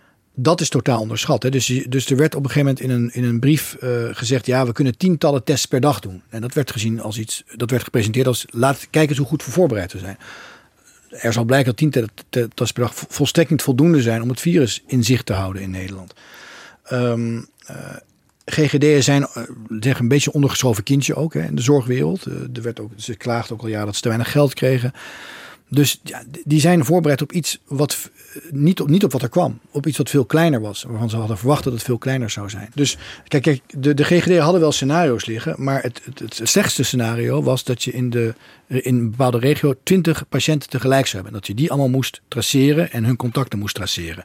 dat 0.41 0.61
is 0.61 0.69
totaal 0.69 0.99
onderschat. 0.99 1.43
Hè. 1.43 1.49
Dus, 1.49 1.83
dus 1.87 2.09
er 2.09 2.17
werd 2.17 2.35
op 2.35 2.43
een 2.43 2.49
gegeven 2.49 2.75
moment 2.75 2.83
in 2.83 2.89
een, 2.89 3.13
in 3.13 3.23
een 3.29 3.39
brief 3.39 3.77
uh, 3.83 3.89
gezegd: 4.11 4.45
ja, 4.45 4.65
we 4.65 4.71
kunnen 4.71 4.97
tientallen 4.97 5.43
tests 5.43 5.65
per 5.65 5.81
dag 5.81 5.99
doen. 5.99 6.21
En 6.29 6.41
dat 6.41 6.53
werd 6.53 6.71
gezien 6.71 7.01
als 7.01 7.17
iets, 7.17 7.43
dat 7.55 7.69
werd 7.69 7.83
gepresenteerd 7.83 8.27
als: 8.27 8.45
laat 8.49 8.79
kijken 8.89 9.09
eens 9.09 9.17
hoe 9.17 9.27
goed 9.27 9.45
we 9.45 9.51
voorbereid 9.51 9.93
we 9.93 9.99
zijn. 9.99 10.17
Er 11.09 11.33
zal 11.33 11.43
blijken 11.43 11.67
dat 11.67 11.77
tientallen 11.77 12.09
tests 12.29 12.71
per 12.71 12.83
dag 12.83 12.93
volstrekt 12.95 13.49
niet 13.49 13.61
voldoende 13.61 14.01
zijn 14.01 14.21
om 14.21 14.29
het 14.29 14.39
virus 14.39 14.83
in 14.87 15.03
zicht 15.03 15.25
te 15.25 15.33
houden 15.33 15.61
in 15.61 15.69
Nederland. 15.69 16.13
Um, 16.91 17.35
uh, 17.71 17.77
GGD'en 18.45 19.03
zijn 19.03 19.27
uh, 19.69 19.93
een 19.99 20.07
beetje 20.07 20.31
ondergeschoven 20.31 20.83
kindje 20.83 21.15
ook 21.15 21.33
hè, 21.33 21.41
in 21.41 21.55
de 21.55 21.61
zorgwereld. 21.61 22.25
Er 22.25 22.61
werd 22.61 22.79
ook, 22.79 22.91
ze 22.95 23.15
klaagden 23.15 23.53
ook 23.55 23.61
al 23.61 23.67
jaren 23.67 23.85
dat 23.85 23.95
ze 23.95 24.01
te 24.01 24.07
weinig 24.07 24.31
geld 24.31 24.53
kregen. 24.53 24.93
Dus 25.73 25.99
ja, 26.03 26.23
die 26.43 26.59
zijn 26.59 26.85
voorbereid 26.85 27.21
op 27.21 27.31
iets 27.31 27.59
wat 27.65 28.09
niet 28.49 28.81
op, 28.81 28.89
niet 28.89 29.03
op 29.03 29.11
wat 29.11 29.21
er 29.21 29.29
kwam. 29.29 29.59
Op 29.71 29.87
iets 29.87 29.97
wat 29.97 30.09
veel 30.09 30.25
kleiner 30.25 30.61
was. 30.61 30.83
Waarvan 30.83 31.09
ze 31.09 31.17
hadden 31.17 31.37
verwacht 31.37 31.63
dat 31.63 31.73
het 31.73 31.83
veel 31.83 31.97
kleiner 31.97 32.29
zou 32.29 32.49
zijn. 32.49 32.69
Dus 32.73 32.97
kijk, 33.27 33.43
kijk 33.43 33.61
de, 33.77 33.93
de 33.93 34.03
GGD 34.03 34.37
hadden 34.37 34.61
wel 34.61 34.71
scenario's 34.71 35.25
liggen. 35.25 35.55
Maar 35.57 35.81
het, 35.81 36.01
het, 36.03 36.19
het 36.19 36.49
slechtste 36.49 36.83
scenario 36.83 37.43
was 37.43 37.63
dat 37.63 37.83
je 37.83 37.91
in, 37.91 38.09
de, 38.09 38.33
in 38.67 38.95
een 38.95 39.09
bepaalde 39.09 39.39
regio 39.39 39.73
20 39.83 40.29
patiënten 40.29 40.69
tegelijk 40.69 41.05
zou 41.05 41.23
hebben. 41.23 41.41
Dat 41.41 41.47
je 41.47 41.53
die 41.53 41.69
allemaal 41.69 41.89
moest 41.89 42.21
traceren 42.27 42.91
en 42.91 43.05
hun 43.05 43.15
contacten 43.15 43.59
moest 43.59 43.75
traceren. 43.75 44.23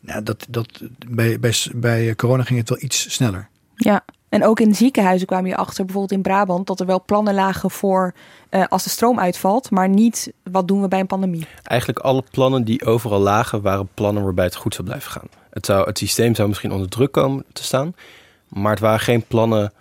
Nou, 0.00 0.22
dat, 0.22 0.46
dat, 0.48 0.82
bij, 1.08 1.40
bij, 1.40 1.54
bij 1.74 2.14
corona 2.14 2.42
ging 2.42 2.58
het 2.58 2.68
wel 2.68 2.82
iets 2.82 3.14
sneller. 3.14 3.48
Ja, 3.76 4.04
en 4.30 4.44
ook 4.44 4.60
in 4.60 4.74
ziekenhuizen 4.74 5.26
kwam 5.26 5.46
je 5.46 5.56
achter, 5.56 5.84
bijvoorbeeld 5.84 6.12
in 6.12 6.22
Brabant, 6.22 6.66
dat 6.66 6.80
er 6.80 6.86
wel 6.86 7.02
plannen 7.04 7.34
lagen 7.34 7.70
voor 7.70 8.14
uh, 8.50 8.64
als 8.68 8.84
de 8.84 8.90
stroom 8.90 9.20
uitvalt, 9.20 9.70
maar 9.70 9.88
niet 9.88 10.32
wat 10.42 10.68
doen 10.68 10.80
we 10.80 10.88
bij 10.88 11.00
een 11.00 11.06
pandemie. 11.06 11.46
Eigenlijk 11.62 11.98
alle 12.00 12.24
plannen 12.30 12.64
die 12.64 12.84
overal 12.84 13.20
lagen, 13.20 13.62
waren 13.62 13.88
plannen 13.94 14.24
waarbij 14.24 14.44
het 14.44 14.54
goed 14.54 14.74
zou 14.74 14.86
blijven 14.86 15.10
gaan. 15.10 15.28
Het, 15.50 15.66
zou, 15.66 15.86
het 15.86 15.98
systeem 15.98 16.34
zou 16.34 16.48
misschien 16.48 16.72
onder 16.72 16.88
druk 16.88 17.12
komen 17.12 17.44
te 17.52 17.62
staan, 17.62 17.94
maar 18.48 18.70
het 18.70 18.80
waren 18.80 19.00
geen 19.00 19.22
plannen 19.22 19.72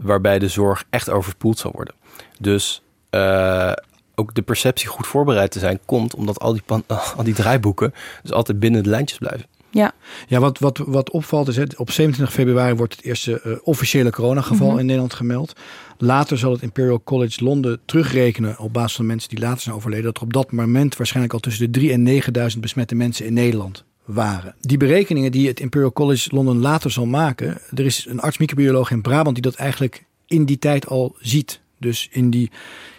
waarbij 0.00 0.38
de 0.38 0.48
zorg 0.48 0.84
echt 0.90 1.10
overspoeld 1.10 1.58
zou 1.58 1.72
worden. 1.76 1.94
Dus 2.38 2.82
uh, 3.10 3.72
ook 4.14 4.34
de 4.34 4.42
perceptie 4.42 4.88
goed 4.88 5.06
voorbereid 5.06 5.50
te 5.50 5.58
zijn 5.58 5.80
komt 5.84 6.14
omdat 6.14 6.40
al 6.40 6.52
die, 6.52 6.62
al 7.16 7.24
die 7.24 7.34
draaiboeken 7.34 7.94
dus 8.22 8.32
altijd 8.32 8.60
binnen 8.60 8.82
de 8.82 8.90
lijntjes 8.90 9.18
blijven. 9.18 9.46
Ja, 9.74 9.92
ja 10.28 10.40
wat, 10.40 10.58
wat, 10.58 10.78
wat 10.78 11.10
opvalt 11.10 11.48
is, 11.48 11.56
het, 11.56 11.76
op 11.76 11.90
27 11.90 12.34
februari 12.34 12.74
wordt 12.74 12.96
het 12.96 13.04
eerste 13.04 13.40
uh, 13.44 13.56
officiële 13.62 14.10
coronageval 14.10 14.66
mm 14.66 14.70
-hmm. 14.70 14.80
in 14.80 14.86
Nederland 14.86 15.14
gemeld. 15.14 15.52
Later 15.98 16.38
zal 16.38 16.52
het 16.52 16.62
Imperial 16.62 17.02
College 17.04 17.44
Londen 17.44 17.80
terugrekenen 17.84 18.58
op 18.58 18.72
basis 18.72 18.96
van 18.96 19.06
mensen 19.06 19.28
die 19.28 19.38
later 19.38 19.60
zijn 19.60 19.74
overleden. 19.74 20.04
Dat 20.04 20.16
er 20.16 20.22
op 20.22 20.32
dat 20.32 20.52
moment 20.52 20.96
waarschijnlijk 20.96 21.34
al 21.34 21.40
tussen 21.40 21.72
de 21.72 21.78
3 21.78 21.92
en 21.92 22.02
9000 22.02 22.62
besmette 22.62 22.94
mensen 22.94 23.26
in 23.26 23.32
Nederland 23.32 23.84
waren. 24.04 24.54
Die 24.60 24.76
berekeningen 24.76 25.32
die 25.32 25.48
het 25.48 25.60
Imperial 25.60 25.92
College 25.92 26.28
Londen 26.34 26.58
later 26.58 26.90
zal 26.90 27.06
maken. 27.06 27.58
Er 27.74 27.84
is 27.84 28.06
een 28.08 28.20
arts-microbioloog 28.20 28.90
in 28.90 29.02
Brabant 29.02 29.34
die 29.34 29.44
dat 29.44 29.54
eigenlijk 29.54 30.04
in 30.26 30.44
die 30.44 30.58
tijd 30.58 30.86
al 30.86 31.16
ziet. 31.20 31.60
Dus 31.78 32.08
in 32.10 32.30
die 32.30 32.50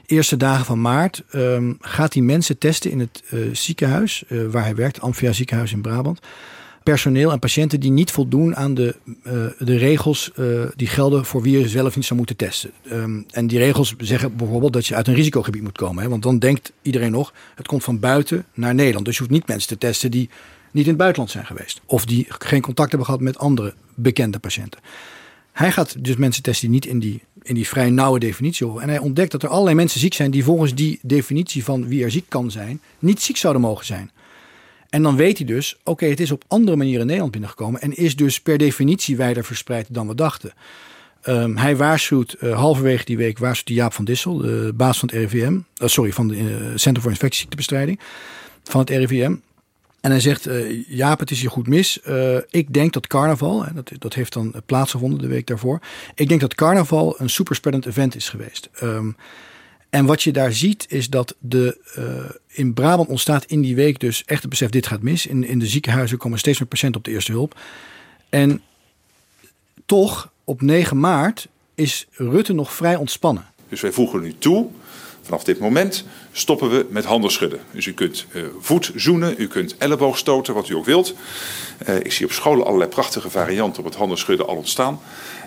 eerste 0.05 0.37
dagen 0.37 0.65
van 0.65 0.81
maart 0.81 1.23
um, 1.33 1.77
gaat 1.79 2.13
hij 2.13 2.23
mensen 2.23 2.57
testen 2.57 2.91
in 2.91 2.99
het 2.99 3.23
uh, 3.33 3.55
ziekenhuis 3.55 4.23
uh, 4.27 4.47
waar 4.51 4.63
hij 4.63 4.75
werkt, 4.75 5.01
Amphia 5.01 5.31
ziekenhuis 5.31 5.71
in 5.71 5.81
Brabant 5.81 6.19
personeel 6.85 7.31
en 7.31 7.39
patiënten 7.39 7.79
die 7.79 7.91
niet 7.91 8.11
voldoen 8.11 8.55
aan 8.55 8.73
de, 8.73 8.95
uh, 9.05 9.33
de 9.59 9.77
regels 9.77 10.31
uh, 10.35 10.65
die 10.75 10.87
gelden 10.87 11.25
voor 11.25 11.41
wie 11.41 11.59
je 11.59 11.67
zelf 11.67 11.95
niet 11.95 12.05
zou 12.05 12.17
moeten 12.17 12.35
testen. 12.35 12.71
Um, 12.91 13.25
en 13.31 13.47
die 13.47 13.57
regels 13.57 13.95
zeggen 13.97 14.35
bijvoorbeeld 14.35 14.73
dat 14.73 14.87
je 14.87 14.95
uit 14.95 15.07
een 15.07 15.13
risicogebied 15.13 15.61
moet 15.61 15.77
komen. 15.77 16.03
Hè? 16.03 16.09
Want 16.09 16.23
dan 16.23 16.39
denkt 16.39 16.71
iedereen 16.81 17.11
nog, 17.11 17.33
het 17.55 17.67
komt 17.67 17.83
van 17.83 17.99
buiten 17.99 18.45
naar 18.53 18.75
Nederland. 18.75 19.05
Dus 19.05 19.15
je 19.15 19.21
hoeft 19.21 19.33
niet 19.33 19.47
mensen 19.47 19.67
te 19.67 19.77
testen 19.77 20.11
die 20.11 20.29
niet 20.71 20.83
in 20.83 20.89
het 20.89 20.97
buitenland 20.97 21.31
zijn 21.31 21.45
geweest. 21.45 21.81
Of 21.85 22.05
die 22.05 22.25
geen 22.27 22.61
contact 22.61 22.89
hebben 22.89 23.07
gehad 23.07 23.21
met 23.21 23.37
andere 23.37 23.73
bekende 23.95 24.39
patiënten. 24.39 24.79
Hij 25.51 25.71
gaat 25.71 26.03
dus 26.03 26.15
mensen 26.15 26.43
testen 26.43 26.71
die 26.71 26.75
niet 26.75 26.85
in 26.85 26.99
die, 26.99 27.21
in 27.41 27.55
die 27.55 27.67
vrij 27.67 27.89
nauwe 27.89 28.19
definitie 28.19 28.65
horen. 28.67 28.81
En 28.81 28.89
hij 28.89 28.99
ontdekt 28.99 29.31
dat 29.31 29.43
er 29.43 29.49
allerlei 29.49 29.75
mensen 29.75 29.99
ziek 29.99 30.13
zijn 30.13 30.31
die 30.31 30.43
volgens 30.43 30.75
die 30.75 30.99
definitie 31.01 31.63
van 31.63 31.87
wie 31.87 32.03
er 32.03 32.11
ziek 32.11 32.25
kan 32.27 32.51
zijn, 32.51 32.81
niet 32.99 33.21
ziek 33.21 33.37
zouden 33.37 33.61
mogen 33.61 33.85
zijn. 33.85 34.11
En 34.89 35.03
dan 35.03 35.15
weet 35.15 35.37
hij 35.37 35.47
dus, 35.47 35.77
oké, 35.83 36.05
het 36.05 36.19
is 36.19 36.31
op 36.31 36.43
andere 36.47 36.77
manieren 36.77 36.99
in 36.99 37.05
Nederland 37.05 37.31
binnengekomen 37.31 37.81
en 37.81 37.93
is 37.93 38.15
dus 38.15 38.41
per 38.41 38.57
definitie 38.57 39.17
wijder 39.17 39.43
verspreid 39.43 39.87
dan 39.89 40.07
we 40.07 40.15
dachten. 40.15 40.53
Um, 41.27 41.57
hij 41.57 41.75
waarschuwt 41.75 42.35
uh, 42.39 42.55
halverwege 42.55 43.05
die 43.05 43.17
week 43.17 43.37
waarschuwt 43.37 43.77
Jaap 43.77 43.93
van 43.93 44.05
Dissel, 44.05 44.37
de 44.37 44.71
baas 44.75 44.99
van 44.99 45.09
het 45.09 45.17
RIVM, 45.17 45.53
uh, 45.53 45.87
sorry, 45.87 46.11
van 46.11 46.29
het 46.29 46.39
uh, 46.39 46.45
Centrum 46.75 47.01
voor 47.01 47.11
Infectieziektebestrijding 47.11 47.99
van 48.63 48.79
het 48.79 48.89
RIVM. 48.89 49.35
En 50.01 50.11
hij 50.11 50.19
zegt, 50.19 50.49
Jaap, 50.87 51.19
het 51.19 51.31
is 51.31 51.41
hier 51.41 51.49
goed 51.49 51.67
mis. 51.67 51.99
Ik 52.49 52.73
denk 52.73 52.93
dat 52.93 53.07
carnaval, 53.07 53.65
dat, 53.73 53.91
dat 53.99 54.13
heeft 54.13 54.33
dan 54.33 54.53
plaatsgevonden 54.65 55.19
de 55.19 55.27
week 55.27 55.47
daarvoor. 55.47 55.79
Ik 56.15 56.27
denk 56.29 56.41
dat 56.41 56.55
carnaval 56.55 57.15
een 57.17 57.29
superspreadend 57.29 57.85
event 57.85 58.15
is 58.15 58.29
geweest. 58.29 58.69
Um, 58.83 59.15
en 59.95 60.05
wat 60.05 60.23
je 60.23 60.31
daar 60.31 60.53
ziet 60.53 60.85
is 60.89 61.09
dat 61.09 61.35
de, 61.39 61.77
uh, 61.97 62.29
in 62.47 62.73
Brabant 62.73 63.09
ontstaat 63.09 63.45
in 63.45 63.61
die 63.61 63.75
week 63.75 63.99
dus 63.99 64.23
echt 64.25 64.41
het 64.41 64.49
besef 64.49 64.69
dit 64.69 64.87
gaat 64.87 65.01
mis. 65.01 65.25
In, 65.25 65.43
in 65.43 65.59
de 65.59 65.67
ziekenhuizen 65.67 66.17
komen 66.17 66.39
steeds 66.39 66.59
meer 66.59 66.67
patiënten 66.67 66.99
op 66.99 67.05
de 67.05 67.11
eerste 67.11 67.31
hulp. 67.31 67.59
En 68.29 68.61
toch, 69.85 70.31
op 70.43 70.61
9 70.61 70.99
maart 70.99 71.47
is 71.75 72.07
Rutte 72.11 72.53
nog 72.53 72.73
vrij 72.73 72.95
ontspannen. 72.95 73.45
Dus 73.69 73.81
wij 73.81 73.91
voegen 73.91 74.21
nu 74.21 74.35
toe, 74.37 74.69
vanaf 75.25 75.43
dit 75.43 75.59
moment 75.59 76.05
stoppen 76.31 76.69
we 76.69 76.85
met 76.89 77.05
handen 77.05 77.31
schudden. 77.31 77.59
Dus 77.71 77.85
u 77.85 77.93
kunt 77.93 78.25
uh, 78.31 78.43
voet 78.59 78.91
zoenen, 78.95 79.35
u 79.37 79.47
kunt 79.47 79.77
elleboog 79.77 80.17
stoten, 80.17 80.53
wat 80.53 80.69
u 80.69 80.75
ook 80.75 80.85
wilt. 80.85 81.13
Uh, 81.89 81.95
ik 81.95 82.11
zie 82.11 82.25
op 82.25 82.31
scholen 82.31 82.65
allerlei 82.65 82.89
prachtige 82.89 83.29
varianten 83.29 83.79
op 83.79 83.85
het 83.85 83.95
handen 83.95 84.17
schudden 84.17 84.47
al 84.47 84.55
ontstaan. 84.55 84.99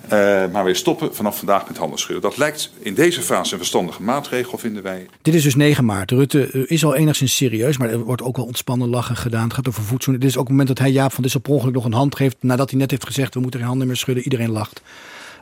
Uh, 0.05 0.11
maar 0.53 0.65
wij 0.65 0.75
stoppen 0.75 1.15
vanaf 1.15 1.37
vandaag 1.39 1.69
met 1.69 1.77
handen 1.77 1.99
schudden. 1.99 2.23
Dat 2.23 2.37
lijkt 2.37 2.71
in 2.79 2.95
deze 2.95 3.23
fase 3.23 3.53
een 3.53 3.59
verstandige 3.59 4.03
maatregel, 4.03 4.59
vinden 4.59 4.83
wij. 4.83 5.07
Dit 5.23 5.35
is 5.35 5.43
dus 5.43 5.55
9 5.55 5.85
maart. 5.85 6.11
Rutte 6.11 6.67
is 6.67 6.85
al 6.85 6.95
enigszins 6.95 7.37
serieus, 7.37 7.77
maar 7.77 7.91
er 7.91 7.99
wordt 7.99 8.23
ook 8.23 8.37
wel 8.37 8.47
ontspannen 8.47 8.89
lachen 8.89 9.17
gedaan. 9.17 9.45
Het 9.45 9.53
gaat 9.53 9.69
over 9.69 9.83
voetzoenen. 9.83 10.23
Dit 10.23 10.31
is 10.31 10.37
ook 10.37 10.43
het 10.43 10.51
moment 10.51 10.69
dat 10.69 10.79
hij 10.79 10.91
Jaap 10.91 11.13
van 11.13 11.23
Dissel 11.23 11.41
per 11.41 11.53
ongeluk 11.53 11.75
nog 11.75 11.85
een 11.85 11.93
hand 11.93 12.17
geeft. 12.17 12.37
Nadat 12.41 12.71
hij 12.71 12.79
net 12.79 12.91
heeft 12.91 13.07
gezegd, 13.07 13.35
we 13.35 13.41
moeten 13.41 13.61
geen 13.61 13.69
handen 13.69 13.87
meer 13.87 13.97
schudden. 13.97 14.25
Iedereen 14.25 14.51
lacht. 14.51 14.83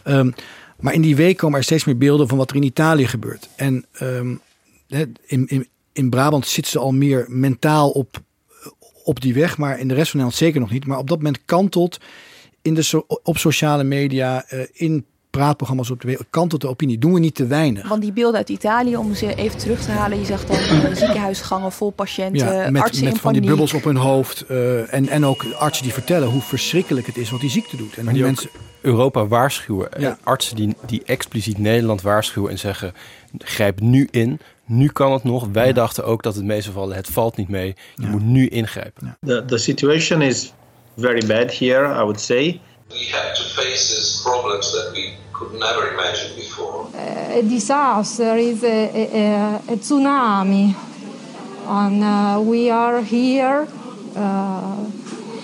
Um, 0.05 0.35
maar 0.81 0.95
in 0.95 1.01
die 1.01 1.17
week 1.17 1.37
komen 1.37 1.59
er 1.59 1.65
steeds 1.65 1.85
meer 1.85 1.99
beelden 1.99 2.29
van 2.29 2.39
wat 2.39 2.51
er 2.51 2.57
in 2.57 2.63
Italië 2.63 3.07
gebeurt. 3.07 3.49
En 3.57 3.85
um, 4.01 4.41
in, 5.27 5.47
in, 5.47 5.69
in 5.93 6.11
Brabant 6.11 6.47
zitten 6.47 6.73
ze 6.73 6.79
al 6.79 6.93
meer 6.93 7.27
mentaal 7.29 7.91
op, 7.91 8.23
op 9.05 9.21
die 9.21 9.35
weg, 9.35 9.59
maar 9.59 9.79
in 9.79 9.89
de 9.89 9.95
rest 9.95 10.11
van 10.11 10.21
Nederland 10.21 10.35
zeker 10.35 10.61
nog 10.61 10.71
niet. 10.71 10.87
Maar 10.87 10.99
op 10.99 11.09
dat 11.09 11.17
moment 11.17 11.45
kantelt 11.45 11.99
in 12.63 12.75
de 12.75 13.05
op 13.23 13.39
sociale 13.39 13.85
media, 13.85 14.45
uh, 14.53 14.61
in 14.73 15.07
praatprogramma's 15.37 15.91
op 15.91 16.01
de 16.01 16.07
wereld, 16.07 16.27
kantelt 16.31 16.61
de 16.61 16.69
opinie. 16.69 16.99
Doen 16.99 17.13
we 17.13 17.21
niet 17.21 17.35
te 17.35 17.47
weinig. 17.47 17.89
Want 17.89 18.03
die 18.03 18.13
beelden 18.13 18.37
uit 18.37 18.49
Italië, 18.49 18.97
om 18.97 19.15
ze 19.15 19.35
even 19.35 19.59
terug 19.59 19.85
te 19.85 19.91
halen, 19.91 20.19
je 20.19 20.25
zag 20.25 20.45
dan 20.45 20.57
uh, 20.57 20.95
ziekenhuisgangen 20.95 21.73
vol 21.73 21.91
patiënten, 21.91 22.55
ja, 22.55 22.71
met, 22.71 22.83
artsen 22.83 23.05
met 23.05 23.13
in 23.13 23.21
van 23.21 23.33
die 23.33 23.43
bubbels 23.43 23.75
op 23.75 23.85
hun 23.85 23.97
hoofd. 23.97 24.45
Uh, 24.51 24.95
en, 24.95 25.09
en 25.09 25.25
ook 25.25 25.45
artsen 25.59 25.85
die 25.85 25.93
vertellen 25.93 26.29
hoe 26.29 26.41
verschrikkelijk 26.41 27.07
het 27.07 27.17
is 27.17 27.31
wat 27.31 27.41
die 27.41 27.51
ziekte 27.51 27.77
doet. 27.77 27.97
En 27.97 28.05
Maar 28.05 28.15
die 28.15 28.23
mensen. 28.23 28.51
Europa 28.81 29.27
waarschuwen. 29.27 29.89
Ja. 29.99 30.19
Artsen 30.23 30.57
die, 30.57 30.77
die 30.87 31.03
expliciet 31.05 31.59
Nederland 31.59 32.03
waarschuwen 32.03 32.51
en 32.51 32.59
zeggen: 32.59 32.93
grijp 33.39 33.81
nu 33.81 34.09
in. 34.11 34.41
Nu 34.65 34.89
kan 34.89 35.13
het 35.13 35.25
nog. 35.25 35.49
Wij 35.53 35.73
dachten 35.73 36.05
ook 36.05 36.23
dat 36.23 36.35
het 36.35 36.45
meevallen. 36.45 36.97
Het 36.97 37.07
valt 37.07 37.37
niet 37.37 37.49
mee. 37.49 37.75
Je 37.95 38.07
moet 38.07 38.25
nu 38.25 38.49
ingrijpen. 38.49 39.17
The, 39.27 39.45
the 39.47 39.59
situation 39.59 40.23
is 40.23 40.53
very 40.97 41.27
bad 41.27 41.59
here, 41.59 41.95
I 41.95 41.99
would 41.99 42.21
say. 42.21 42.61
We 42.91 43.05
have 43.07 43.35
to 43.37 43.43
face 43.43 43.91
these 43.95 44.23
problems 44.23 44.73
that 44.73 44.93
we 44.93 45.15
could 45.33 45.53
never 45.55 45.93
imagine 45.93 46.35
before. 46.37 46.89
a 46.95 47.43
disaster, 47.43 48.37
is 48.37 48.65
a, 48.65 48.69
a, 48.69 49.57
a 49.57 49.77
tsunami. 49.77 50.75
And 51.67 52.03
uh, 52.03 52.41
we 52.41 52.71
are 52.71 53.03
here 53.03 53.67
uh, 54.15 54.91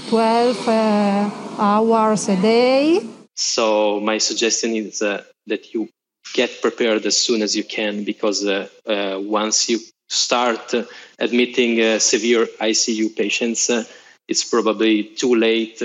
12 0.09 0.69
uh, 0.69 1.31
hours 1.59 2.29
a 2.29 2.37
day. 2.37 3.01
So 3.35 4.01
my 4.01 4.19
suggestion 4.19 4.77
is 4.77 5.03
uh, 5.03 5.25
that 5.47 5.75
you 5.75 5.89
get 6.33 6.63
prepared 6.63 7.05
as 7.05 7.17
soon 7.17 7.43
as 7.43 7.57
you 7.57 7.65
can 7.65 8.05
because 8.05 8.47
uh, 8.47 8.69
uh, 8.87 9.19
once 9.21 9.69
you 9.69 9.81
start 10.09 10.75
uh, 10.75 10.85
admitting 11.19 11.81
uh, 11.81 11.99
severe 11.99 12.47
ICU 12.61 13.17
patients, 13.17 13.69
uh, 13.69 13.85
it's 14.29 14.45
probably 14.45 15.05
too 15.05 15.35
late. 15.35 15.83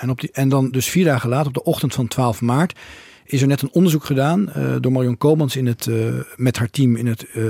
En, 0.00 0.10
op 0.10 0.20
die, 0.20 0.30
en 0.32 0.48
dan 0.48 0.70
dus 0.70 0.86
vier 0.88 1.04
dagen 1.04 1.28
later, 1.28 1.46
op 1.46 1.54
de 1.54 1.64
ochtend 1.64 1.94
van 1.94 2.08
12 2.08 2.40
maart, 2.40 2.78
is 3.24 3.40
er 3.42 3.48
net 3.48 3.62
een 3.62 3.72
onderzoek 3.72 4.04
gedaan 4.04 4.52
eh, 4.52 4.74
door 4.80 4.92
Marion 4.92 5.18
Komans 5.18 5.56
in 5.56 5.66
het, 5.66 5.86
eh, 5.86 5.96
met 6.36 6.58
haar 6.58 6.70
team 6.70 6.96
in 6.96 7.06
het, 7.06 7.26
eh, 7.32 7.42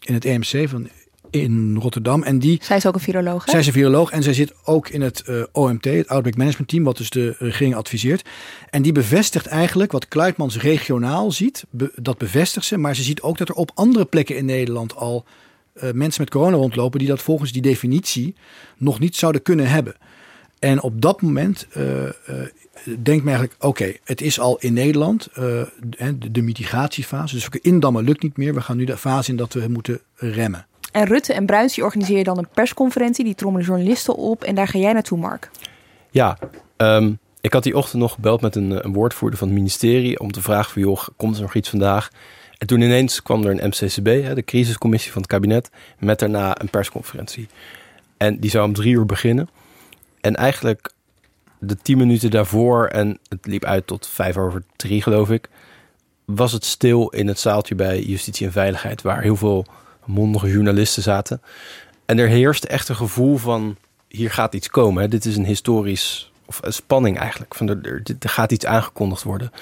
in 0.00 0.14
het 0.14 0.24
EMC 0.24 0.68
van, 0.68 0.88
in 1.30 1.76
Rotterdam. 1.80 2.22
En 2.22 2.38
die, 2.38 2.58
Zij 2.62 2.76
is 2.76 2.86
ook 2.86 2.94
een 2.94 3.00
viroloog, 3.00 3.44
hè? 3.44 3.50
zij 3.50 3.60
is 3.60 3.66
een 3.66 3.72
viroloog 3.72 4.10
en 4.10 4.22
zij 4.22 4.32
zit 4.34 4.52
ook 4.64 4.88
in 4.88 5.00
het 5.00 5.24
OMT, 5.52 5.84
het 5.84 6.08
Outbreak 6.08 6.36
Management 6.36 6.68
Team, 6.68 6.84
wat 6.84 6.96
dus 6.96 7.10
de 7.10 7.34
regering 7.38 7.74
adviseert. 7.74 8.28
En 8.70 8.82
die 8.82 8.92
bevestigt 8.92 9.46
eigenlijk 9.46 9.92
wat 9.92 10.08
Kluitmans 10.08 10.60
regionaal 10.60 11.32
ziet, 11.32 11.64
be- 11.70 11.92
dat 11.94 12.18
bevestigt 12.18 12.66
ze. 12.66 12.76
Maar 12.76 12.94
ze 12.96 13.02
ziet 13.02 13.20
ook 13.20 13.38
dat 13.38 13.48
er 13.48 13.54
op 13.54 13.70
andere 13.74 14.04
plekken 14.04 14.36
in 14.36 14.44
Nederland 14.44 14.96
al 14.96 15.24
mensen 15.92 16.22
met 16.22 16.30
corona 16.30 16.56
rondlopen 16.56 16.98
die 16.98 17.08
dat 17.08 17.22
volgens 17.22 17.52
die 17.52 17.62
definitie 17.62 18.34
nog 18.76 18.98
niet 18.98 19.16
zouden 19.16 19.42
kunnen 19.42 19.66
hebben. 19.68 19.94
En 20.58 20.82
op 20.82 21.02
dat 21.02 21.22
moment 21.22 21.66
eh, 21.72 22.06
eh, 22.06 22.12
denkt 22.84 23.24
men 23.24 23.34
eigenlijk, 23.34 23.54
oké, 23.58 23.92
het 24.04 24.20
is 24.20 24.40
al 24.40 24.56
in 24.58 24.72
Nederland, 24.72 25.26
eh, 25.26 25.42
de, 25.84 26.30
de 26.30 26.42
mitigatiefase. 26.42 27.34
Dus 27.34 27.48
we 27.48 27.58
indammen 27.62 28.04
lukt 28.04 28.22
niet 28.22 28.36
meer. 28.36 28.54
We 28.54 28.60
gaan 28.60 28.76
nu 28.76 28.84
de 28.84 28.96
fase 28.96 29.30
in 29.30 29.36
dat 29.36 29.52
we 29.52 29.68
moeten 29.68 30.00
remmen. 30.14 30.66
En 30.92 31.04
Rutte 31.04 31.32
en 31.32 31.46
Bruins 31.46 31.74
die 31.74 31.84
organiseren 31.84 32.24
dan 32.24 32.38
een 32.38 32.48
persconferentie. 32.54 33.24
Die 33.24 33.34
trommelen 33.34 33.66
journalisten 33.66 34.16
op. 34.16 34.44
En 34.44 34.54
daar 34.54 34.68
ga 34.68 34.78
jij 34.78 34.92
naartoe, 34.92 35.18
Mark. 35.18 35.50
Ja, 36.10 36.38
ehm, 36.76 37.12
ik 37.40 37.52
had 37.52 37.62
die 37.62 37.76
ochtend 37.76 38.02
nog 38.02 38.12
gebeld 38.12 38.40
met 38.40 38.56
een, 38.56 38.84
een 38.84 38.92
woordvoerder 38.92 39.38
van 39.38 39.48
het 39.48 39.56
ministerie 39.56 40.20
om 40.20 40.32
te 40.32 40.42
vragen 40.42 40.72
van 40.72 40.82
joh, 40.82 41.06
komt 41.16 41.36
er 41.36 41.42
nog 41.42 41.54
iets 41.54 41.68
vandaag? 41.68 42.10
En 42.58 42.66
toen 42.66 42.80
ineens 42.80 43.22
kwam 43.22 43.44
er 43.44 43.50
een 43.50 43.68
MCCB, 43.68 44.06
hè, 44.06 44.34
de 44.34 44.44
crisiscommissie 44.44 45.12
van 45.12 45.22
het 45.22 45.30
kabinet, 45.30 45.70
met 45.98 46.18
daarna 46.18 46.60
een 46.60 46.70
persconferentie. 46.70 47.48
En 48.16 48.38
die 48.38 48.50
zou 48.50 48.66
om 48.66 48.72
drie 48.72 48.94
uur 48.94 49.06
beginnen. 49.06 49.48
En 50.26 50.34
eigenlijk 50.34 50.92
de 51.58 51.76
tien 51.76 51.98
minuten 51.98 52.30
daarvoor, 52.30 52.86
en 52.86 53.18
het 53.28 53.46
liep 53.46 53.64
uit 53.64 53.86
tot 53.86 54.08
vijf 54.08 54.36
over 54.36 54.62
drie 54.76 55.02
geloof 55.02 55.30
ik, 55.30 55.48
was 56.24 56.52
het 56.52 56.64
stil 56.64 57.08
in 57.08 57.28
het 57.28 57.38
zaaltje 57.38 57.74
bij 57.74 58.02
Justitie 58.02 58.46
en 58.46 58.52
Veiligheid, 58.52 59.02
waar 59.02 59.22
heel 59.22 59.36
veel 59.36 59.66
mondige 60.04 60.50
journalisten 60.50 61.02
zaten. 61.02 61.42
En 62.06 62.18
er 62.18 62.28
heerste 62.28 62.68
echt 62.68 62.88
een 62.88 62.96
gevoel 62.96 63.36
van, 63.36 63.76
hier 64.08 64.30
gaat 64.30 64.54
iets 64.54 64.68
komen. 64.68 65.02
Hè. 65.02 65.08
Dit 65.08 65.24
is 65.24 65.36
een 65.36 65.44
historisch, 65.44 66.32
of 66.46 66.60
een 66.62 66.72
spanning 66.72 67.18
eigenlijk. 67.18 67.54
Van 67.54 67.68
er, 67.68 68.02
er, 68.18 68.28
gaat 68.28 68.52
iets 68.52 68.66
aangekondigd 68.66 69.22
worden. 69.22 69.52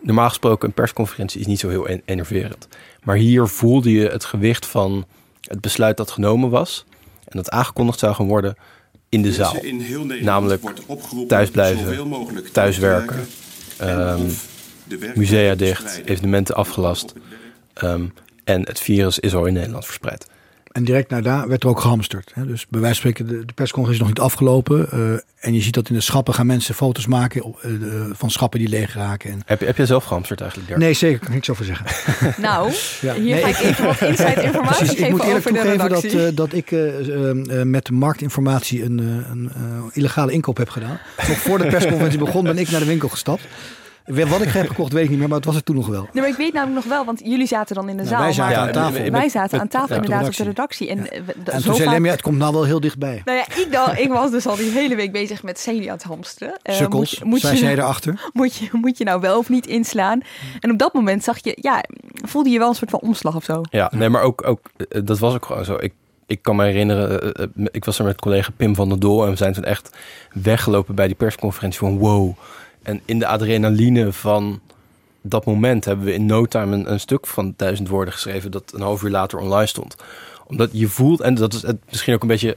Normaal 0.00 0.28
gesproken, 0.28 0.68
een 0.68 0.74
persconferentie 0.74 1.40
is 1.40 1.46
niet 1.46 1.60
zo 1.60 1.68
heel 1.68 1.88
en- 1.88 2.02
enerverend. 2.04 2.68
Maar 3.02 3.16
hier 3.16 3.46
voelde 3.46 3.92
je 3.92 4.08
het 4.08 4.24
gewicht 4.24 4.66
van 4.66 5.06
het 5.40 5.60
besluit 5.60 5.96
dat 5.96 6.10
genomen 6.10 6.50
was. 6.50 6.84
En 7.24 7.36
dat 7.36 7.50
aangekondigd 7.50 7.98
zou 7.98 8.14
gaan 8.14 8.26
worden 8.26 8.56
in 9.10 9.22
de 9.22 9.32
zaal. 9.32 9.56
in 9.62 10.24
Namelijk 10.24 10.62
wordt 10.62 10.86
opgeroepen 10.86 11.28
thuis 11.28 11.50
blijven, 11.50 11.84
zoveel 11.84 12.06
mogelijk 12.06 12.48
thuiswerken, 12.48 13.26
werkgelegenheid 13.76 14.48
musea 15.14 15.54
dicht, 15.54 16.02
evenementen 16.04 16.54
afgelast. 16.54 17.12
Ehm, 17.74 18.06
en 18.44 18.66
het 18.66 18.80
virus 18.80 19.18
is 19.18 19.34
al 19.34 19.46
in 19.46 19.52
Nederland 19.52 19.84
verspreid. 19.84 20.26
En 20.70 20.84
direct 20.84 21.08
daarna 21.10 21.46
werd 21.48 21.62
er 21.62 21.68
ook 21.68 21.80
gehamsterd. 21.80 22.30
Hè? 22.34 22.46
Dus 22.46 22.66
bij 22.68 22.80
wijze 22.80 23.00
van 23.00 23.10
spreken, 23.12 23.34
de, 23.38 23.44
de 23.46 23.52
persconferentie 23.52 23.92
is 24.06 24.08
nog 24.10 24.18
niet 24.18 24.32
afgelopen. 24.32 24.90
eh, 24.90 25.12
en 25.40 25.54
je 25.54 25.60
ziet 25.60 25.74
dat 25.74 25.88
in 25.88 25.94
de 25.94 26.00
schappen 26.00 26.34
gaan 26.34 26.46
mensen 26.46 26.74
foto's 26.74 27.06
maken 27.06 27.42
op, 27.42 27.58
eh, 27.62 27.70
de- 27.70 28.10
van 28.12 28.30
schappen 28.30 28.58
die 28.58 28.68
leeg 28.68 28.94
raken. 28.94 29.30
En... 29.30 29.42
Heb 29.46 29.60
je, 29.60 29.66
heb 29.66 29.76
je 29.76 29.86
zelf 29.86 30.04
gehamsterd 30.04 30.40
eigenlijk, 30.40 30.70
Dirk? 30.70 30.82
Nee, 30.82 30.92
zeker, 30.94 31.18
kan 31.18 31.28
ik 31.28 31.34
niks 31.34 31.50
over 31.50 31.64
zeggen. 31.64 31.86
Nou, 32.42 32.72
Ja. 33.00 33.14
hier 33.14 33.22
Nee, 33.34 33.42
ga 33.42 33.48
ik 33.48 33.58
even 33.58 33.84
wat 33.84 34.00
inside 34.02 34.42
informatie 34.48 34.76
Precies, 34.76 34.90
ik 34.92 34.96
geven 34.98 35.10
moet 35.10 35.20
eerlijk 35.24 35.38
over 35.48 35.52
de 35.52 35.58
toegeven 35.60 35.88
dat, 35.88 36.04
eh, 36.30 36.36
dat 36.36 36.52
ik 36.52 36.70
eh, 36.72 36.98
eh, 37.08 37.60
eh, 37.60 37.66
met 37.66 37.84
de 37.86 37.92
marktinformatie 37.92 38.84
een, 38.84 38.98
eh, 38.98 39.30
een 39.30 39.50
eh, 39.54 39.84
illegale 39.92 40.32
inkoop 40.32 40.56
heb 40.56 40.68
gedaan. 40.68 40.98
Nog 41.28 41.38
voor 41.38 41.58
de 41.58 41.66
persconferentie 41.76 42.18
begon 42.18 42.44
ben 42.44 42.58
ik 42.58 42.70
naar 42.70 42.80
de 42.80 42.86
winkel 42.86 43.08
gestapt. 43.08 43.42
Wat 44.04 44.40
ik 44.40 44.48
heb 44.48 44.68
gekocht 44.68 44.92
weet 44.92 45.04
ik 45.04 45.10
niet 45.10 45.18
meer, 45.18 45.28
maar 45.28 45.36
het 45.36 45.46
was 45.46 45.54
het 45.54 45.64
toen 45.64 45.76
nog 45.76 45.86
wel. 45.86 46.02
Nee, 46.12 46.22
maar 46.22 46.28
ik 46.28 46.36
weet 46.36 46.52
namelijk 46.52 46.76
nog 46.76 46.94
wel, 46.94 47.04
want 47.04 47.20
jullie 47.24 47.46
zaten 47.46 47.74
dan 47.74 47.88
in 47.88 47.96
de 47.96 48.02
Nou, 48.02 48.08
zaal. 48.14 48.20
wij 48.22 48.32
zaten 48.32 48.56
maar 48.56 48.66
aan 48.66 48.72
tafel. 48.72 49.10
Wij 49.10 49.28
zaten 49.28 49.60
aan 49.60 49.68
tafel 49.68 49.88
Ja, 49.88 50.00
op 50.00 50.06
de 50.06 50.12
inderdaad 50.12 50.28
op 50.28 50.36
de 50.36 50.44
redactie. 50.44 50.88
En, 50.88 51.10
eh, 51.10 51.20
we- 51.26 51.32
En 51.50 51.60
zo 51.60 51.66
toen 51.66 51.74
zei 51.74 52.08
het 52.08 52.22
komt 52.22 52.38
nou 52.38 52.52
wel 52.52 52.64
heel 52.64 52.80
dichtbij. 52.80 53.22
Nou 53.24 53.38
ja, 53.38 53.44
ik, 53.56 53.68
dacht, 53.72 53.98
ik 53.98 54.08
was 54.08 54.30
dus 54.30 54.46
al 54.46 54.56
die 54.56 54.70
hele 54.70 54.94
week 54.94 55.12
bezig 55.12 55.42
met 55.42 55.60
zijn 55.60 55.74
jullie 55.74 55.90
aan 55.90 55.96
het 55.96 56.06
hamsteren. 56.06 56.58
Eh, 56.62 56.74
Sukkels, 56.74 57.22
moet 57.24 57.40
je, 57.40 57.48
moet 57.48 57.60
erachter. 57.62 58.28
Moet 58.32 58.54
je, 58.56 58.68
moet 58.72 58.98
je 58.98 59.04
nou 59.04 59.20
wel 59.20 59.38
of 59.38 59.48
niet 59.48 59.66
inslaan? 59.66 60.20
En 60.60 60.70
op 60.70 60.78
dat 60.78 60.94
moment 60.94 61.24
zag 61.24 61.38
je, 61.44 61.58
ja, 61.60 61.84
voelde 62.12 62.50
je 62.50 62.58
wel 62.58 62.68
een 62.68 62.74
soort 62.74 62.90
van 62.90 63.00
omslag 63.00 63.36
of 63.36 63.44
zo. 63.44 63.60
Ja, 63.70 63.90
nee, 63.94 64.08
maar 64.08 64.22
ook, 64.22 64.46
ook 64.46 64.60
eh, 64.88 65.00
dat 65.04 65.18
was 65.18 65.34
ook 65.34 65.44
gewoon 65.46 65.64
zo. 65.64 65.76
Ik, 65.80 65.92
ik 66.26 66.42
kan 66.42 66.56
me 66.56 66.64
herinneren, 66.64 67.34
ik 67.70 67.84
was 67.84 67.98
er 67.98 68.04
met 68.04 68.20
collega 68.20 68.50
Pim 68.56 68.74
van 68.74 68.88
der 68.88 68.98
Doel 69.00 69.24
en 69.24 69.30
we 69.30 69.36
zijn 69.36 69.52
toen 69.52 69.64
echt 69.64 69.96
weggelopen 70.32 70.94
bij 70.94 71.06
die 71.06 71.16
persconferentie 71.16 71.78
van 71.78 71.98
wow. 71.98 72.36
En 72.82 73.00
in 73.04 73.18
de 73.18 73.26
adrenaline 73.26 74.12
van 74.12 74.60
dat 75.22 75.44
moment 75.44 75.84
hebben 75.84 76.04
we 76.04 76.12
in 76.12 76.26
no 76.26 76.44
time 76.44 76.76
een, 76.76 76.92
een 76.92 77.00
stuk 77.00 77.26
van 77.26 77.54
duizend 77.56 77.88
woorden 77.88 78.14
geschreven 78.14 78.50
dat 78.50 78.72
een 78.74 78.80
half 78.80 79.02
uur 79.02 79.10
later 79.10 79.38
online 79.38 79.66
stond. 79.66 79.96
Omdat 80.46 80.70
je 80.72 80.88
voelt, 80.88 81.20
en 81.20 81.34
dat 81.34 81.54
is 81.54 81.62
het, 81.62 81.76
misschien 81.88 82.14
ook 82.14 82.22
een 82.22 82.28
beetje, 82.28 82.56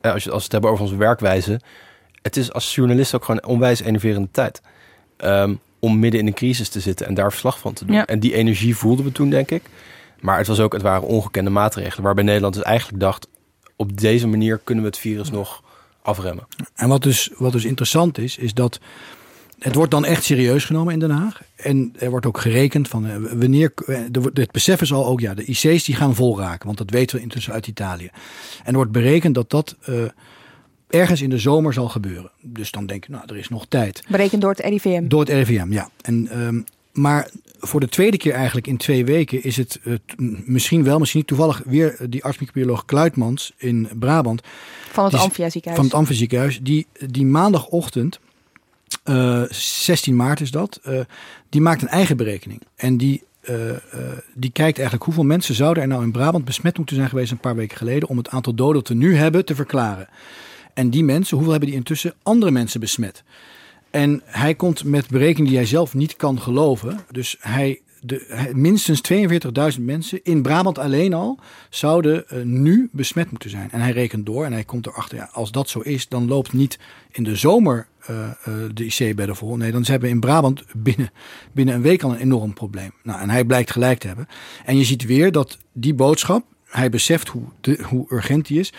als, 0.00 0.24
je, 0.24 0.30
als 0.30 0.38
we 0.38 0.44
het 0.44 0.52
hebben 0.52 0.70
over 0.70 0.84
onze 0.84 0.96
werkwijze, 0.96 1.60
het 2.22 2.36
is 2.36 2.52
als 2.52 2.74
journalist 2.74 3.14
ook 3.14 3.24
gewoon 3.24 3.40
een 3.42 3.48
onwijs 3.48 3.80
enerverende 3.80 4.28
tijd. 4.30 4.62
Ehm, 5.16 5.54
om 5.78 5.98
midden 5.98 6.20
in 6.20 6.26
een 6.26 6.34
crisis 6.34 6.68
te 6.68 6.80
zitten 6.80 7.06
en 7.06 7.14
daar 7.14 7.30
verslag 7.30 7.58
van 7.58 7.72
te 7.72 7.84
doen. 7.84 7.96
Ja. 7.96 8.06
En 8.06 8.20
die 8.20 8.34
energie 8.34 8.76
voelden 8.76 9.04
we 9.04 9.12
toen, 9.12 9.30
denk 9.30 9.50
ik. 9.50 9.62
Maar 10.20 10.38
het 10.38 10.46
was 10.46 10.60
ook, 10.60 10.72
het 10.72 10.82
waren 10.82 11.02
ongekende 11.02 11.50
maatregelen. 11.50 12.04
Waarbij 12.04 12.24
Nederland 12.24 12.54
dus 12.54 12.62
eigenlijk 12.62 13.00
dacht, 13.00 13.28
op 13.76 14.00
deze 14.00 14.26
manier 14.26 14.60
kunnen 14.64 14.84
we 14.84 14.90
het 14.90 14.98
virus 14.98 15.30
nog 15.30 15.62
afremmen. 16.02 16.46
En 16.74 16.88
wat 16.88 17.02
dus, 17.02 17.30
wat 17.36 17.52
dus 17.52 17.64
interessant 17.64 18.18
is, 18.18 18.36
is 18.36 18.54
dat 18.54 18.80
het 19.58 19.74
wordt 19.74 19.90
dan 19.90 20.04
echt 20.04 20.24
serieus 20.24 20.64
genomen 20.64 20.92
in 20.92 20.98
Den 20.98 21.10
Haag. 21.10 21.42
En 21.56 21.92
er 21.98 22.10
wordt 22.10 22.26
ook 22.26 22.38
gerekend 22.40 22.88
van 22.88 23.06
eh, 23.06 23.16
wanneer. 23.32 23.72
eh, 23.86 23.98
Het 24.34 24.50
besef 24.52 24.80
is 24.80 24.92
al 24.92 25.06
ook, 25.06 25.20
ja, 25.20 25.34
de 25.34 25.44
IC's 25.44 25.84
die 25.84 25.94
gaan 25.96 26.14
vol 26.14 26.38
raken. 26.38 26.66
Want 26.66 26.78
dat 26.78 26.90
weten 26.90 27.16
we 27.16 27.22
intussen 27.22 27.52
uit 27.52 27.66
Italië. 27.66 28.10
En 28.64 28.70
er 28.70 28.74
wordt 28.74 28.92
berekend 28.92 29.34
dat 29.34 29.50
dat. 29.50 29.76
eh, 29.84 29.94
ergens 30.88 31.22
in 31.22 31.30
de 31.30 31.38
zomer 31.38 31.72
zal 31.72 31.88
gebeuren. 31.88 32.30
Dus 32.40 32.70
dan 32.70 32.86
denk 32.86 33.04
je, 33.06 33.12
nou, 33.12 33.24
er 33.26 33.36
is 33.36 33.48
nog 33.48 33.66
tijd. 33.68 34.02
Berekend 34.08 34.40
door 34.40 34.50
het 34.50 34.60
RIVM. 34.60 35.08
Door 35.08 35.20
het 35.20 35.28
RIVM, 35.28 35.72
ja. 35.72 35.90
En, 36.02 36.28
ehm, 36.28 36.60
maar 36.92 37.30
voor 37.58 37.80
de 37.80 37.88
tweede 37.88 38.16
keer 38.16 38.32
eigenlijk 38.32 38.66
in 38.66 38.76
twee 38.76 39.04
weken 39.04 39.42
is 39.42 39.56
het 39.56 39.80
uh, 39.84 39.94
misschien 40.44 40.84
wel, 40.84 40.98
misschien 40.98 41.18
niet 41.20 41.28
toevallig 41.28 41.62
weer 41.64 41.96
die 42.08 42.24
arts-microbioloog 42.24 42.84
Kluitmans 42.84 43.52
in 43.56 43.88
Brabant. 43.98 44.42
Van 44.92 45.04
het 45.04 45.14
Amphia 45.14 45.50
ziekenhuis. 45.50 45.76
Van 45.82 45.84
het 45.90 45.94
Amphia 46.00 46.16
ziekenhuis. 46.16 46.58
Die, 46.62 46.86
die 47.06 47.24
maandagochtend, 47.26 48.20
eh, 49.02 49.42
16 49.50 50.16
maart 50.16 50.40
is 50.40 50.50
dat, 50.50 50.80
eh, 50.82 51.00
die 51.48 51.60
maakt 51.60 51.82
een 51.82 51.88
eigen 51.88 52.16
berekening. 52.16 52.62
En 52.76 52.96
die, 52.96 53.22
eh, 53.40 53.70
eh, 53.70 53.78
die 54.34 54.50
kijkt 54.50 54.76
eigenlijk 54.76 55.04
hoeveel 55.04 55.24
mensen 55.24 55.54
zouden 55.54 55.82
er 55.82 55.88
nou 55.88 56.02
in 56.02 56.12
Brabant 56.12 56.44
besmet 56.44 56.76
moeten 56.76 56.96
zijn 56.96 57.08
geweest 57.08 57.30
een 57.30 57.38
paar 57.38 57.56
weken 57.56 57.76
geleden 57.76 58.08
om 58.08 58.16
het 58.16 58.28
aantal 58.28 58.54
doden 58.54 58.74
dat 58.74 58.88
we 58.88 58.94
nu 58.94 59.16
hebben 59.16 59.44
te 59.44 59.54
verklaren. 59.54 60.08
En 60.74 60.90
die 60.90 61.04
mensen, 61.04 61.34
hoeveel 61.34 61.52
hebben 61.52 61.70
die 61.70 61.78
intussen 61.78 62.14
andere 62.22 62.50
mensen 62.50 62.80
besmet? 62.80 63.24
En 63.90 64.22
hij 64.24 64.54
komt 64.54 64.84
met 64.84 65.08
berekeningen 65.08 65.48
die 65.48 65.56
hij 65.56 65.66
zelf 65.66 65.94
niet 65.94 66.16
kan 66.16 66.40
geloven. 66.40 67.00
Dus 67.10 67.36
hij, 67.40 67.80
de, 68.00 68.24
hij- 68.28 68.54
minstens 68.54 69.00
42.000 69.78 69.82
mensen 69.84 70.20
in 70.22 70.42
Brabant 70.42 70.78
alleen 70.78 71.14
al 71.14 71.38
zouden 71.70 72.28
eh, 72.28 72.42
nu 72.42 72.88
besmet 72.92 73.30
moeten 73.30 73.50
zijn. 73.50 73.70
En 73.70 73.80
hij 73.80 73.90
rekent 73.92 74.26
door 74.26 74.44
en 74.44 74.52
hij 74.52 74.64
komt 74.64 74.86
erachter, 74.86 75.16
ja, 75.18 75.28
als 75.32 75.50
dat 75.52 75.68
zo 75.68 75.80
is, 75.80 76.08
dan 76.08 76.26
loopt 76.28 76.52
niet 76.52 76.78
in 77.12 77.22
de 77.24 77.36
zomer 77.36 77.86
eh, 78.06 78.24
eh, 78.30 78.34
de 78.74 78.84
IC-bedden 78.84 79.36
vol. 79.36 79.56
Nee, 79.56 79.72
dan 79.72 79.82
hebben 79.84 80.08
we 80.08 80.14
in 80.14 80.20
Brabant 80.20 80.64
binnen, 80.76 81.10
binnen 81.52 81.74
een 81.74 81.82
week 81.82 82.02
al 82.02 82.10
een 82.10 82.18
enorm 82.20 82.54
probleem. 82.54 82.90
Nou, 83.02 83.20
en 83.20 83.30
hij 83.30 83.44
blijkt 83.44 83.70
gelijk 83.70 83.98
te 83.98 84.06
hebben. 84.06 84.28
En 84.64 84.76
je 84.76 84.84
ziet 84.84 85.04
weer 85.04 85.32
dat 85.32 85.58
die 85.72 85.94
boodschap, 85.94 86.44
hij 86.66 86.90
beseft 86.90 87.28
hoe, 87.28 87.42
de, 87.60 87.78
hoe 87.82 88.06
urgent 88.12 88.46
die 88.46 88.58
is. 88.58 88.72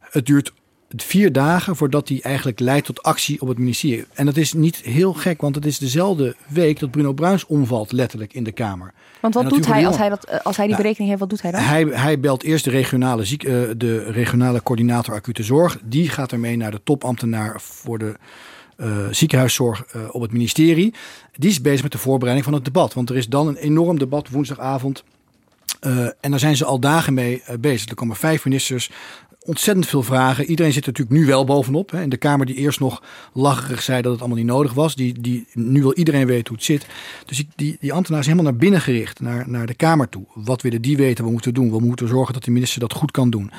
Het 0.00 0.26
duurt 0.26 0.52
vier 0.96 1.32
dagen 1.32 1.76
voordat 1.76 2.08
hij 2.08 2.20
eigenlijk 2.22 2.60
leidt 2.60 2.86
tot 2.86 3.02
actie 3.02 3.40
op 3.40 3.48
het 3.48 3.58
ministerie. 3.58 4.04
En 4.14 4.26
dat 4.26 4.36
is 4.36 4.52
niet 4.52 4.76
heel 4.76 5.12
gek, 5.12 5.40
want 5.40 5.54
het 5.54 5.66
is 5.66 5.78
dezelfde 5.78 6.36
week 6.48 6.78
dat 6.78 6.90
Bruno 6.90 7.12
Bruins 7.12 7.46
omvalt, 7.46 7.92
letterlijk 7.92 8.32
in 8.32 8.44
de 8.44 8.52
Kamer. 8.52 8.92
Want 9.20 9.34
wat 9.34 9.48
doet 9.48 9.66
hij 9.66 9.86
als 9.86 9.96
hij, 9.96 10.08
dat, 10.08 10.24
eh, 10.24 10.38
als 10.42 10.56
hij 10.56 10.66
die 10.66 10.74
Ja. 10.74 10.80
berekening 10.80 11.08
heeft? 11.08 11.20
Wat 11.20 11.30
doet 11.30 11.42
hij 11.42 11.50
dan? 11.50 11.60
Hij, 11.60 11.82
hij 11.84 12.20
belt 12.20 12.42
eerst 12.42 12.64
de 12.64 12.70
regionale, 12.70 13.24
ziek, 13.24 13.44
eh, 13.44 13.52
de 13.76 14.02
regionale 14.10 14.62
coördinator 14.62 15.14
acute 15.14 15.42
zorg. 15.42 15.78
Die 15.84 16.08
gaat 16.08 16.32
ermee 16.32 16.56
naar 16.56 16.70
de 16.70 16.80
topambtenaar 16.84 17.60
voor 17.60 17.98
de 17.98 18.16
eh, 18.76 19.06
ziekenhuiszorg 19.10 19.84
op 20.10 20.20
het 20.20 20.32
ministerie. 20.32 20.94
Die 21.36 21.50
is 21.50 21.60
bezig 21.60 21.82
met 21.82 21.92
de 21.92 21.98
voorbereiding 21.98 22.44
van 22.44 22.54
het 22.54 22.64
debat. 22.64 22.94
Want 22.94 23.10
er 23.10 23.16
is 23.16 23.28
dan 23.28 23.46
een 23.48 23.56
enorm 23.56 23.98
debat 23.98 24.28
woensdagavond. 24.28 25.04
En 26.20 26.30
daar 26.30 26.38
zijn 26.38 26.56
ze 26.56 26.64
al 26.64 26.78
dagen 26.80 27.14
mee 27.14 27.42
bezig. 27.60 27.88
Er 27.88 27.94
komen 27.94 28.16
vijf 28.16 28.44
ministers, 28.44 28.90
ontzettend 29.48 29.86
veel 29.86 30.02
vragen. 30.02 30.44
Iedereen 30.44 30.72
zit 30.72 30.86
er 30.86 30.88
natuurlijk 30.88 31.20
nu 31.20 31.26
wel 31.26 31.44
bovenop. 31.44 31.90
Hè. 31.90 32.08
De 32.08 32.16
Kamer 32.16 32.46
die 32.46 32.54
eerst 32.54 32.80
nog 32.80 33.02
lacherig 33.32 33.82
zei 33.82 34.02
dat 34.02 34.12
het 34.12 34.20
allemaal 34.20 34.38
niet 34.38 34.46
nodig 34.46 34.72
was. 34.72 34.94
Die, 34.94 35.20
die, 35.20 35.46
nu 35.52 35.80
wil 35.80 35.94
iedereen 35.94 36.26
weten 36.26 36.48
hoe 36.48 36.56
het 36.56 36.64
zit. 36.64 36.86
Dus 37.26 37.44
die, 37.56 37.76
die, 37.80 37.92
ambtenaar 37.92 38.20
is 38.20 38.26
helemaal 38.26 38.50
naar 38.50 38.60
binnen 38.60 38.80
gericht, 38.80 39.20
naar, 39.20 39.48
naar 39.48 39.66
de 39.66 39.74
Kamer 39.74 40.08
toe. 40.08 40.24
Wat 40.34 40.62
willen 40.62 40.82
die 40.82 40.96
weten, 40.96 41.24
wat 41.24 41.32
moeten 41.32 41.52
we 41.52 41.60
doen? 41.60 41.70
We 41.70 41.80
moeten 41.80 42.08
zorgen 42.08 42.34
dat 42.34 42.44
de 42.44 42.50
minister 42.50 42.80
dat 42.80 42.92
goed 42.92 43.10
kan 43.10 43.30
doen. 43.30 43.50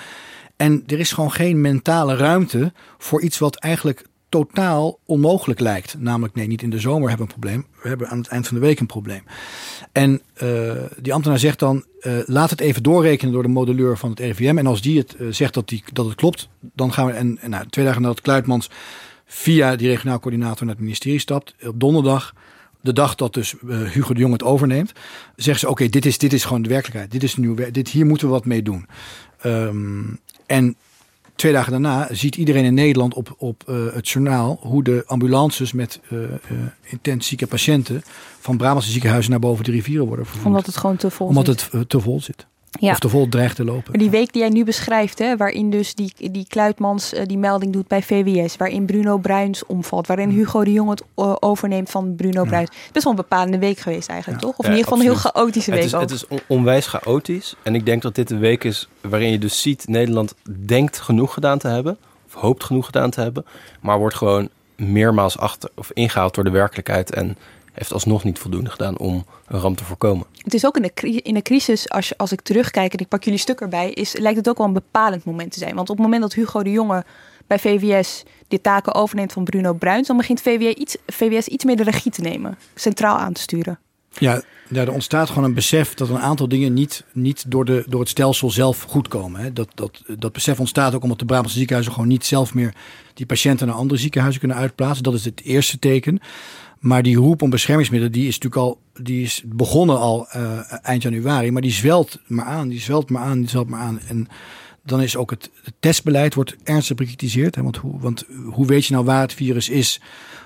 En 0.55 0.83
er 0.87 0.99
is 0.99 1.11
gewoon 1.11 1.31
geen 1.31 1.61
mentale 1.61 2.15
ruimte 2.15 2.73
voor 2.97 3.21
iets 3.21 3.37
wat 3.37 3.55
eigenlijk 3.55 4.05
totaal 4.29 4.99
onmogelijk 5.05 5.59
lijkt. 5.59 5.95
Namelijk, 5.99 6.35
nee, 6.35 6.47
niet 6.47 6.61
in 6.61 6.69
de 6.69 6.79
zomer 6.79 7.09
hebben 7.09 7.27
we 7.27 7.33
een 7.33 7.39
probleem. 7.39 7.65
We 7.81 7.87
hebben 7.87 8.07
aan 8.09 8.17
het 8.17 8.27
eind 8.27 8.47
van 8.47 8.59
de 8.59 8.65
week 8.65 8.79
een 8.79 8.85
probleem. 8.85 9.23
En 9.91 10.21
eh, 10.33 10.71
die 11.01 11.13
ambtenaar 11.13 11.39
zegt 11.39 11.59
dan, 11.59 11.85
eh, 11.99 12.13
laat 12.25 12.49
het 12.49 12.59
even 12.59 12.83
doorrekenen 12.83 13.33
door 13.33 13.43
de 13.43 13.49
modelleur 13.49 13.97
van 13.97 14.09
het 14.09 14.19
RIVM. 14.19 14.57
En 14.57 14.67
als 14.67 14.81
die 14.81 14.97
het 14.97 15.15
eh, 15.15 15.27
zegt 15.29 15.53
dat, 15.53 15.67
die, 15.67 15.83
dat 15.93 16.05
het 16.05 16.15
klopt, 16.15 16.49
dan 16.59 16.93
gaan 16.93 17.05
we... 17.05 17.11
En, 17.11 17.39
nou, 17.47 17.67
twee 17.69 17.85
dagen 17.85 18.01
nadat 18.01 18.21
Kluitmans 18.21 18.69
via 19.25 19.75
die 19.75 19.87
regionaal 19.87 20.19
coördinator 20.19 20.65
naar 20.65 20.75
het 20.75 20.83
ministerie 20.83 21.19
stapt, 21.19 21.55
op 21.65 21.79
donderdag... 21.79 22.33
De 22.81 22.93
dag 22.93 23.15
dat 23.15 23.33
dus 23.33 23.55
Hugo 23.67 24.13
de 24.13 24.19
Jong 24.19 24.33
het 24.33 24.43
overneemt, 24.43 24.91
zeggen 25.35 25.59
ze: 25.59 25.69
Oké, 25.69 25.87
dit, 25.87 26.05
is, 26.05 26.17
dit 26.17 26.33
is 26.33 26.43
gewoon 26.43 26.61
de 26.61 26.69
werkelijkheid. 26.69 27.11
Dit 27.11 27.23
is 27.23 27.35
nieuw, 27.35 27.55
dit, 27.71 27.89
hier 27.89 28.05
moeten 28.05 28.27
we 28.27 28.33
wat 28.33 28.45
mee 28.45 28.61
doen. 28.61 28.87
Ehm, 29.41 30.03
en 30.45 30.75
twee 31.39 31.51
dagen 31.53 31.71
daarna 31.71 32.07
ziet 32.11 32.35
iedereen 32.35 32.63
in 32.63 32.73
Nederland 32.73 33.13
op, 33.13 33.35
op 33.37 33.63
eh, 33.67 33.75
het 33.93 34.09
journaal 34.09 34.59
hoe 34.61 34.83
de 34.83 35.03
ambulances 35.05 35.71
met 35.71 35.99
eh, 36.09 36.23
eh, 36.23 36.29
intens 36.83 37.27
zieke 37.27 37.47
patiënten 37.47 38.01
van 38.39 38.57
Brabantse 38.57 38.91
ziekenhuizen 38.91 39.31
naar 39.31 39.39
boven 39.39 39.63
de 39.63 39.71
rivieren 39.71 40.07
worden 40.07 40.25
vervoerd. 40.25 40.47
Omdat 40.47 40.65
het 40.65 40.77
gewoon 40.77 40.95
te 40.95 41.09
vol 41.09 41.27
Omdat 41.27 41.45
zit. 41.45 41.71
het 41.71 41.89
te 41.89 41.99
vol 41.99 42.21
zit. 42.21 42.47
Ja. 42.71 42.91
Of 42.91 42.99
te 42.99 43.09
vol 43.09 43.29
dreigt 43.29 43.55
te 43.55 43.63
lopen. 43.63 43.83
Maar 43.91 43.99
die 44.01 44.09
week 44.09 44.33
die 44.33 44.41
jij 44.41 44.51
nu 44.51 44.63
beschrijft, 44.63 45.19
hè, 45.19 45.37
waarin 45.37 45.69
dus 45.69 45.95
die, 45.95 46.13
die 46.31 46.45
Kluitmans 46.47 47.13
eh, 47.13 47.25
die 47.25 47.37
melding 47.37 47.73
doet 47.73 47.87
bij 47.87 48.03
VWS, 48.03 48.57
waarin 48.57 48.85
Bruno 48.85 49.17
Bruins 49.17 49.65
omvalt, 49.65 50.07
waarin 50.07 50.29
Hugo 50.29 50.63
de 50.63 50.71
Jong 50.71 50.89
het 50.89 51.03
overneemt 51.41 51.89
van 51.89 52.15
Bruno 52.15 52.43
Bruins. 52.43 52.69
Best 52.91 53.03
wel 53.03 53.13
een 53.13 53.19
bepalende 53.19 53.59
week 53.59 53.77
geweest 53.79 54.09
eigenlijk, 54.09 54.41
toch? 54.41 54.57
Of 54.57 54.65
in 54.65 54.71
ieder 54.71 54.83
geval 54.83 54.99
een 54.99 55.05
heel 55.05 55.15
chaotische 55.15 55.71
week 55.71 55.79
het 55.79 55.89
is, 55.89 55.95
ook. 55.95 56.01
Het 56.01 56.11
is 56.11 56.27
on- 56.27 56.39
onwijs 56.47 56.87
chaotisch. 56.87 57.55
En 57.63 57.75
ik 57.75 57.85
denk 57.85 58.01
dat 58.01 58.15
dit 58.15 58.29
een 58.31 58.39
week 58.39 58.63
is 58.63 58.87
waarin 59.01 59.31
je 59.31 59.39
dus 59.39 59.61
ziet... 59.61 59.87
Nederland 59.87 60.33
denkt 60.65 60.99
genoeg 60.99 61.33
gedaan 61.33 61.57
te 61.57 61.67
hebben. 61.67 61.97
Of 62.27 62.33
hoopt 62.33 62.63
genoeg 62.63 62.85
gedaan 62.85 63.09
te 63.09 63.21
hebben. 63.21 63.45
Maar 63.81 63.97
wordt 63.99 64.15
gewoon 64.15 64.49
meermaals 64.75 65.37
achter 65.37 65.69
of 65.75 65.91
ingehaald 65.93 66.35
door 66.35 66.43
de 66.43 66.49
werkelijkheid. 66.49 67.13
En 67.13 67.37
heeft 67.79 67.93
alsnog 67.93 68.23
niet 68.23 68.39
voldoende 68.39 68.69
gedaan 68.69 68.97
om 68.97 69.25
een 69.47 69.59
ramp 69.59 69.77
te 69.77 69.83
voorkomen. 69.83 70.25
Het 70.43 70.53
is 70.53 70.65
ook 70.65 70.77
in 70.77 70.81
de, 70.81 71.11
in 71.11 71.33
de 71.33 71.41
crisis, 71.41 71.89
als, 71.89 72.07
je, 72.07 72.17
als 72.17 72.31
ik 72.31 72.41
terugkijk 72.41 72.93
en 72.93 72.99
ik 72.99 73.07
pak 73.07 73.23
jullie 73.23 73.39
stuk 73.39 73.61
erbij, 73.61 73.91
is, 73.91 74.17
lijkt 74.17 74.37
het 74.37 74.49
ook 74.49 74.57
wel 74.57 74.67
een 74.67 74.73
bepalend 74.73 75.23
moment 75.23 75.51
te 75.51 75.59
zijn. 75.59 75.75
Want 75.75 75.89
op 75.89 75.95
het 75.95 76.05
moment 76.05 76.21
dat 76.21 76.33
Hugo 76.33 76.63
de 76.63 76.71
Jonge 76.71 77.03
bij 77.47 77.59
VWS 77.59 78.23
de 78.47 78.61
taken 78.61 78.95
overneemt 78.95 79.33
van 79.33 79.43
Bruno 79.43 79.73
Bruins, 79.73 80.07
dan 80.07 80.17
begint 80.17 80.41
VWS 80.41 80.73
iets, 80.73 80.97
VWS 81.07 81.47
iets 81.47 81.63
meer 81.63 81.75
de 81.75 81.83
regie 81.83 82.11
te 82.11 82.21
nemen, 82.21 82.57
centraal 82.75 83.17
aan 83.17 83.33
te 83.33 83.41
sturen. 83.41 83.79
Ja, 84.17 84.41
ja, 84.69 84.81
er 84.81 84.91
ontstaat 84.91 85.27
gewoon 85.27 85.43
een 85.43 85.53
besef 85.53 85.93
dat 85.93 86.09
een 86.09 86.19
aantal 86.19 86.47
dingen 86.47 86.73
niet, 86.73 87.03
niet 87.13 87.43
door, 87.47 87.65
de, 87.65 87.83
door 87.87 87.99
het 87.99 88.09
stelsel 88.09 88.49
zelf 88.49 88.81
goed 88.81 89.07
komen. 89.07 89.41
Hè. 89.41 89.53
Dat, 89.53 89.69
dat, 89.75 90.03
dat 90.17 90.31
besef 90.31 90.59
ontstaat 90.59 90.95
ook 90.95 91.03
omdat 91.03 91.19
de 91.19 91.25
Brabantse 91.25 91.57
ziekenhuizen 91.57 91.93
gewoon 91.93 92.09
niet 92.09 92.25
zelf 92.25 92.53
meer 92.53 92.73
die 93.13 93.25
patiënten 93.25 93.67
naar 93.67 93.75
andere 93.75 93.99
ziekenhuizen 93.99 94.39
kunnen 94.39 94.57
uitplaatsen. 94.57 95.03
Dat 95.03 95.13
is 95.13 95.25
het 95.25 95.41
eerste 95.43 95.79
teken. 95.79 96.19
Maar 96.79 97.03
die 97.03 97.17
roep 97.17 97.41
om 97.41 97.49
beschermingsmiddelen, 97.49 98.13
die 98.13 98.27
is 98.27 98.39
natuurlijk 98.39 98.61
al, 98.61 98.81
die 99.03 99.23
is 99.23 99.43
begonnen 99.45 99.99
al 99.99 100.27
eh, 100.29 100.59
eind 100.81 101.01
januari. 101.01 101.51
Maar 101.51 101.61
die 101.61 101.71
zwelt 101.71 102.19
maar 102.27 102.45
aan, 102.45 102.67
die 102.67 102.79
zwelt 102.79 103.09
maar 103.09 103.21
aan, 103.21 103.39
die 103.39 103.49
zwelt 103.49 103.69
maar 103.69 103.79
aan. 103.79 103.99
En 103.99 104.27
dan 104.83 105.01
is 105.01 105.15
ook 105.15 105.29
het, 105.29 105.51
testbeleid 105.79 106.33
wordt 106.33 106.55
ernstig 106.63 106.95
bekritiseerd. 106.95 107.55
Want, 107.55 107.77
hoe, 107.77 107.99
want 107.99 108.25
hoe 108.45 108.65
weet 108.65 108.85
je 108.85 108.93
nou 108.93 109.05
waar 109.05 109.21
het 109.21 109.33
virus 109.33 109.69
is 109.69 110.01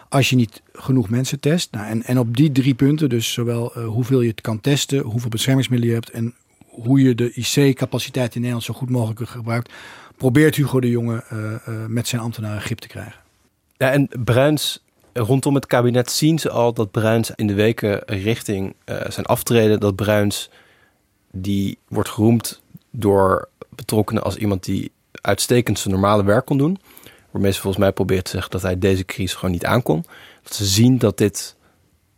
als 0.09 0.29
je 0.29 0.35
niet 0.35 0.61
genoeg 0.73 1.09
mensen 1.09 1.39
test? 1.39 1.71
Nou, 1.71 1.87
en, 1.87 2.03
en 2.03 2.19
op 2.19 2.37
die 2.37 2.51
drie 2.51 2.73
punten, 2.73 3.09
dus 3.09 3.33
zowel 3.33 3.75
eh, 3.75 3.85
hoeveel 3.85 4.21
je 4.21 4.29
het 4.29 4.41
kan 4.41 4.61
testen, 4.61 4.99
hoeveel 4.99 5.29
beschermingsmiddelen 5.29 5.95
je 5.95 6.01
hebt 6.01 6.15
en 6.15 6.33
hoe 6.67 7.01
je 7.01 7.15
de 7.15 7.33
IC-capaciteit 7.33 8.35
in 8.35 8.39
Nederland 8.39 8.65
zo 8.65 8.73
goed 8.73 8.89
mogelijk 8.89 9.29
gebruikt, 9.29 9.73
probeert 10.17 10.55
Hugo 10.55 10.79
de 10.79 10.89
Jonge 10.89 11.23
eh, 11.29 11.85
met 11.87 12.07
zijn 12.07 12.21
ambtenaren 12.21 12.61
grip 12.61 12.79
te 12.79 12.87
krijgen. 12.87 13.21
Ja, 13.77 13.91
en 13.91 14.09
Bruins, 14.23 14.83
rondom 15.13 15.55
het 15.55 15.65
kabinet 15.65 16.11
zien 16.11 16.39
ze 16.39 16.49
al 16.49 16.73
dat 16.73 16.91
Bruins 16.91 17.31
in 17.35 17.47
de 17.47 17.53
weken 17.53 18.01
richting 18.05 18.75
eh, 18.85 19.09
zijn 19.09 19.25
aftreden, 19.25 19.79
dat 19.79 19.95
Bruins, 19.95 20.49
die 21.31 21.77
wordt 21.87 22.09
geroemd 22.09 22.61
door 22.91 23.47
betrokkenen 23.69 24.23
als 24.23 24.35
iemand 24.35 24.63
die 24.63 24.91
uitstekend 25.11 25.79
zijn 25.79 25.93
normale 25.93 26.23
werk 26.23 26.45
kon 26.45 26.57
doen. 26.57 26.79
Waarmee 27.31 27.51
ze 27.51 27.59
volgens 27.59 27.83
mij 27.83 27.91
probeert 27.91 28.25
te 28.25 28.31
zeggen 28.31 28.51
dat 28.51 28.61
hij 28.61 28.79
deze 28.79 29.05
crisis 29.05 29.35
gewoon 29.35 29.51
niet 29.51 29.65
aankon. 29.65 30.05
Dat 30.43 30.53
ze 30.53 30.65
zien 30.65 30.97
dat 30.97 31.17
dit 31.17 31.55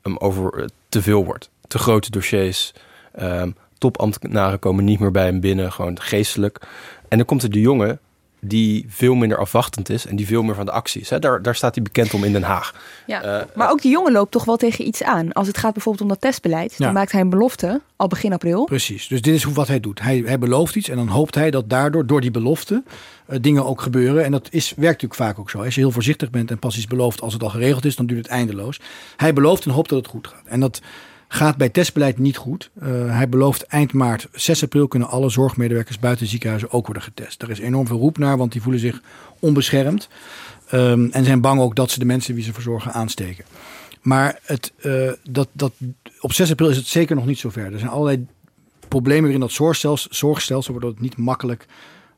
hem 0.02 0.18
over 0.18 0.54
eh, 0.54 0.66
te 0.90 1.02
veel 1.02 1.26
wordt. 1.26 1.50
Te 1.68 1.78
grote 1.78 2.12
dossiers. 2.12 2.74
ehm, 3.12 3.52
topambtenaren 3.78 4.60
komen 4.60 4.86
niet 4.86 5.00
meer 5.00 5.12
bij 5.12 5.26
hem 5.26 5.40
binnen, 5.40 5.72
gewoon 5.72 6.02
geestelijk. 6.02 6.60
En 7.08 7.18
dan 7.18 7.26
komt 7.26 7.44
er 7.44 7.50
de 7.52 7.60
jongen 7.60 8.00
die 8.40 8.86
veel 8.88 9.16
minder 9.16 9.38
afwachtend 9.38 9.90
is 9.90 10.06
en 10.06 10.16
die 10.16 10.28
veel 10.28 10.44
meer 10.44 10.56
van 10.56 10.66
de 10.66 10.72
actie 10.72 11.02
is. 11.02 11.10
Hè? 11.10 11.20
Daar, 11.20 11.42
daar 11.42 11.56
staat 11.56 11.76
hij 11.76 11.84
bekend 11.84 12.14
om 12.14 12.24
in 12.24 12.32
Den 12.32 12.44
Haag. 12.44 12.74
Ja. 13.06 13.22
Eh, 13.22 13.46
maar 13.56 13.70
ook 13.72 13.82
die 13.82 13.92
jongen 13.92 14.12
loopt 14.12 14.32
toch 14.32 14.46
wel 14.46 14.58
tegen 14.58 14.88
iets 14.88 15.04
aan. 15.04 15.34
Als 15.34 15.48
het 15.48 15.58
gaat 15.58 15.74
bijvoorbeeld 15.74 16.04
om 16.04 16.10
dat 16.10 16.22
testbeleid, 16.22 16.78
dan 16.78 16.94
maakt 16.94 17.12
hij 17.12 17.22
een 17.22 17.30
belofte 17.30 17.82
al 17.96 18.08
begin 18.08 18.34
april. 18.34 18.66
Precies. 18.66 19.08
Dus 19.08 19.22
dit 19.22 19.36
is 19.36 19.44
hoe, 19.44 19.54
wat 19.54 19.68
hij 19.68 19.80
doet. 19.80 20.02
Hij, 20.02 20.24
hij 20.26 20.40
belooft 20.40 20.76
iets 20.76 20.90
en 20.90 20.96
dan 20.96 21.08
hoopt 21.08 21.36
hij 21.36 21.52
dat 21.52 21.70
daardoor, 21.70 22.06
door 22.06 22.22
die 22.22 22.32
belofte, 22.32 22.84
eh, 23.26 23.38
dingen 23.42 23.66
ook 23.66 23.82
gebeuren. 23.82 24.24
En 24.24 24.32
dat 24.32 24.48
is, 24.52 24.68
werkt 24.68 25.02
natuurlijk 25.02 25.22
vaak 25.22 25.40
ook 25.40 25.50
zo. 25.50 25.64
Als 25.64 25.76
je 25.76 25.82
heel 25.82 25.92
voorzichtig 25.92 26.30
bent 26.30 26.52
en 26.52 26.60
pas 26.60 26.76
iets 26.76 26.88
belooft 26.88 27.22
als 27.22 27.34
het 27.34 27.44
al 27.44 27.50
geregeld 27.50 27.86
is, 27.86 27.96
dan 27.96 28.06
duurt 28.06 28.24
het 28.24 28.32
eindeloos. 28.32 28.80
Hij 29.16 29.34
belooft 29.34 29.66
en 29.66 29.72
hoopt 29.72 29.90
dat 29.90 29.98
het 29.98 30.08
goed 30.08 30.28
gaat. 30.28 30.44
En 30.46 30.60
dat 30.60 30.82
gaat 31.36 31.58
bij 31.58 31.70
testbeleid 31.70 32.18
niet 32.18 32.38
goed. 32.38 32.70
Eh, 32.80 32.90
hij 32.90 33.30
belooft 33.30 33.64
eind 33.64 33.94
maart, 33.94 34.28
6 34.32 34.64
april, 34.64 34.88
kunnen 34.88 35.10
alle 35.10 35.30
zorgmedewerkers 35.30 36.00
buiten 36.00 36.28
ziekenhuizen 36.28 36.72
ook 36.72 36.86
worden 36.86 37.04
getest. 37.04 37.42
Er 37.42 37.50
is 37.50 37.60
enorm 37.60 37.88
veel 37.88 37.98
roep 37.98 38.18
naar, 38.18 38.38
want 38.38 38.52
die 38.52 38.62
voelen 38.62 38.82
zich 38.82 39.02
onbeschermd. 39.40 40.08
Ehm, 40.70 41.08
en 41.12 41.26
zijn 41.26 41.42
bang 41.42 41.60
ook 41.60 41.76
dat 41.76 41.92
ze 41.92 42.00
de 42.00 42.06
mensen 42.06 42.36
wie 42.36 42.44
ze 42.44 42.54
verzorgen 42.54 42.94
aansteken. 42.94 43.46
Maar 44.02 44.40
het, 44.44 44.74
eh, 44.78 45.12
dat, 45.30 45.48
dat, 45.52 45.74
op 46.20 46.34
6 46.34 46.52
april 46.52 46.70
is 46.70 46.78
het 46.78 46.88
zeker 46.88 47.16
nog 47.16 47.26
niet 47.26 47.40
zover. 47.40 47.74
Er 47.74 47.80
zijn 47.80 47.92
allerlei 47.92 48.26
problemen 48.88 49.24
weer 49.24 49.34
in 49.34 49.40
dat 49.40 49.52
zorgstelsel, 49.52 50.10
zorgstelsel 50.14 50.72
waardoor 50.74 50.92
het 50.92 51.02
niet 51.02 51.18
makkelijk 51.18 51.66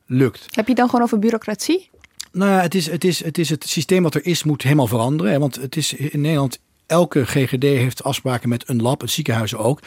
lukt. 0.06 0.42
Heb 0.42 0.66
je 0.66 0.72
het 0.72 0.76
dan 0.76 0.90
gewoon 0.90 1.06
over 1.06 1.20
bureaucratie? 1.20 1.90
Nou 2.32 2.52
ja, 2.52 2.62
het 2.62 2.76
is, 2.76 2.90
het, 2.90 3.04
is, 3.04 3.24
het 3.24 3.38
is 3.38 3.50
het 3.50 3.68
systeem 3.68 4.04
wat 4.04 4.16
er 4.16 4.26
is, 4.26 4.44
moet 4.44 4.62
helemaal 4.62 4.88
veranderen. 4.88 5.32
Hè? 5.32 5.40
Want 5.40 5.56
het 5.56 5.76
is 5.76 5.94
in 5.94 6.22
Nederland, 6.22 6.60
elke 6.88 7.26
GGD 7.26 7.64
heeft 7.64 8.04
afspraken 8.04 8.50
met 8.50 8.70
een 8.70 8.82
lab, 8.82 9.02
het 9.02 9.12
ziekenhuizen 9.12 9.58
ook. 9.58 9.80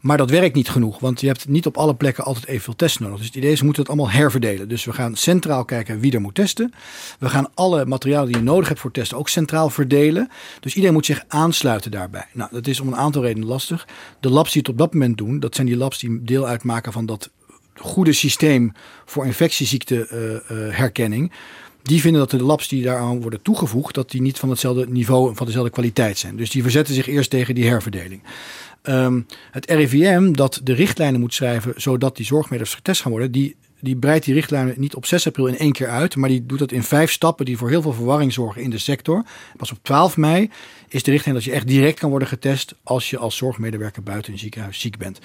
Maar 0.00 0.16
dat 0.16 0.30
werkt 0.30 0.54
niet 0.54 0.68
genoeg, 0.68 0.98
want 0.98 1.20
je 1.20 1.26
hebt 1.26 1.48
niet 1.48 1.66
op 1.66 1.76
alle 1.76 1.94
plekken 1.94 2.24
altijd 2.24 2.46
evenveel 2.46 2.76
testen 2.76 3.02
nodig. 3.02 3.18
Dus 3.18 3.26
het 3.26 3.36
idee 3.36 3.52
is, 3.52 3.58
we 3.58 3.64
moeten 3.64 3.82
het 3.82 3.92
allemaal 3.92 4.10
herverdelen. 4.10 4.68
Dus 4.68 4.84
we 4.84 4.92
gaan 4.92 5.16
centraal 5.16 5.64
kijken 5.64 6.00
wie 6.00 6.12
er 6.12 6.20
moet 6.20 6.34
testen. 6.34 6.72
We 7.18 7.28
gaan 7.28 7.50
alle 7.54 7.86
materialen 7.86 8.26
die 8.26 8.36
je 8.36 8.42
nodig 8.42 8.68
hebt 8.68 8.80
voor 8.80 8.90
testen 8.90 9.18
ook 9.18 9.28
centraal 9.28 9.70
verdelen. 9.70 10.30
Dus 10.60 10.74
iedereen 10.74 10.94
moet 10.94 11.06
zich 11.06 11.24
aansluiten 11.28 11.90
daarbij. 11.90 12.26
Nou, 12.32 12.50
dat 12.52 12.66
is 12.66 12.80
om 12.80 12.88
een 12.88 12.96
aantal 12.96 13.22
redenen 13.22 13.48
lastig. 13.48 13.88
De 14.20 14.30
labs 14.30 14.52
die 14.52 14.60
het 14.60 14.70
op 14.70 14.78
dat 14.78 14.92
moment 14.92 15.18
doen, 15.18 15.40
dat 15.40 15.54
zijn 15.54 15.66
die 15.66 15.76
labs 15.76 15.98
die 15.98 16.22
deel 16.22 16.46
uitmaken 16.46 16.92
van 16.92 17.06
dat 17.06 17.30
goede 17.74 18.12
systeem 18.12 18.72
voor 19.04 19.26
infectieziekteherkenning. 19.26 21.32
Die 21.86 22.00
vinden 22.00 22.20
dat 22.20 22.30
de 22.30 22.42
labs 22.42 22.68
die 22.68 22.82
daaraan 22.82 23.20
worden 23.20 23.42
toegevoegd, 23.42 23.94
dat 23.94 24.10
die 24.10 24.22
niet 24.22 24.38
van 24.38 24.50
hetzelfde 24.50 24.86
niveau 24.88 25.28
en 25.28 25.36
van 25.36 25.46
dezelfde 25.46 25.70
kwaliteit 25.70 26.18
zijn. 26.18 26.36
Dus 26.36 26.50
die 26.50 26.62
verzetten 26.62 26.94
zich 26.94 27.06
eerst 27.06 27.30
tegen 27.30 27.54
die 27.54 27.68
herverdeling. 27.68 28.22
Ehm, 28.82 29.20
het 29.50 29.70
RIVM 29.70 30.32
dat 30.32 30.60
de 30.62 30.72
richtlijnen 30.72 31.20
moet 31.20 31.34
schrijven 31.34 31.72
zodat 31.76 32.16
die 32.16 32.26
zorgmedewerkers 32.26 32.74
getest 32.74 33.00
gaan 33.00 33.10
worden, 33.10 33.32
die, 33.32 33.56
die 33.80 33.96
breidt 33.96 34.24
die 34.24 34.34
richtlijnen 34.34 34.74
niet 34.76 34.94
op 34.94 35.06
6 35.06 35.26
april 35.26 35.46
in 35.46 35.58
één 35.58 35.72
keer 35.72 35.88
uit, 35.88 36.16
maar 36.16 36.28
die 36.28 36.46
doet 36.46 36.58
dat 36.58 36.72
in 36.72 36.82
vijf 36.82 37.10
stappen 37.12 37.44
die 37.44 37.56
voor 37.56 37.68
heel 37.68 37.82
veel 37.82 37.92
verwarring 37.92 38.32
zorgen 38.32 38.62
in 38.62 38.70
de 38.70 38.78
sector. 38.78 39.24
Pas 39.56 39.70
op 39.70 39.78
12 39.82 40.16
mei 40.16 40.50
is 40.88 41.02
de 41.02 41.10
richtlijn 41.10 41.34
dat 41.34 41.44
je 41.44 41.52
echt 41.52 41.66
direct 41.66 41.98
kan 41.98 42.10
worden 42.10 42.28
getest 42.28 42.74
als 42.82 43.10
je 43.10 43.18
als 43.18 43.36
zorgmedewerker 43.36 44.02
buiten 44.02 44.32
een 44.32 44.38
ziekenhuis 44.38 44.80
ziek 44.80 44.98
bent. 44.98 45.18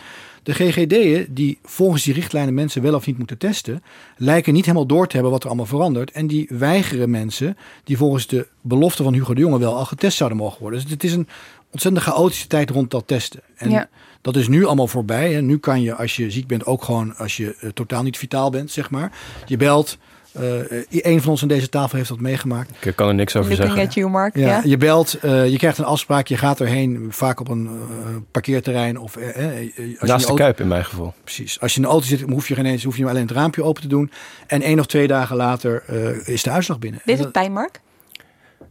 De 0.43 0.53
GGD'en 0.53 1.27
die 1.33 1.59
volgens 1.63 2.03
die 2.03 2.13
richtlijnen 2.13 2.53
mensen 2.53 2.81
wel 2.81 2.93
of 2.95 3.05
niet 3.05 3.17
moeten 3.17 3.37
testen, 3.37 3.83
lijken 4.17 4.53
niet 4.53 4.65
helemaal 4.65 4.85
door 4.87 5.07
te 5.07 5.13
hebben 5.13 5.31
wat 5.31 5.41
er 5.41 5.47
allemaal 5.47 5.65
verandert. 5.65 6.11
En 6.11 6.27
die 6.27 6.45
weigeren 6.49 7.09
mensen 7.09 7.57
die 7.83 7.97
volgens 7.97 8.27
de 8.27 8.47
belofte 8.61 9.03
van 9.03 9.13
Hugo 9.13 9.33
de 9.33 9.39
Jonge 9.41 9.59
wel 9.59 9.75
al 9.75 9.85
getest 9.85 10.17
zouden 10.17 10.37
mogen 10.37 10.61
worden. 10.61 10.81
Dus 10.81 10.91
het 10.91 11.03
is 11.03 11.13
een 11.13 11.27
ontzettend 11.71 12.03
chaotische 12.03 12.47
tijd 12.47 12.69
rond 12.69 12.91
dat 12.91 13.07
testen. 13.07 13.39
En 13.55 13.69
Ja. 13.69 13.89
dat 14.21 14.35
is 14.35 14.47
nu 14.47 14.65
allemaal 14.65 14.87
voorbij. 14.87 15.33
Hè. 15.33 15.41
Nu 15.41 15.57
kan 15.57 15.81
je, 15.81 15.95
als 15.95 16.15
je 16.15 16.31
ziek 16.31 16.47
bent, 16.47 16.65
ook 16.65 16.83
gewoon 16.83 17.15
als 17.15 17.37
je 17.37 17.55
eh, 17.59 17.69
totaal 17.69 18.03
niet 18.03 18.17
vitaal 18.17 18.49
bent, 18.49 18.71
zeg 18.71 18.89
maar. 18.89 19.11
Je 19.45 19.57
belt. 19.57 19.97
Eh 20.33 21.03
een 21.03 21.21
van 21.21 21.31
ons 21.31 21.41
aan 21.41 21.47
deze 21.47 21.69
tafel 21.69 21.97
heeft 21.97 22.09
dat 22.09 22.19
meegemaakt. 22.19 22.85
Ik 22.85 22.95
kan 22.95 23.07
er 23.07 23.13
niks 23.15 23.35
over 23.35 23.49
Looking 23.49 23.67
zeggen. 23.69 23.87
at 23.87 23.93
you, 23.93 24.09
Mark. 24.09 24.35
Ja, 24.35 24.47
Ja. 24.47 24.61
je 24.65 24.77
belt, 24.77 25.13
eh, 25.13 25.49
je 25.49 25.57
krijgt 25.57 25.77
een 25.77 25.85
afspraak, 25.85 26.27
je 26.27 26.37
gaat 26.37 26.59
erheen, 26.59 27.07
vaak 27.09 27.39
op 27.39 27.47
een 27.49 27.65
eh, 27.67 28.15
parkeerterrein 28.31 28.97
of 28.99 29.15
eh, 29.15 29.27
eh, 29.27 29.55
als 29.57 29.71
je 29.75 29.95
Naast 29.99 30.07
de 30.07 30.09
auto- 30.11 30.33
Kuip 30.33 30.59
in 30.59 30.67
mijn 30.67 30.85
geval. 30.85 31.13
Precies. 31.23 31.59
Als 31.59 31.71
je 31.71 31.77
in 31.77 31.83
de 31.85 31.91
auto 31.91 32.05
zit, 32.05 32.21
hoef 32.21 32.47
je 32.47 32.55
geen 32.55 32.65
eens, 32.65 32.83
hoef 32.83 32.97
je 32.97 33.07
alleen 33.07 33.21
het 33.27 33.31
raampje 33.31 33.63
open 33.63 33.81
te 33.81 33.87
doen. 33.87 34.11
En 34.47 34.61
één 34.61 34.79
of 34.79 34.85
twee 34.85 35.07
dagen 35.07 35.35
later 35.35 35.83
eh, 35.87 36.27
is 36.27 36.43
de 36.43 36.49
uitslag 36.49 36.79
binnen. 36.79 37.01
Deed 37.05 37.19
het 37.19 37.31
pijn, 37.31 37.51
Mark? 37.53 37.79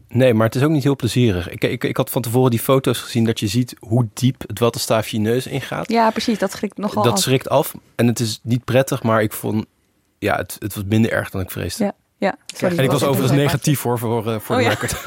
Nee, 0.09 0.35
maar 0.35 0.47
het 0.47 0.55
is 0.55 0.63
ook 0.63 0.71
niet 0.71 0.83
heel 0.83 0.97
plezierig. 0.97 1.49
Ik, 1.51 1.65
ik, 1.65 1.85
ik 1.85 1.97
had 1.97 2.11
van 2.11 2.23
tevoren 2.23 2.51
die 2.51 2.61
foto's 2.61 2.99
gezien 2.99 3.25
dat 3.25 3.41
je 3.41 3.47
ziet 3.47 3.75
hoe 3.79 4.07
diep 4.15 4.45
het 4.47 4.59
wattenstaafje 4.59 5.17
je 5.17 5.23
neus 5.23 5.47
ingaat. 5.47 5.91
Ja, 5.91 6.11
precies. 6.11 6.39
Dat 6.39 6.51
schrikt 6.51 6.77
nogal 6.79 7.03
dat 7.03 7.13
af. 7.13 7.19
schrikt 7.21 7.49
af. 7.49 7.75
En 7.95 8.07
het 8.07 8.21
is 8.21 8.41
niet 8.43 8.65
prettig, 8.65 9.03
maar 9.03 9.23
ik 9.23 9.33
vond... 9.33 9.67
Ja, 10.21 10.37
het, 10.37 10.57
het 10.59 10.75
was 10.75 10.85
minder 10.87 11.13
erg 11.13 11.31
dan 11.31 11.41
ik 11.41 11.51
vreesde. 11.51 11.85
Ja, 11.85 11.93
ja. 12.19 12.37
Sorry, 12.47 12.77
en 12.79 12.85
ik 12.85 12.91
was 12.91 13.01
even 13.01 13.09
overigens 13.13 13.41
negatief 13.41 13.83
hoor, 13.83 13.99
voor, 13.99 14.33
eh, 14.33 14.41
voor 14.41 14.57
Oh 14.57 14.63
de 14.63 14.69
ja. 14.69 14.71
record. 14.71 15.03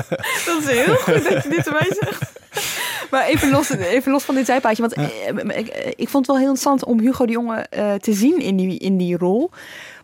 Dat 0.46 0.62
is 0.62 0.66
heel 0.66 0.96
goed 0.96 1.24
dat 1.30 1.42
je 1.42 1.48
dit 1.48 1.66
erbij 1.66 1.96
zegt. 2.00 2.32
Maar 3.10 3.26
even 3.26 3.50
los, 3.50 3.70
even 3.96 4.12
los 4.12 4.24
van 4.24 4.34
dit 4.34 4.46
zijpaadje. 4.46 4.82
Want 4.82 4.92
eh, 4.92 5.58
ik, 5.58 5.94
ik 5.96 6.08
vond 6.08 6.26
het 6.26 6.36
wel 6.36 6.36
heel 6.36 6.54
interessant 6.54 6.84
om 6.84 7.00
Hugo 7.00 7.26
de 7.26 7.32
Jonge 7.32 7.56
eh, 7.56 7.94
te 7.94 8.12
zien 8.12 8.40
in 8.40 8.56
die, 8.56 8.78
in 8.78 8.96
die 8.96 9.16
rol. 9.16 9.50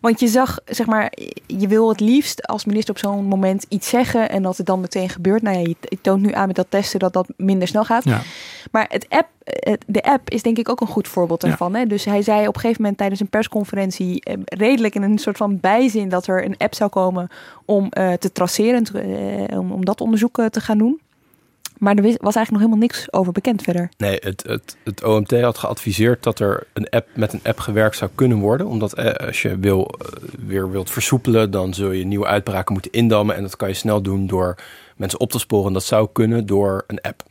Want 0.01 0.19
je 0.19 0.27
zag, 0.27 0.59
zeg 0.65 0.85
maar, 0.85 1.13
je 1.47 1.67
wil 1.67 1.89
het 1.89 1.99
liefst 1.99 2.47
als 2.47 2.65
minister 2.65 2.93
op 2.93 2.99
zo'n 2.99 3.25
moment 3.25 3.65
iets 3.69 3.89
zeggen 3.89 4.29
en 4.29 4.43
dat 4.43 4.57
het 4.57 4.65
dan 4.65 4.79
meteen 4.79 5.09
gebeurt. 5.09 5.41
Nou 5.41 5.57
ja, 5.57 5.73
je, 5.89 5.97
toont 6.01 6.21
nu 6.21 6.33
aan 6.33 6.47
met 6.47 6.55
dat 6.55 6.65
testen 6.69 6.99
dat 6.99 7.13
dat 7.13 7.27
minder 7.37 7.67
snel 7.67 7.83
gaat. 7.83 8.03
Ja. 8.03 8.21
Maar 8.71 8.85
het 8.89 9.05
app, 9.09 9.27
de 9.87 10.03
app 10.03 10.29
is 10.29 10.41
denk 10.41 10.57
ik 10.57 10.69
ook 10.69 10.81
een 10.81 10.87
goed 10.87 11.07
voorbeeld 11.07 11.41
daarvan. 11.41 11.75
Hè? 11.75 11.85
Dus 11.85 12.05
hij 12.05 12.21
zei 12.21 12.47
op 12.47 12.55
een 12.55 12.61
gegeven 12.61 12.81
moment 12.81 12.97
tijdens 12.97 13.21
een 13.21 13.29
persconferentie, 13.29 14.21
eh, 14.23 14.35
redelijk 14.45 14.95
in 14.95 15.01
een 15.01 15.17
soort 15.17 15.37
van 15.37 15.59
bijzin, 15.59 16.09
dat 16.09 16.27
er 16.27 16.45
een 16.45 16.57
app 16.57 16.75
zou 16.75 16.89
komen 16.89 17.29
om 17.65 17.89
eh, 17.89 18.13
te 18.13 18.31
traceren, 18.31 18.85
eh, 18.85 19.59
om, 19.59 19.71
om 19.71 19.85
dat 19.85 20.01
onderzoek 20.01 20.37
eh, 20.37 20.45
te 20.45 20.61
gaan 20.61 20.77
doen. 20.77 20.99
Maar 21.77 21.95
er 21.95 22.03
was 22.03 22.35
eigenlijk 22.35 22.51
nog 22.51 22.59
helemaal 22.59 22.79
niks 22.79 23.13
over 23.13 23.31
bekend 23.31 23.61
verder. 23.61 23.89
Nee, 23.97 24.17
het, 24.23 24.43
het, 24.47 24.77
het 24.83 25.03
OMT 25.03 25.41
had 25.41 25.57
geadviseerd 25.57 26.23
dat 26.23 26.39
er 26.39 26.67
een 26.73 26.89
app 26.89 27.07
met 27.13 27.33
een 27.33 27.39
app 27.43 27.59
gewerkt 27.59 27.97
zou 27.97 28.11
kunnen 28.15 28.37
worden. 28.37 28.67
Omdat 28.67 28.93
eh, 28.93 29.27
als 29.27 29.41
je 29.41 29.59
wil, 29.59 29.85
eh, 29.85 30.07
weer 30.45 30.71
wilt 30.71 30.91
versoepelen, 30.91 31.51
dan 31.51 31.73
zul 31.73 31.91
je 31.91 32.05
nieuwe 32.05 32.25
uitbraken 32.25 32.73
moeten 32.73 32.91
indammen. 32.91 33.35
En 33.35 33.41
dat 33.41 33.55
kan 33.55 33.67
je 33.67 33.73
snel 33.73 34.01
doen 34.01 34.27
door 34.27 34.55
mensen 34.95 35.19
op 35.19 35.31
te 35.31 35.39
sporen. 35.39 35.67
En 35.67 35.73
dat 35.73 35.83
zou 35.83 36.09
kunnen 36.11 36.45
door 36.45 36.83
een 36.87 37.01
app. 37.01 37.23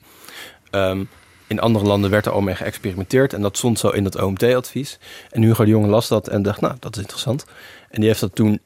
Ehm, 0.70 1.04
in 1.46 1.60
andere 1.60 1.84
landen 1.84 2.10
werd 2.10 2.26
er 2.26 2.32
al 2.32 2.40
mee 2.40 2.54
geëxperimenteerd. 2.54 3.32
En 3.32 3.42
dat 3.42 3.56
stond 3.56 3.78
zo 3.78 3.88
in 3.88 4.04
dat 4.04 4.22
OMT-advies. 4.22 4.98
En 5.30 5.42
Hugo 5.42 5.64
de 5.64 5.70
Jonge 5.70 5.88
las 5.88 6.08
dat 6.08 6.28
en 6.28 6.42
dacht, 6.42 6.60
nou, 6.60 6.74
dat 6.80 6.94
is 6.96 7.00
interessant. 7.00 7.44
En 7.90 8.00
die 8.00 8.08
heeft 8.08 8.20
dat 8.20 8.34
toen 8.34 8.60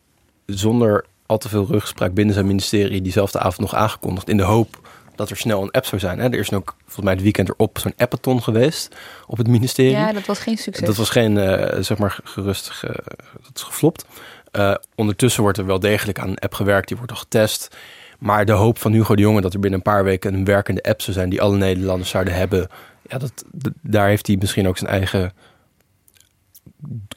zonder 0.46 1.04
al 1.26 1.38
te 1.38 1.48
veel 1.48 1.66
rugspraak 1.66 2.14
binnen 2.14 2.34
zijn 2.34 2.46
ministerie 2.46 3.02
diezelfde 3.02 3.38
avond 3.38 3.58
nog 3.58 3.74
aangekondigd. 3.74 4.28
In 4.28 4.36
de 4.36 4.42
hoop 4.42 4.87
dat 5.18 5.30
er 5.30 5.36
snel 5.36 5.62
een 5.62 5.70
app 5.70 5.84
zou 5.86 6.00
zijn. 6.00 6.18
Hè. 6.18 6.24
Er 6.24 6.38
is 6.38 6.52
ook 6.52 6.74
volgens 6.84 7.04
mij 7.04 7.12
het 7.14 7.22
weekend 7.22 7.48
erop 7.48 7.78
zo'n 7.78 7.92
appathon 7.96 8.42
geweest 8.42 8.96
op 9.26 9.38
het 9.38 9.48
ministerie. 9.48 9.90
Ja, 9.96 10.12
dat 10.12 10.26
was 10.26 10.38
geen 10.38 10.56
succes. 10.56 10.86
Dat 10.86 10.96
was 10.96 11.10
geen, 11.10 11.38
eh, 11.38 11.82
zeg 11.82 11.98
maar, 11.98 12.18
gerust, 12.24 12.70
ge- 12.70 13.02
dat 13.42 13.50
is 13.54 13.62
geflopt. 13.62 14.04
Eh, 14.50 14.74
ondertussen 14.94 15.42
wordt 15.42 15.58
er 15.58 15.66
wel 15.66 15.78
degelijk 15.80 16.18
aan 16.18 16.28
een 16.28 16.38
app 16.38 16.54
gewerkt, 16.54 16.88
die 16.88 16.96
wordt 16.96 17.12
al 17.12 17.18
getest. 17.18 17.76
Maar 18.18 18.44
de 18.44 18.52
hoop 18.52 18.78
van 18.78 18.92
Hugo 18.92 19.14
de 19.14 19.22
Jonge 19.22 19.40
dat 19.40 19.54
er 19.54 19.60
binnen 19.60 19.78
een 19.78 19.92
paar 19.92 20.04
weken 20.04 20.34
een 20.34 20.44
werkende 20.44 20.82
app 20.82 21.02
zou 21.02 21.16
zijn 21.16 21.28
die 21.30 21.42
alle 21.42 21.56
Nederlanders 21.56 22.10
zouden 22.10 22.34
hebben, 22.34 22.68
ja, 23.08 23.18
dat, 23.18 23.44
daar 23.82 24.08
heeft 24.08 24.26
hij 24.26 24.36
misschien 24.36 24.68
ook 24.68 24.78
zijn 24.78 24.90
eigen 24.90 25.32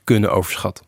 kunnen 0.04 0.32
overschat. 0.32 0.84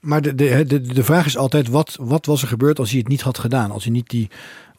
Maar 0.00 0.22
de, 0.22 0.34
de, 0.34 0.64
de, 0.66 0.80
de 0.80 1.04
vraag 1.04 1.26
is 1.26 1.36
altijd, 1.36 1.68
wat, 1.68 1.96
wat 2.00 2.26
was 2.26 2.42
er 2.42 2.48
gebeurd 2.48 2.78
als 2.78 2.90
hij 2.90 2.98
het 2.98 3.08
niet 3.08 3.20
had 3.20 3.38
gedaan? 3.38 3.70
Als 3.70 3.84
hij 3.84 3.92
niet 3.92 4.08
die 4.10 4.30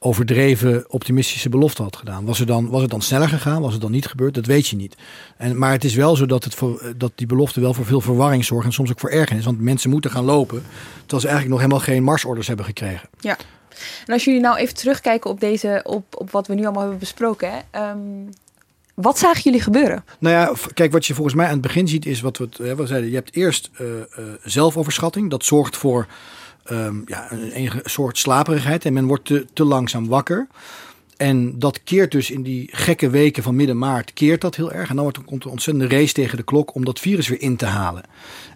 overdreven 0.04 0.86
optimistische 0.88 1.49
belofte 1.49 1.82
had 1.82 1.95
gedaan. 1.95 2.26
Was, 2.26 2.39
er 2.39 2.45
dan, 2.45 2.70
was 2.70 2.82
het 2.82 2.91
dan 2.91 3.01
sneller 3.01 3.30
gegaan? 3.30 3.62
Was 3.62 3.72
het 3.72 3.82
dan 3.82 3.91
niet 3.91 4.08
gebeurd? 4.08 4.34
Dat 4.34 4.45
weet 4.45 4.68
je 4.68 4.76
niet. 4.76 4.95
En, 5.38 5.58
maar 5.58 5.72
het 5.72 5.84
is 5.84 5.95
wel 5.95 6.16
zo 6.16 6.26
dat, 6.26 6.43
het 6.43 6.56
voor, 6.56 6.93
dat 6.97 7.12
die 7.16 7.28
belofte 7.28 7.62
wel 7.62 7.74
voor 7.74 7.86
veel 7.86 8.01
verwarring 8.01 8.45
zorgt. 8.45 8.66
En 8.66 8.74
soms 8.74 8.91
ook 8.91 8.99
voor 8.99 9.10
ergernis. 9.10 9.45
Want 9.45 9.62
mensen 9.62 9.89
moeten 9.89 10.12
gaan 10.12 10.24
lopen. 10.24 10.64
Terwijl 10.99 11.22
ze 11.22 11.28
eigenlijk 11.28 11.49
nog 11.49 11.60
helemaal 11.60 11.86
geen 11.86 12.04
marsorders 12.04 12.47
hebben 12.47 12.66
gekregen. 12.66 13.10
Ja. 13.20 13.38
En 14.06 14.14
als 14.14 14.24
jullie 14.24 14.41
nou 14.41 14.58
even 14.58 14.76
terugkijken 14.76 15.30
op, 15.30 15.39
deze, 15.39 15.82
op, 15.84 16.04
op 16.18 16.32
wat 16.32 16.47
we 16.47 16.54
nu 16.54 16.64
allemaal 16.64 16.82
hebben 16.82 16.99
besproken. 16.99 17.51
Hè, 17.51 17.60
ehm, 17.72 17.99
wat 18.93 19.20
zagen 19.20 19.41
jullie 19.41 19.62
gebeuren? 19.62 20.06
Nou 20.20 20.36
ja, 20.36 20.54
kijk, 20.74 20.91
wat 20.91 21.06
je 21.06 21.14
volgens 21.14 21.36
mij 21.36 21.45
aan 21.45 21.51
het 21.51 21.62
begin 21.62 21.88
ziet 21.88 22.06
is 22.06 22.22
wat 22.22 22.38
we, 22.38 22.76
we 22.76 22.86
zeiden. 22.86 23.10
Je 23.10 23.16
hebt 23.16 23.36
eerst 23.36 23.70
eh, 23.74 24.01
eh, 24.01 24.06
zelfoverschatting. 24.43 25.30
Dat 25.30 25.45
zorgt 25.45 25.78
voor 25.78 26.08
ehm, 26.64 26.95
ja, 27.05 27.32
een 27.32 27.72
soort 27.84 28.18
slaperigheid. 28.18 28.86
En 28.86 28.93
men 28.93 29.05
wordt 29.05 29.26
te, 29.26 29.45
te 29.53 29.64
langzaam 29.64 30.07
wakker. 30.07 30.47
En 31.18 31.59
dat 31.59 31.84
keert 31.84 32.11
dus 32.11 32.32
in 32.32 32.43
die 32.43 32.70
gekke 32.72 33.09
weken 33.09 33.43
van 33.43 33.55
midden 33.55 33.78
maart, 33.78 34.14
keert 34.14 34.41
dat 34.41 34.55
heel 34.55 34.72
erg. 34.72 34.89
En 34.89 34.95
dan 34.95 35.11
komt 35.26 35.41
er 35.41 35.45
een 35.45 35.51
ontzettende 35.51 35.95
race 35.95 36.14
tegen 36.14 36.38
de 36.38 36.43
klok 36.43 36.76
om 36.76 36.86
dat 36.86 36.99
virus 36.99 37.28
weer 37.28 37.41
in 37.41 37.55
te 37.55 37.66
halen. 37.66 38.03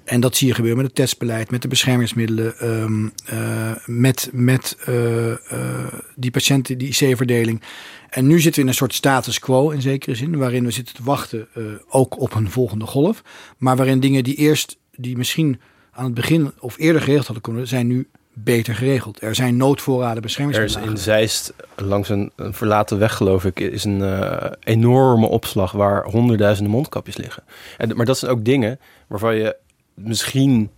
En 0.03 0.19
dat 0.19 0.35
zie 0.35 0.47
je 0.47 0.53
gebeuren 0.53 0.77
met 0.77 0.87
het 0.87 0.95
testbeleid, 0.95 1.51
met 1.51 1.61
de 1.61 1.67
beschermingsmiddelen, 1.67 2.59
ehm, 2.59 3.07
eh, 3.25 3.71
met, 3.85 4.29
met 4.33 4.77
eh, 4.85 5.31
eh, 5.31 5.93
die 6.15 6.31
patiënten, 6.31 6.77
die 6.77 6.87
IC-verdeling. 6.87 7.61
En 8.09 8.27
nu 8.27 8.39
zitten 8.39 8.53
we 8.53 8.61
in 8.61 8.67
een 8.67 8.73
soort 8.73 8.93
status 8.93 9.39
quo 9.39 9.69
in 9.69 9.81
zekere 9.81 10.15
zin, 10.15 10.37
waarin 10.37 10.65
we 10.65 10.71
zitten 10.71 10.95
te 10.95 11.03
wachten 11.03 11.47
ook 11.89 12.19
op 12.19 12.33
een 12.33 12.51
volgende 12.51 12.85
golf. 12.85 13.23
Maar 13.57 13.75
waarin 13.75 13.99
dingen 13.99 14.23
die 14.23 14.35
eerst, 14.35 14.77
die 14.95 15.17
misschien 15.17 15.59
aan 15.97 16.05
het 16.05 16.13
begin 16.13 16.51
of 16.59 16.77
eerder 16.77 17.01
geregeld 17.01 17.25
hadden 17.25 17.43
kunnen, 17.43 17.67
zijn 17.67 17.87
nu 17.87 18.07
beter 18.33 18.75
geregeld. 18.75 19.21
Er 19.21 19.35
zijn 19.35 19.57
noodvoorraden 19.57 20.17
Er 20.17 20.17
is 20.17 20.23
beschermingsmiddelen. 20.23 20.89
in 20.89 20.97
Zeist, 20.97 21.53
langs 21.75 22.09
een, 22.09 22.31
een 22.35 22.53
verlaten 22.53 22.99
weg 22.99 23.15
geloof 23.15 23.45
ik, 23.45 23.59
is 23.59 23.83
een 23.83 24.01
eh, 24.01 24.51
enorme 24.59 25.27
opslag 25.27 25.71
waar 25.71 26.03
honderdduizenden 26.03 26.73
mondkapjes 26.73 27.17
liggen. 27.17 27.43
En, 27.77 27.95
maar 27.95 28.05
dat 28.05 28.17
zijn 28.17 28.31
ook 28.31 28.45
dingen 28.45 28.79
waarvan 29.07 29.35
je 29.35 29.55
misschien 29.93 30.69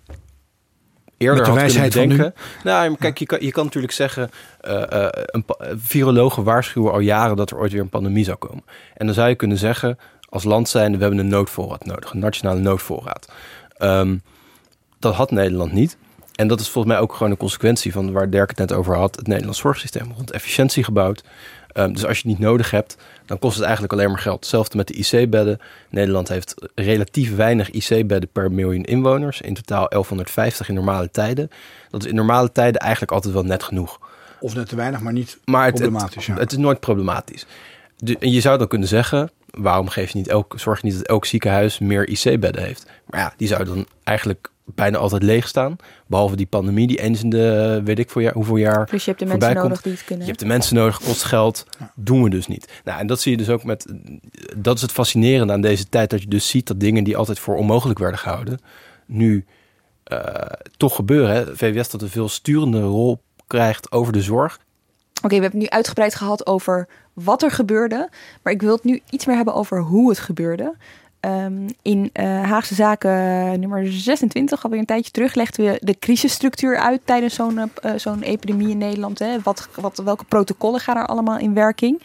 eerder 1.18 1.38
Met 1.38 1.46
de 1.46 1.52
had 1.52 1.60
wijsheid 1.60 1.94
van 1.94 2.02
kunnen 2.02 2.18
nu. 2.18 2.24
denken. 2.24 2.42
Nou, 2.64 2.96
kijk, 3.00 3.18
je 3.18 3.26
kan, 3.26 3.38
je 3.42 3.52
kan 3.52 3.66
natuurlijk 3.66 3.94
zeggen, 3.94 4.30
eh, 4.62 5.06
eh, 5.06 5.24
een 5.26 5.46
virologen 5.78 6.44
waarschuwen 6.44 6.92
al 6.92 7.00
jaren 7.00 7.36
dat 7.36 7.52
er 7.52 7.58
ooit 7.58 7.72
weer 7.72 7.82
een 7.82 7.90
pandemie 7.90 8.24
zou 8.24 8.38
komen. 8.38 8.64
En 8.96 9.06
dan 9.06 9.16
zou 9.16 9.30
je 9.30 9.36
kunnen 9.36 9.58
zeggen, 9.58 9.98
als 10.30 10.44
land 10.44 10.70
zijnde, 10.70 10.98
we 10.98 11.04
hebben 11.04 11.20
een 11.22 11.28
noodvoorraad 11.28 11.86
nodig, 11.86 12.12
een 12.12 12.20
nationale 12.20 12.60
noodvoorraad. 12.60 13.32
Ehm, 13.78 14.18
dat 15.00 15.16
had 15.16 15.32
Nederland 15.32 15.72
niet. 15.72 15.98
En 16.36 16.48
dat 16.48 16.60
is 16.60 16.70
volgens 16.70 16.94
mij 16.94 17.04
ook 17.04 17.14
gewoon 17.14 17.32
een 17.32 17.38
consequentie 17.38 17.92
van 17.92 18.12
waar 18.12 18.30
Dirk 18.30 18.50
het 18.50 18.58
net 18.58 18.74
over 18.74 18.96
had. 18.96 19.16
Het 19.16 19.28
Nederlands 19.28 19.60
zorgsysteem 19.60 20.12
rond 20.16 20.32
efficiëntie 20.32 20.84
gebouwd. 20.84 21.24
Um, 21.74 21.94
dus 21.94 22.06
als 22.06 22.20
je 22.20 22.28
het 22.28 22.38
niet 22.38 22.48
nodig 22.48 22.72
hebt, 22.72 22.98
dan 23.26 23.40
kost 23.40 23.56
het 23.56 23.64
eigenlijk 23.64 23.94
alleen 23.94 24.10
maar 24.10 24.20
geld. 24.20 24.40
Hetzelfde 24.40 24.78
met 24.78 24.88
de 24.88 24.94
IC-bedden. 24.94 25.60
Nederland 25.90 26.28
heeft 26.28 26.54
relatief 26.76 27.36
weinig 27.36 27.70
IC-bedden 27.70 28.30
per 28.32 28.52
miljoen 28.52 28.84
inwoners. 28.84 29.42
In 29.42 29.54
totaal 29.54 29.88
1150 29.90 30.70
in 30.70 30.76
normale 30.76 31.12
tijden. 31.12 31.50
Dat 31.90 32.04
is 32.04 32.10
in 32.10 32.16
normale 32.16 32.52
tijden 32.52 32.82
eigenlijk 32.82 33.12
altijd 33.12 33.34
wel 33.34 33.44
net 33.44 33.64
genoeg. 33.64 34.00
Of 34.40 34.56
net 34.56 34.70
te 34.70 34.76
weinig, 34.76 35.00
maar 35.02 35.14
niet 35.14 35.38
maar 35.46 35.66
het, 35.66 35.76
problematisch. 35.76 36.26
Het, 36.28 36.36
ja. 36.36 36.42
het 36.42 36.52
is 36.52 36.58
nooit 36.58 36.80
problematisch. 36.80 37.46
De, 37.98 38.18
en 38.20 38.32
je 38.32 38.42
zou 38.42 38.58
dan 38.58 38.68
kunnen 38.68 38.88
zeggen, 38.88 39.32
waarom 39.52 39.90
geef 39.90 40.12
je 40.12 40.18
niet 40.18 40.28
elk, 40.28 40.54
zorg 40.58 40.82
je 40.82 40.88
niet 40.88 40.98
dat 40.98 41.08
elk 41.08 41.26
ziekenhuis 41.26 41.80
meer 41.80 42.08
IC-bedden 42.08 42.64
heeft? 42.64 42.86
Maar 43.06 43.20
ja, 43.20 43.34
die 43.38 43.48
zouden 43.48 43.76
dan 43.76 43.86
eigenlijk 44.04 44.50
bijna 44.76 44.98
altijd 44.98 45.24
leeg 45.24 45.48
staan. 45.48 45.76
Behalve 46.08 46.36
die 46.36 46.46
pandemie 46.46 46.88
die 46.88 47.02
eens 47.02 47.24
in 47.24 47.30
de, 47.30 47.82
weet 47.84 48.00
ik 48.00 48.10
voor 48.10 48.22
jaar, 48.22 48.34
hoeveel 48.34 48.56
jaar 48.56 48.88
Dus 48.92 49.06
je 49.06 49.10
hebt 49.10 49.22
de 49.24 49.30
mensen 49.30 49.54
komt. 49.54 49.64
nodig 49.64 49.82
die 49.82 49.92
het 49.92 50.04
kunnen. 50.04 50.26
Je 50.26 50.32
hebt 50.32 50.44
de 50.44 50.48
mensen 50.48 50.76
nodig, 50.76 51.00
kost 51.00 51.24
geld, 51.24 51.66
doen 51.96 52.24
we 52.24 52.30
dus 52.30 52.48
niet. 52.48 52.72
Nou, 52.84 53.00
en 53.00 53.08
dat 53.08 53.22
zie 53.22 53.32
je 53.32 53.38
dus 53.38 53.50
ook 53.50 53.64
met, 53.64 53.94
dat 54.58 54.76
is 54.76 54.82
het 54.82 54.92
fascinerende 54.92 55.54
aan 55.54 55.62
deze 55.62 55.90
tijd, 55.90 56.10
dat 56.10 56.22
je 56.22 56.28
dus 56.28 56.50
ziet 56.50 56.68
dat 56.68 56.80
dingen 56.80 57.04
die 57.04 57.18
altijd 57.18 57.40
voor 57.40 57.56
onmogelijk 57.56 58.00
werden 58.00 58.20
gehouden, 58.20 58.60
nu 59.06 59.46
uh, 60.14 60.20
toch 60.78 60.96
gebeuren. 60.96 61.36
Hè? 61.36 61.56
VWS 61.56 61.90
dat 61.90 62.02
een 62.02 62.10
veel 62.10 62.30
sturende 62.30 62.82
rol 62.82 63.22
krijgt 63.48 63.92
over 63.92 64.14
de 64.14 64.22
zorg. 64.22 64.54
Oké, 64.54 65.26
okay, 65.26 65.38
we 65.38 65.44
hebben 65.44 65.60
het 65.62 65.70
nu 65.70 65.76
uitgebreid 65.76 66.16
gehad 66.16 66.48
over 66.48 66.88
wat 67.14 67.44
er 67.44 67.52
gebeurde. 67.52 68.10
Maar 68.44 68.54
ik 68.54 68.62
wil 68.62 68.74
het 68.74 68.84
nu 68.84 69.02
iets 69.10 69.26
meer 69.26 69.36
hebben 69.36 69.54
over 69.54 69.82
hoe 69.82 70.10
het 70.10 70.20
gebeurde. 70.20 70.76
Um, 71.22 71.66
in 71.82 72.10
uh, 72.14 72.24
Haagse 72.44 72.76
Zaken 72.76 73.60
nummer 73.60 73.92
26, 73.92 74.64
alweer 74.64 74.80
een 74.80 74.86
tijdje 74.86 75.12
terug, 75.12 75.36
legden 75.36 75.66
we 75.66 75.78
de 75.82 76.00
crisisstructuur 76.00 76.78
uit 76.78 77.02
tijdens 77.06 77.36
zo'n 77.36 77.58
uh, 77.58 77.92
zo'n 77.96 78.22
epidemie 78.22 78.70
in 78.70 78.78
Nederland. 78.78 79.20
Hè. 79.20 79.38
Wat, 79.44 79.70
wat, 79.76 80.02
welke 80.04 80.24
protocollen 80.24 80.80
gaan 80.80 80.98
er 80.98 81.06
allemaal 81.06 81.38
in 81.38 81.54
werking? 81.54 82.02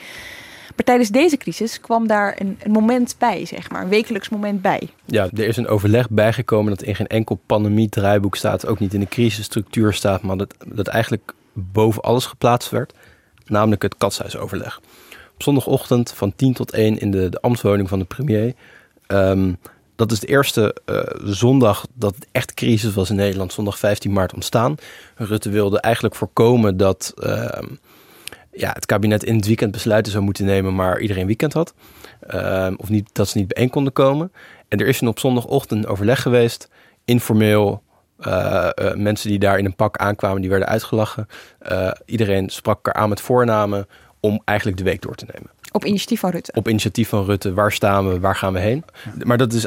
Maar 0.77 0.85
tijdens 0.85 1.09
deze 1.09 1.37
crisis 1.37 1.81
kwam 1.81 2.07
daar 2.07 2.37
een, 2.39 2.59
een, 2.62 2.71
moment 2.71 3.15
bij, 3.19 3.45
zeg 3.45 3.71
maar, 3.71 3.83
een 3.83 3.89
wekelijks 3.89 4.29
moment 4.29 4.62
bij. 4.62 4.89
Ja, 5.05 5.29
er 5.35 5.47
is 5.47 5.57
een 5.57 5.69
overleg 5.69 6.11
bijgekomen 6.11 6.71
dat 6.71 6.83
in 6.83 6.95
geen 6.95 7.07
enkel 7.07 7.41
pandemie-draaiboek 7.47 8.37
staat, 8.37 8.67
ook 8.67 8.79
niet 8.79 8.95
in 8.95 9.01
de 9.01 9.09
crisisstructuur 9.09 9.93
staat, 9.93 10.23
maar 10.23 10.37
dat, 10.37 10.55
dat 10.67 10.87
eigenlijk 10.87 11.35
boven 11.53 12.03
alles 12.03 12.27
geplaatst 12.27 12.71
werd, 12.71 12.95
namelijk 13.47 13.83
het 13.83 13.97
katshuisoverleg. 13.97 14.81
Op 15.35 15.43
zondagochtend 15.43 16.12
van 16.12 16.33
10 16.37 16.53
tot 16.53 16.73
1 16.73 16.99
in 16.99 17.11
de, 17.11 17.29
de 17.29 17.41
ambtswoning 17.41 17.89
van 17.89 17.99
de 17.99 18.05
premier. 18.05 18.55
Um, 19.07 19.59
dat 19.97 20.13
is 20.13 20.21
de 20.21 20.27
eerste 20.27 20.77
uh, 20.87 21.01
zondag 21.25 21.87
dat 21.95 22.15
het 22.15 22.27
echt 22.33 22.55
crisis 22.55 22.95
was 22.95 23.11
in 23.11 23.17
Nederland, 23.17 23.53
zondag 23.53 23.79
15 23.79 24.13
maart 24.13 24.35
ontstaan. 24.35 24.77
Rutte 25.15 25.51
wilde 25.51 25.81
eigenlijk 25.81 26.15
voorkomen 26.15 26.77
dat 26.77 27.15
uh, 27.17 27.49
ja, 28.53 28.71
het 28.73 28.87
kabinet 28.87 29.25
in 29.25 29.37
het 29.37 29.47
weekend 29.47 29.73
besluiten 29.73 30.13
zou 30.13 30.25
moeten 30.25 30.45
nemen, 30.45 30.75
maar 30.75 31.01
iedereen 31.01 31.27
weekend 31.27 31.53
had. 31.53 31.75
Uh, 32.35 32.71
of 32.77 32.89
niet, 32.89 33.09
dat 33.13 33.29
ze 33.29 33.39
niet 33.39 33.49
bijeen 33.49 33.71
konden 33.71 33.93
komen. 33.93 34.33
En 34.69 34.79
er 34.79 34.87
is 34.87 35.01
een 35.01 35.09
op 35.09 35.19
zondagochtend 35.19 35.87
overleg 35.87 36.23
geweest, 36.23 36.69
informeel. 37.05 37.83
Uh, 38.21 38.71
mensen 38.95 39.29
die 39.29 39.39
daar 39.39 39.59
in 39.59 39.65
een 39.65 39.77
pak 39.77 39.97
aankwamen, 39.97 40.41
die 40.41 40.51
werden 40.51 40.69
uitgelachen. 40.69 41.27
Iedereen 42.05 42.49
sprak 42.49 42.77
elkaar 42.77 43.03
aan 43.03 43.09
met 43.09 43.21
voornamen 43.21 43.87
om 44.21 44.43
eigenlijk 44.45 44.79
de 44.79 44.85
week 44.85 45.03
door 45.03 45.15
te 45.15 45.27
nemen. 45.33 45.51
Op 45.77 45.85
initiatief 45.85 46.20
van 46.20 46.31
Rutte? 46.31 46.53
Op 46.55 46.68
initiatief 46.68 47.09
van 47.09 47.25
Rutte. 47.25 47.55
Waar 47.55 47.72
staan 47.72 48.09
we? 48.09 48.20
Waar 48.20 48.37
gaan 48.37 48.53
we 48.53 48.59
heen? 48.59 48.85
Ja. 49.05 49.25
Maar 49.25 49.39
dat 49.39 49.53
is 49.53 49.66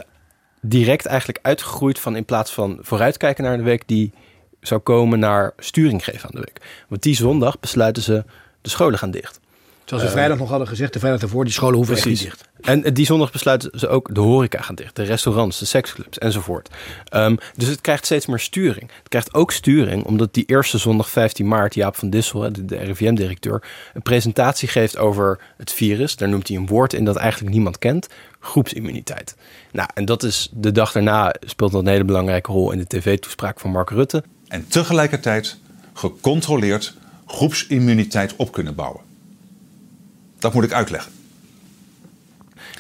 direct 0.62 1.06
eigenlijk 1.06 1.40
uitgegroeid 1.42 2.00
van 2.00 2.16
in 2.16 2.26
plaats 2.26 2.52
van 2.52 2.78
vooruitkijken 2.82 3.44
naar 3.44 3.58
de 3.58 3.64
week... 3.64 3.88
die 3.88 4.14
zou 4.62 4.82
komen 4.82 5.20
naar 5.20 5.54
sturing 5.58 6.04
geven 6.04 6.30
aan 6.30 6.36
de 6.36 6.46
week. 6.46 6.86
Want 6.88 7.04
die 7.04 7.16
zondag 7.16 7.60
besluiten 7.60 8.04
ze 8.04 8.26
de 8.62 8.70
scholen 8.70 9.00
gaan 9.00 9.12
dicht. 9.12 9.40
Zoals 9.88 10.04
we 10.04 10.10
uh, 10.10 10.16
vrijdag 10.16 10.38
nog 10.38 10.50
hadden 10.50 10.68
gezegd, 10.68 10.94
de 10.94 11.00
vrijdag 11.00 11.22
daarvoor, 11.22 11.44
die 11.44 11.54
scholen 11.54 11.76
hoeven 11.76 11.96
echt 11.96 12.06
niet 12.06 12.22
dicht. 12.22 12.50
En 12.62 12.94
die 12.94 13.06
zondag 13.06 13.32
besluiten 13.32 13.80
ze 13.80 13.88
ook 13.88 14.16
de 14.16 14.20
horeca 14.20 14.62
gaan 14.62 14.76
dicht. 14.76 14.96
De 14.96 15.04
restaurants, 15.04 15.60
de 15.60 15.66
seksclubs 15.66 16.18
enzovoort. 16.18 16.70
Um, 17.14 17.38
dus 17.56 17.68
het 17.68 17.82
krijgt 17.82 18.06
steeds 18.06 18.26
meer 18.26 18.40
sturing. 18.40 18.92
Het 18.98 19.10
krijgt 19.10 19.34
ook 19.34 19.52
sturing 19.52 20.06
omdat 20.06 20.34
die 20.34 20.46
eerste 20.46 20.78
zondag 20.78 21.10
15 21.10 21.48
maart... 21.48 21.74
Jaap 21.74 21.96
van 21.96 22.10
Dissel, 22.10 22.40
de, 22.40 22.66
de 22.66 22.76
RIVM-directeur... 22.76 23.64
een 23.94 24.02
presentatie 24.02 24.68
geeft 24.68 24.98
over 24.98 25.40
het 25.58 25.72
virus. 25.72 26.16
Daar 26.16 26.30
noemt 26.30 26.48
hij 26.48 26.58
een 26.58 26.68
woord 26.68 26.94
in 26.94 27.06
dat 27.06 27.16
eigenlijk 27.16 27.54
niemand 27.54 27.80
kent. 27.80 28.08
Groepsimmuniteit. 28.40 29.36
Nou, 29.72 29.90
en 29.94 30.06
dat 30.06 30.24
is 30.24 30.50
de 30.54 30.72
dag 30.72 30.92
daarna 30.92 31.36
speelt 31.40 31.72
dat 31.72 31.82
een 31.82 31.88
hele 31.88 32.06
belangrijke 32.06 32.52
rol... 32.52 32.72
in 32.72 32.78
de 32.78 32.88
tv-toespraak 32.88 33.60
van 33.60 33.72
Mark 33.72 33.90
Rutte. 33.90 34.24
En 34.48 34.68
tegelijkertijd 34.68 35.58
gecontroleerd 35.94 36.94
groepsimmuniteit 37.26 38.36
op 38.36 38.52
kunnen 38.52 38.76
bouwen. 38.76 39.07
Dat 40.40 40.54
moet 40.54 40.64
ik 40.64 40.72
uitleggen. 40.72 41.12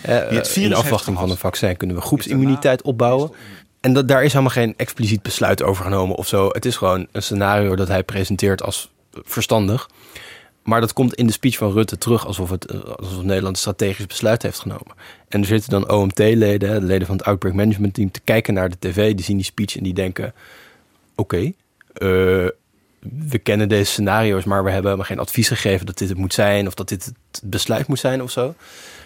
Uh, 0.09 0.31
in 0.55 0.69
de 0.69 0.75
afwachting 0.75 1.17
van 1.17 1.29
een 1.29 1.37
vaccin 1.37 1.77
kunnen 1.77 1.95
we 1.95 2.01
groepsimmuniteit 2.01 2.81
opbouwen. 2.81 3.31
En 3.79 3.93
dat, 3.93 4.07
daar 4.07 4.23
is 4.23 4.31
helemaal 4.31 4.53
geen 4.53 4.73
expliciet 4.77 5.21
besluit 5.21 5.63
over 5.63 5.83
genomen 5.83 6.15
of 6.15 6.27
zo. 6.27 6.49
Het 6.51 6.65
is 6.65 6.75
gewoon 6.75 7.07
een 7.11 7.23
scenario 7.23 7.75
dat 7.75 7.87
hij 7.87 8.03
presenteert 8.03 8.63
als 8.63 8.91
verstandig. 9.11 9.89
Maar 10.63 10.81
dat 10.81 10.93
komt 10.93 11.13
in 11.13 11.27
de 11.27 11.33
speech 11.33 11.57
van 11.57 11.71
Rutte 11.71 11.97
terug 11.97 12.25
alsof, 12.25 12.49
het, 12.49 12.97
alsof 12.97 13.23
Nederland 13.23 13.55
een 13.55 13.61
strategisch 13.61 14.05
besluit 14.05 14.41
heeft 14.41 14.59
genomen. 14.59 14.95
En 15.27 15.41
er 15.41 15.47
zitten 15.47 15.69
dan 15.69 15.91
OMT-leden, 15.91 16.79
de 16.79 16.85
leden 16.85 17.07
van 17.07 17.17
het 17.17 17.25
Outbreak 17.25 17.55
Management 17.55 17.93
Team, 17.93 18.11
te 18.11 18.19
kijken 18.23 18.53
naar 18.53 18.69
de 18.69 18.75
tv. 18.79 19.13
Die 19.15 19.25
zien 19.25 19.37
die 19.37 19.45
speech 19.45 19.77
en 19.77 19.83
die 19.83 19.93
denken: 19.93 20.33
oké, 21.15 21.53
okay, 21.95 22.43
uh, 22.43 22.49
we 22.99 23.37
kennen 23.37 23.69
deze 23.69 23.91
scenario's, 23.91 24.43
maar 24.43 24.63
we 24.63 24.71
hebben 24.71 24.91
helemaal 24.91 25.09
geen 25.09 25.19
advies 25.19 25.47
gegeven 25.47 25.85
dat 25.85 25.97
dit 25.97 26.09
het 26.09 26.17
moet 26.17 26.33
zijn 26.33 26.67
of 26.67 26.73
dat 26.73 26.89
dit 26.89 27.05
het 27.05 27.41
besluit 27.43 27.87
moet 27.87 27.99
zijn 27.99 28.21
of 28.21 28.31
zo. 28.31 28.55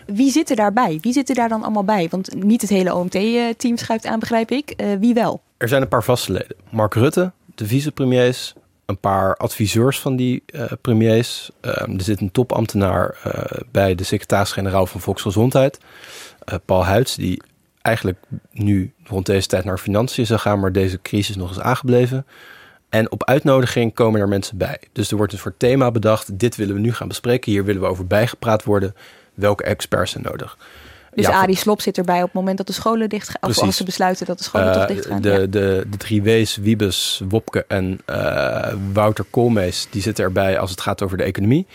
Wie 0.05 0.31
zit 0.31 0.49
er 0.49 0.55
daarbij? 0.55 0.97
Wie 1.01 1.13
zit 1.13 1.29
er 1.29 1.35
daar 1.35 1.49
dan 1.49 1.63
allemaal 1.63 1.83
bij? 1.83 2.07
Want 2.09 2.43
niet 2.43 2.61
het 2.61 2.69
hele 2.69 2.95
OMT-team 2.95 3.77
schuift 3.77 4.05
aan, 4.05 4.19
begrijp 4.19 4.51
ik. 4.51 4.73
Uh, 4.77 4.87
wie 4.99 5.13
wel? 5.13 5.41
Er 5.57 5.67
zijn 5.67 5.81
een 5.81 5.87
paar 5.87 6.03
vaste 6.03 6.31
leden. 6.31 6.55
Mark 6.69 6.93
Rutte, 6.93 7.31
de 7.55 7.65
vicepremiers, 7.65 8.53
een 8.85 8.97
paar 8.97 9.35
adviseurs 9.35 9.99
van 9.99 10.15
die 10.15 10.43
uh, 10.55 10.65
premiers. 10.81 11.49
Uh, 11.61 11.71
er 11.71 12.01
zit 12.01 12.21
een 12.21 12.31
topambtenaar 12.31 13.17
bij 13.71 13.95
de 13.95 14.03
secretaris-generaal 14.03 14.85
van 14.85 15.01
Volksgezondheid, 15.01 15.79
Paul 16.65 16.85
Huids, 16.85 17.15
die 17.15 17.41
eigenlijk 17.81 18.17
nu 18.51 18.93
rond 19.03 19.25
deze 19.25 19.47
tijd 19.47 19.63
naar 19.63 19.77
financiën 19.77 20.25
zou 20.25 20.39
gaan, 20.39 20.59
maar 20.59 20.71
deze 20.71 21.01
crisis 21.01 21.35
nog 21.35 21.51
is 21.51 21.59
aangebleven. 21.59 22.25
En 22.91 23.11
op 23.11 23.23
uitnodiging 23.23 23.93
komen 23.93 24.21
er 24.21 24.27
mensen 24.27 24.57
bij. 24.57 24.79
Dus 24.91 25.11
er 25.11 25.17
wordt 25.17 25.33
een 25.33 25.39
soort 25.39 25.59
thema 25.59 25.91
bedacht. 25.91 26.39
Dit 26.39 26.55
willen 26.55 26.75
we 26.75 26.81
nu 26.81 26.93
gaan 26.93 27.07
bespreken. 27.07 27.51
Hier 27.51 27.65
willen 27.65 27.81
we 27.81 27.87
over 27.87 28.07
bijgepraat 28.07 28.63
worden. 28.63 28.95
Welke 29.33 29.63
experts 29.63 30.11
zijn 30.11 30.23
nodig? 30.23 30.57
Dus 31.13 31.25
ja, 31.25 31.41
Arie 31.41 31.55
Slob 31.55 31.81
zit 31.81 31.97
erbij 31.97 32.17
op 32.17 32.23
het 32.23 32.33
moment 32.33 32.57
dat 32.57 32.67
de 32.67 32.73
scholen 32.73 33.09
dicht 33.09 33.29
gaan. 33.29 33.49
Of 33.49 33.59
als 33.59 33.77
ze 33.77 33.83
besluiten 33.83 34.25
dat 34.25 34.37
de 34.37 34.43
scholen 34.43 34.67
uh, 34.67 34.73
toch 34.73 34.85
dicht 34.85 35.05
gaan. 35.05 35.21
De, 35.21 35.29
ja. 35.29 35.37
de, 35.37 35.47
de 35.89 35.97
drie 35.97 36.23
W's, 36.23 36.57
Wiebes, 36.57 37.21
Wopke 37.29 37.65
en 37.67 37.99
uh, 38.09 38.73
Wouter 38.93 39.25
Koolmees... 39.29 39.87
die 39.89 40.01
zitten 40.01 40.23
erbij 40.23 40.59
als 40.59 40.71
het 40.71 40.81
gaat 40.81 41.01
over 41.01 41.17
de 41.17 41.23
economie. 41.23 41.67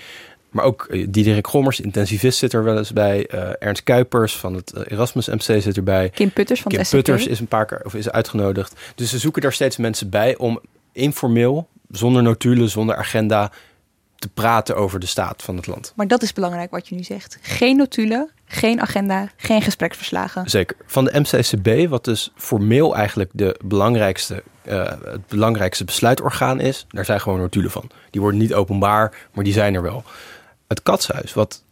Maar 0.50 0.64
ook 0.64 0.86
uh, 0.90 1.06
Diederik 1.10 1.46
Gommers, 1.46 1.80
intensivist, 1.80 2.38
zit 2.38 2.52
er 2.52 2.64
wel 2.64 2.78
eens 2.78 2.92
bij. 2.92 3.26
Ernst 3.58 3.82
Kuipers 3.82 4.36
van 4.36 4.54
het 4.54 4.72
Erasmus 4.88 5.28
MC 5.28 5.62
zit 5.62 5.76
erbij. 5.76 6.10
Kim 6.10 6.30
Putters 6.30 6.60
van 6.60 6.72
Kim 6.72 6.84
Putters 6.90 7.26
is 7.26 7.40
een 7.40 7.46
paar 7.46 7.66
keer 7.66 7.80
of 7.84 7.94
is 7.94 8.10
uitgenodigd. 8.10 8.74
Dus 8.94 9.10
ze 9.10 9.18
zoeken 9.18 9.42
daar 9.42 9.52
steeds 9.52 9.76
mensen 9.76 10.10
bij 10.10 10.36
om 10.36 10.60
informeel, 10.96 11.68
zonder 11.90 12.22
notulen, 12.22 12.68
zonder 12.68 12.96
agenda, 12.96 13.50
te 14.16 14.28
praten 14.28 14.76
over 14.76 15.00
de 15.00 15.06
staat 15.06 15.42
van 15.42 15.56
het 15.56 15.66
land. 15.66 15.92
Maar 15.96 16.08
dat 16.08 16.22
is 16.22 16.32
belangrijk 16.32 16.70
wat 16.70 16.88
je 16.88 16.94
nu 16.94 17.02
zegt. 17.02 17.38
Geen 17.40 17.76
notulen, 17.76 18.30
geen 18.44 18.80
agenda, 18.80 19.28
geen 19.36 19.62
gespreksverslagen. 19.62 20.50
Zeker. 20.50 20.76
Van 20.86 21.04
de 21.04 21.20
MCCB, 21.20 21.88
wat 21.90 22.04
dus 22.04 22.32
formeel 22.36 22.96
eigenlijk 22.96 23.30
de 23.32 23.60
belangrijkste, 23.64 24.42
uh, 24.64 24.84
het 25.04 25.26
belangrijkste 25.26 25.84
besluitorgaan 25.84 26.60
is, 26.60 26.86
daar 26.88 27.04
zijn 27.04 27.20
gewoon 27.20 27.38
notulen 27.38 27.70
van. 27.70 27.90
Die 28.10 28.20
worden 28.20 28.40
niet 28.40 28.54
openbaar, 28.54 29.28
maar 29.32 29.44
die 29.44 29.52
zijn 29.52 29.74
er 29.74 29.82
wel. 29.82 30.04
Het 30.68 30.82
katshuis, 30.82 31.34
wat 31.34 31.62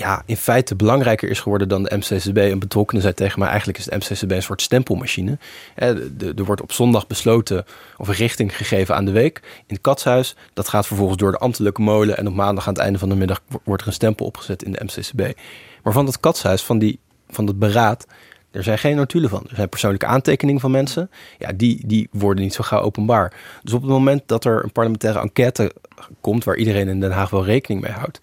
ja, 0.00 0.22
in 0.26 0.36
feite 0.36 0.76
belangrijker 0.76 1.30
is 1.30 1.40
geworden 1.40 1.68
dan 1.68 1.82
de 1.82 1.96
MCCB. 1.96 2.36
Een 2.36 2.58
betrokkenen 2.58 3.02
zei 3.02 3.14
tegen 3.14 3.38
mij, 3.38 3.48
eigenlijk 3.48 3.78
is 3.78 3.84
de 3.84 3.96
MCCB 3.96 4.30
een 4.30 4.42
soort 4.42 4.62
stempelmachine. 4.62 5.38
Er 5.74 6.44
wordt 6.44 6.62
op 6.62 6.72
zondag 6.72 7.06
besloten 7.06 7.64
of 7.96 8.08
een 8.08 8.14
richting 8.14 8.56
gegeven 8.56 8.94
aan 8.94 9.04
de 9.04 9.10
week 9.10 9.40
in 9.42 9.74
het 9.74 9.80
katshuis. 9.80 10.36
Dat 10.52 10.68
gaat 10.68 10.86
vervolgens 10.86 11.18
door 11.18 11.30
de 11.30 11.38
ambtelijke 11.38 11.80
molen 11.80 12.16
en 12.16 12.26
op 12.26 12.34
maandag 12.34 12.66
aan 12.66 12.72
het 12.72 12.82
einde 12.82 12.98
van 12.98 13.08
de 13.08 13.14
middag 13.14 13.40
wordt 13.64 13.82
er 13.82 13.88
een 13.88 13.94
stempel 13.94 14.26
opgezet 14.26 14.62
in 14.62 14.72
de 14.72 14.84
MCCB. 14.84 15.38
Maar 15.82 15.92
van 15.92 16.04
dat 16.04 16.20
katshuis, 16.20 16.62
van, 16.62 16.78
die, 16.78 16.98
van 17.28 17.46
dat 17.46 17.58
beraad, 17.58 18.06
er 18.50 18.62
zijn 18.62 18.78
geen 18.78 18.96
notulen 18.96 19.30
van. 19.30 19.46
Er 19.48 19.56
zijn 19.56 19.68
persoonlijke 19.68 20.06
aantekeningen 20.06 20.60
van 20.60 20.70
mensen. 20.70 21.10
Ja, 21.38 21.52
die, 21.52 21.86
die 21.86 22.08
worden 22.12 22.44
niet 22.44 22.54
zo 22.54 22.62
gauw 22.62 22.82
openbaar. 22.82 23.32
Dus 23.62 23.72
op 23.72 23.82
het 23.82 23.90
moment 23.90 24.22
dat 24.26 24.44
er 24.44 24.64
een 24.64 24.72
parlementaire 24.72 25.20
enquête 25.20 25.72
komt... 26.20 26.44
waar 26.44 26.56
iedereen 26.56 26.88
in 26.88 27.00
Den 27.00 27.12
Haag 27.12 27.30
wel 27.30 27.44
rekening 27.44 27.82
mee 27.82 27.92
houdt... 27.92 28.20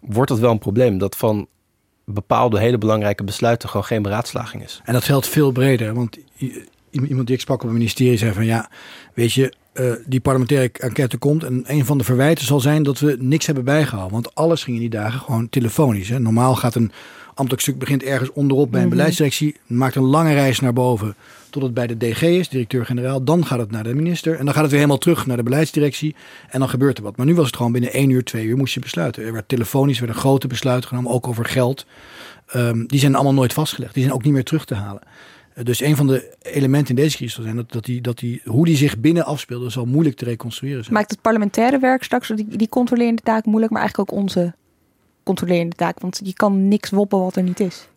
wordt 0.00 0.30
dat 0.30 0.38
wel 0.38 0.50
een 0.50 0.58
probleem. 0.58 0.98
Dat 0.98 1.16
van 1.16 1.48
bepaalde 2.04 2.58
hele 2.58 2.78
belangrijke 2.78 3.24
besluiten 3.24 3.68
gewoon 3.68 3.86
geen 3.86 4.02
beraadslaging 4.02 4.62
is. 4.62 4.80
En 4.84 4.92
dat 4.92 5.04
geldt 5.04 5.28
veel 5.28 5.52
breder. 5.52 5.94
Want 5.94 6.18
iemand 6.90 7.26
die 7.26 7.36
ik 7.36 7.40
sprak 7.40 7.62
op 7.62 7.68
het 7.68 7.78
ministerie 7.78 8.16
zei 8.16 8.32
van 8.32 8.44
ja, 8.44 8.70
weet 9.14 9.32
je, 9.32 9.54
uh, 9.74 9.92
die 10.06 10.20
parlementaire 10.20 10.70
enquête 10.72 11.18
komt 11.18 11.44
en 11.44 11.64
een 11.66 11.84
van 11.84 11.98
de 11.98 12.04
verwijten 12.04 12.44
zal 12.44 12.60
zijn 12.60 12.82
dat 12.82 12.98
we 12.98 13.16
niks 13.18 13.46
hebben 13.46 13.64
bijgehouden. 13.64 14.12
Want 14.12 14.34
alles 14.34 14.64
ging 14.64 14.76
in 14.76 14.82
die 14.82 14.90
dagen 14.90 15.20
gewoon 15.20 15.48
telefonisch. 15.48 16.08
Hè. 16.08 16.18
Normaal 16.18 16.54
gaat 16.54 16.74
een 16.74 16.92
ambtelijk 17.34 17.62
stuk 17.62 17.78
begint 17.78 18.02
ergens 18.02 18.32
onderop 18.32 18.70
bij 18.70 18.80
een 18.80 18.86
mm 18.86 18.92
beleidsdirectie, 18.92 19.56
maakt 19.66 19.94
een 19.94 20.02
lange 20.02 20.34
reis 20.34 20.60
naar 20.60 20.72
boven 20.72 21.14
tot 21.50 21.62
het 21.62 21.74
bij 21.74 21.86
de 21.86 21.96
DG 21.96 22.22
is, 22.22 22.48
directeur-generaal. 22.48 23.24
Dan 23.24 23.46
gaat 23.46 23.58
het 23.58 23.70
naar 23.70 23.84
de 23.84 23.94
minister 23.94 24.38
en 24.38 24.44
dan 24.44 24.54
gaat 24.54 24.62
het 24.62 24.70
weer 24.70 24.80
helemaal 24.80 25.00
terug 25.00 25.26
naar 25.26 25.36
de 25.36 25.42
beleidsdirectie 25.42 26.14
en 26.50 26.58
dan 26.58 26.68
gebeurt 26.68 26.98
er 26.98 27.04
wat. 27.04 27.16
Maar 27.16 27.26
nu 27.26 27.34
was 27.34 27.46
het 27.46 27.56
gewoon 27.56 27.72
binnen 27.72 27.92
één 27.92 28.10
uur, 28.10 28.24
twee 28.24 28.44
uur 28.44 28.56
moest 28.56 28.74
je 28.74 28.80
besluiten. 28.80 29.24
Er 29.24 29.32
werd 29.32 29.48
telefonisch 29.48 29.98
werden 29.98 30.16
grote 30.16 30.46
besluiten 30.46 30.88
genomen, 30.88 31.10
ook 31.10 31.28
over 31.28 31.44
geld. 31.44 31.86
Um, 32.56 32.86
die 32.86 33.00
zijn 33.00 33.14
allemaal 33.14 33.34
nooit 33.34 33.52
vastgelegd. 33.52 33.94
Die 33.94 34.02
zijn 34.02 34.14
ook 34.14 34.24
niet 34.24 34.32
meer 34.32 34.44
terug 34.44 34.64
te 34.64 34.74
halen. 34.74 35.02
Uh, 35.54 35.64
dus 35.64 35.80
een 35.80 35.96
van 35.96 36.06
de 36.06 36.36
elementen 36.42 36.96
in 36.96 37.02
deze 37.02 37.16
crisis 37.16 37.34
zal 37.34 37.44
zijn 37.44 37.56
dat, 37.56 37.72
dat, 37.72 37.84
die, 37.84 38.00
dat 38.00 38.18
die, 38.18 38.40
hoe 38.44 38.64
die 38.64 38.76
zich 38.76 38.98
binnen 38.98 39.24
afspeelde, 39.24 39.70
zal 39.70 39.84
moeilijk 39.84 40.16
te 40.16 40.24
reconstrueren 40.24 40.82
zijn. 40.82 40.94
Maakt 40.94 41.10
het 41.10 41.20
parlementaire 41.20 41.78
werk 41.78 42.02
straks 42.02 42.28
die, 42.28 42.56
die 42.56 42.68
controlerende 42.68 43.22
taak 43.22 43.44
moeilijk, 43.44 43.72
maar 43.72 43.80
eigenlijk 43.80 44.12
ook 44.12 44.18
onze 44.18 44.54
controlerende 45.22 45.76
taak. 45.76 46.00
Want 46.00 46.20
je 46.24 46.34
kan 46.34 46.68
niks 46.68 46.90
woppen 46.90 47.20
wat 47.20 47.36
er 47.36 47.42
niet 47.42 47.60
is. 47.60 47.88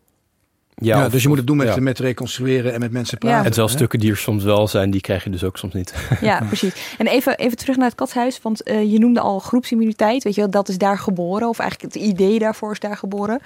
Ja, 0.76 0.98
ja 0.98 1.10
dus 1.10 1.22
je 1.22 1.28
moet 1.28 1.38
het 1.38 1.48
doen 1.48 1.58
met, 1.58 1.80
met 1.80 2.00
reconstrueren 2.00 2.74
en 2.74 2.80
met 2.80 2.92
mensen 2.92 3.18
praten. 3.18 3.40
Ja. 3.40 3.46
En 3.46 3.54
zelfs 3.54 3.74
stukken 3.74 4.00
die 4.00 4.12
er 4.12 4.18
soms 4.18 4.44
wel 4.44 4.68
zijn, 4.68 4.92
die 4.92 5.02
krijg 5.02 5.24
je 5.24 5.30
dus 5.30 5.44
ook 5.44 5.58
soms 5.58 5.74
niet. 5.74 5.94
Ja, 6.22 6.42
precies. 6.48 6.96
En 6.98 7.08
even, 7.08 7.38
even 7.38 7.58
terug 7.58 7.76
naar 7.76 7.88
het 7.88 7.96
katshuis, 7.96 8.42
want 8.42 8.70
uh, 8.70 8.92
je 8.92 9.00
noemde 9.00 9.20
al 9.20 9.40
groepsimmuniteit. 9.40 10.24
Weet 10.24 10.36
je 10.36 10.42
wel, 10.42 10.50
dat 10.50 10.70
is 10.70 10.78
daar 10.78 10.98
geboren, 10.98 11.48
of 11.48 11.60
eigenlijk 11.60 11.94
het 11.94 12.04
idee 12.04 12.40
daarvoor 12.40 12.72
is 12.72 12.80
daar 12.80 12.98
geboren. 12.98 13.42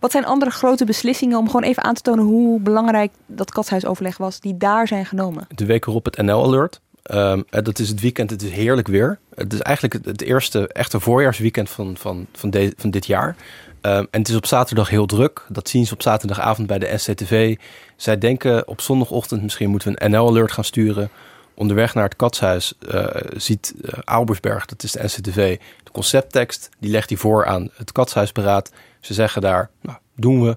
Wat 0.00 0.12
zijn 0.12 0.24
andere 0.24 0.50
grote 0.50 0.84
beslissingen 0.84 1.38
om 1.38 1.46
gewoon 1.46 1.62
even 1.62 1.84
aan 1.84 1.94
te 1.94 2.02
tonen 2.02 2.24
hoe 2.24 2.60
belangrijk 2.60 3.12
dat 3.26 3.50
katshuisoverleg 3.50 4.16
was, 4.16 4.40
die 4.40 4.56
daar 4.56 4.86
zijn 4.88 5.06
genomen? 5.06 5.46
De 5.54 5.66
week 5.66 5.86
erop 5.86 6.04
het 6.04 6.16
NL-alert. 6.16 6.80
Um, 7.14 7.44
dat 7.50 7.78
is 7.78 7.88
het 7.88 8.00
weekend, 8.00 8.30
het 8.30 8.42
is 8.42 8.50
heerlijk 8.50 8.88
weer. 8.88 9.18
Het 9.34 9.52
is 9.52 9.60
eigenlijk 9.60 10.06
het, 10.06 10.22
eerste 10.22 10.68
echte 10.68 11.00
voorjaarsweekend 11.00 11.70
van, 11.70 11.96
van, 11.96 12.26
van, 12.32 12.52
van 12.76 12.90
dit 12.90 13.06
jaar. 13.06 13.36
Um, 13.82 14.06
en 14.10 14.20
het 14.20 14.28
is 14.28 14.36
op 14.36 14.46
zaterdag 14.46 14.88
heel 14.88 15.06
druk. 15.06 15.46
Dat 15.48 15.68
zien 15.68 15.86
ze 15.86 15.94
op 15.94 16.02
zaterdagavond 16.02 16.66
bij 16.66 16.78
de 16.78 16.98
SCTV. 16.98 17.56
Zij 17.96 18.18
denken 18.18 18.68
op 18.68 18.80
zondagochtend 18.80 19.42
misschien 19.42 19.70
moeten 19.70 19.92
we 19.92 20.04
een 20.04 20.10
NL-alert 20.10 20.52
gaan 20.52 20.64
sturen. 20.64 21.10
Onderweg 21.54 21.94
naar 21.94 22.04
het 22.04 22.16
katshuis 22.16 22.74
uh, 22.88 23.06
ziet 23.36 23.74
uh, 23.80 23.92
Albersberg, 24.04 24.66
dat 24.66 24.82
is 24.82 24.92
de 24.92 25.02
NCTV, 25.02 25.58
de 25.82 25.90
concepttekst. 25.90 26.68
Die 26.78 26.90
legt 26.90 27.08
hij 27.08 27.18
voor 27.18 27.46
aan 27.46 27.70
het 27.74 27.92
katshuisberaad. 27.92 28.72
Ze 29.00 29.14
zeggen 29.14 29.42
daar, 29.42 29.70
nou, 29.82 29.98
doen 30.14 30.44
we. 30.44 30.56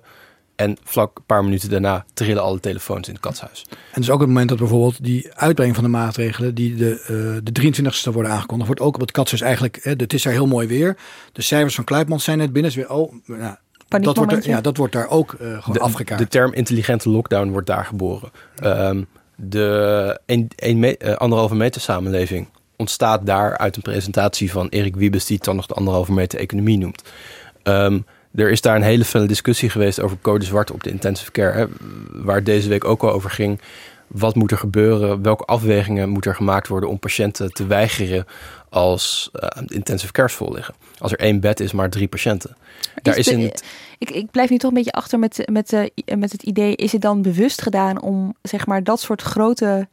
En 0.60 0.78
vlak 0.84 1.18
een 1.18 1.24
paar 1.26 1.44
minuten 1.44 1.70
daarna 1.70 2.06
trillen 2.14 2.44
alle 2.44 2.60
telefoons 2.60 3.08
in 3.08 3.14
het 3.14 3.24
katshuis. 3.24 3.66
En 3.70 4.02
dus 4.02 4.10
ook 4.10 4.20
het 4.20 4.28
moment 4.28 4.50
dat 4.50 4.58
bijvoorbeeld 4.58 5.04
die 5.04 5.34
uitbrenging 5.34 5.76
van 5.76 5.86
de 5.86 5.90
maatregelen, 5.90 6.56
die 6.56 6.76
de, 6.76 6.92
uh, 7.02 7.40
de 7.44 7.82
23e 7.82 8.14
worden 8.14 8.32
aangekondigd, 8.32 8.68
wordt 8.68 8.82
ook 8.82 8.96
op 8.96 9.02
het 9.02 9.12
katshuis 9.12 9.42
eigenlijk, 9.42 9.80
hè, 9.82 9.92
het 9.92 10.14
is 10.14 10.26
er 10.26 10.32
heel 10.32 10.48
mooi 10.48 10.68
weer. 10.68 10.98
De 11.32 11.42
cijfers 11.42 11.76
van 11.76 11.84
Kluipmans 11.84 12.24
zijn 12.24 12.38
net 12.38 12.54
binnen. 12.54 12.72
Is 12.72 12.78
weer, 12.78 12.90
oh, 12.90 13.14
nou, 13.26 13.56
dat 13.88 14.18
wordt, 14.18 14.32
er, 14.32 14.48
ja, 14.48 14.62
dat 14.62 14.78
wordt 14.78 14.94
daar 14.94 15.10
ook 15.10 15.34
uh, 15.34 15.40
gewoon 15.40 15.62
de, 15.74 15.80
afgekaart. 15.80 16.20
De 16.20 16.28
term 16.28 16.54
intelligente 16.54 17.10
lockdown 17.10 17.50
wordt 17.50 17.68
daar 17.68 17.86
geboren. 17.86 18.32
Um, 18.64 19.08
de 19.36 20.20
een, 20.26 20.52
een 20.56 20.80
me, 20.80 21.00
uh, 21.00 21.14
anderhalve 21.14 21.56
meter 21.56 21.82
samenleving 21.82 22.48
ontstaat 22.76 23.26
daar 23.26 23.58
uit 23.58 23.76
een 23.76 23.82
presentatie 23.82 24.52
van 24.52 24.68
Erik 24.70 24.96
Wiebes, 24.96 25.26
die 25.26 25.36
het 25.36 25.46
dan 25.46 25.56
nog 25.56 25.66
de 25.66 25.74
anderhalve 25.74 26.12
meter 26.14 26.40
economie 26.40 26.78
noemt. 26.78 27.02
Um, 27.64 28.06
er 28.36 28.50
is 28.50 28.62
daar 28.62 28.76
een 28.76 28.82
hele 28.82 29.06
felle 29.06 29.28
discussie 29.28 29.70
geweest 29.70 30.02
over 30.02 30.18
code 30.22 30.46
zwart 30.46 30.72
op 30.72 30.84
de 30.84 30.90
intensive 30.90 31.32
care. 31.32 31.58
Hè, 31.58 31.66
waar 32.24 32.44
deze 32.44 32.70
week 32.70 32.86
ook 32.86 33.04
al 33.04 33.12
over 33.12 33.30
ging. 33.30 33.62
Wat 34.08 34.36
moet 34.36 34.52
er 34.52 34.58
gebeuren? 34.58 35.22
Welke 35.22 35.46
afwegingen 35.46 36.10
moeten 36.10 36.32
er 36.32 36.38
gemaakt 36.38 36.68
worden 36.68 36.90
om 36.90 37.00
patiënten 37.00 37.54
te 37.54 37.68
weigeren 37.68 38.26
als 38.70 39.30
uh, 39.34 39.48
intensive 39.68 40.12
cares 40.12 40.34
vol 40.34 40.54
liggen? 40.54 40.74
Als 40.98 41.12
er 41.12 41.20
één 41.20 41.40
bed 41.40 41.60
is, 41.60 41.72
maar 41.72 41.90
drie 41.90 42.08
patiënten. 42.08 42.56
Daar 43.02 43.18
is, 43.18 43.28
in 43.28 43.40
het... 43.40 43.64
ik, 43.98 44.10
ik 44.10 44.32
blijf 44.32 44.50
nu 44.50 44.58
toch 44.58 44.70
een 44.70 44.78
beetje 44.78 44.92
achter 44.92 45.20
met, 45.20 45.50
met, 45.52 45.72
uh, 45.72 45.86
met 46.18 46.32
het 46.32 46.44
idee: 46.44 46.76
is 46.76 46.92
het 46.92 47.02
dan 47.02 47.22
bewust 47.22 47.62
gedaan 47.62 48.02
om 48.02 48.36
zeg 48.42 48.66
maar 48.66 48.84
dat 48.84 49.00
soort 49.00 49.22
grote 49.22 49.88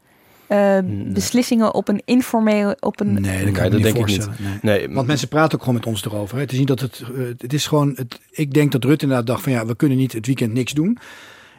uh, 0.49 0.79
beslissingen 1.13 1.75
op 1.75 1.89
een 1.89 2.03
informeel, 2.05 2.75
op 2.81 3.01
een... 3.01 3.13
Nee, 3.13 3.45
dat, 3.45 3.53
kan 3.53 3.63
nee, 3.63 3.71
dat 3.71 3.83
denk 3.83 3.97
ik 3.97 4.07
niet. 4.07 4.29
Nee. 4.63 4.89
Want 4.91 5.07
mensen 5.07 5.29
praten 5.29 5.55
ook 5.55 5.65
gewoon 5.65 5.79
met 5.79 5.87
ons 5.87 6.05
erover. 6.05 6.35
Hè. 6.35 6.43
Het 6.43 6.53
is 6.53 6.59
niet 6.59 6.69
dat 6.69 6.81
het, 6.81 7.03
uh, 7.13 7.29
het 7.39 7.53
is 7.53 7.67
gewoon, 7.67 7.93
het, 7.97 8.21
ik 8.31 8.53
denk 8.53 8.73
dat 8.73 8.85
Rutte 8.85 9.05
inderdaad 9.05 9.27
dacht 9.27 9.43
van 9.43 9.53
ja, 9.53 9.67
we 9.67 9.77
kunnen 9.77 9.99
niet 9.99 10.13
het 10.13 10.27
weekend 10.27 10.53
niks 10.53 10.73
doen. 10.73 10.99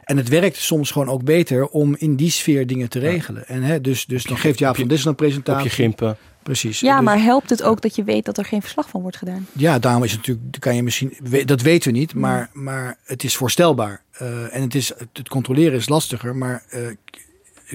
En 0.04 0.16
het 0.16 0.28
werkt 0.28 0.56
soms 0.56 0.90
gewoon 0.90 1.08
ook 1.08 1.24
beter 1.24 1.66
om 1.68 1.96
in 1.98 2.16
die 2.16 2.30
sfeer 2.30 2.66
dingen 2.66 2.88
te 2.88 2.98
regelen. 2.98 3.44
Ja. 3.48 3.54
En 3.54 3.62
hè, 3.62 3.80
dus, 3.80 4.06
dus 4.06 4.24
dan 4.24 4.38
geeft 4.38 4.58
Jaap 4.58 4.76
van 4.76 4.88
Dissel 4.88 5.10
een 5.10 5.16
presentatie. 5.16 5.64
Op 5.64 5.68
je 5.68 5.74
gimpen. 5.74 6.16
Precies. 6.42 6.80
Ja, 6.80 6.96
dus, 6.96 7.04
maar 7.04 7.22
helpt 7.22 7.50
het 7.50 7.62
ook 7.62 7.80
dat 7.80 7.96
je 7.96 8.04
weet 8.04 8.24
dat 8.24 8.38
er 8.38 8.44
geen 8.44 8.60
verslag 8.60 8.88
van 8.88 9.00
wordt 9.00 9.16
gedaan? 9.16 9.46
Ja, 9.52 9.78
daarom 9.78 10.04
is 10.04 10.12
het 10.12 10.26
natuurlijk, 10.26 10.60
kan 10.60 10.76
je 10.76 10.82
misschien, 10.82 11.16
dat 11.44 11.62
weten 11.62 11.92
we 11.92 11.98
niet, 11.98 12.14
maar, 12.14 12.50
maar 12.52 12.96
het 13.04 13.24
is 13.24 13.36
voorstelbaar. 13.36 14.02
Uh, 14.22 14.54
en 14.54 14.62
het, 14.62 14.74
is, 14.74 14.92
het 15.12 15.28
controleren 15.28 15.78
is 15.78 15.88
lastiger, 15.88 16.36
maar 16.36 16.64
uh, 16.74 16.80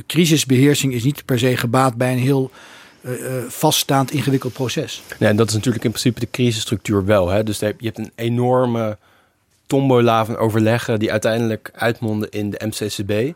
crisisbeheersing 0.07 0.93
is 0.93 1.03
niet 1.03 1.25
per 1.25 1.39
se 1.39 1.57
gebaat 1.57 1.95
bij 1.95 2.11
een 2.11 2.19
heel 2.19 2.51
uh, 3.01 3.15
vaststaand 3.47 4.11
ingewikkeld 4.11 4.53
proces. 4.53 5.01
Nee, 5.19 5.29
en 5.29 5.35
dat 5.35 5.47
is 5.47 5.53
natuurlijk 5.53 5.83
in 5.83 5.91
principe 5.91 6.19
de 6.19 6.27
crisisstructuur 6.31 7.05
wel. 7.05 7.29
Hè? 7.29 7.43
Dus 7.43 7.59
je 7.59 7.75
hebt 7.79 7.97
een 7.97 8.11
enorme 8.15 8.97
tombola 9.65 10.25
van 10.25 10.37
overleggen 10.37 10.99
die 10.99 11.11
uiteindelijk 11.11 11.71
uitmonden 11.75 12.29
in 12.29 12.49
de 12.49 12.61
MCCB. 12.65 13.35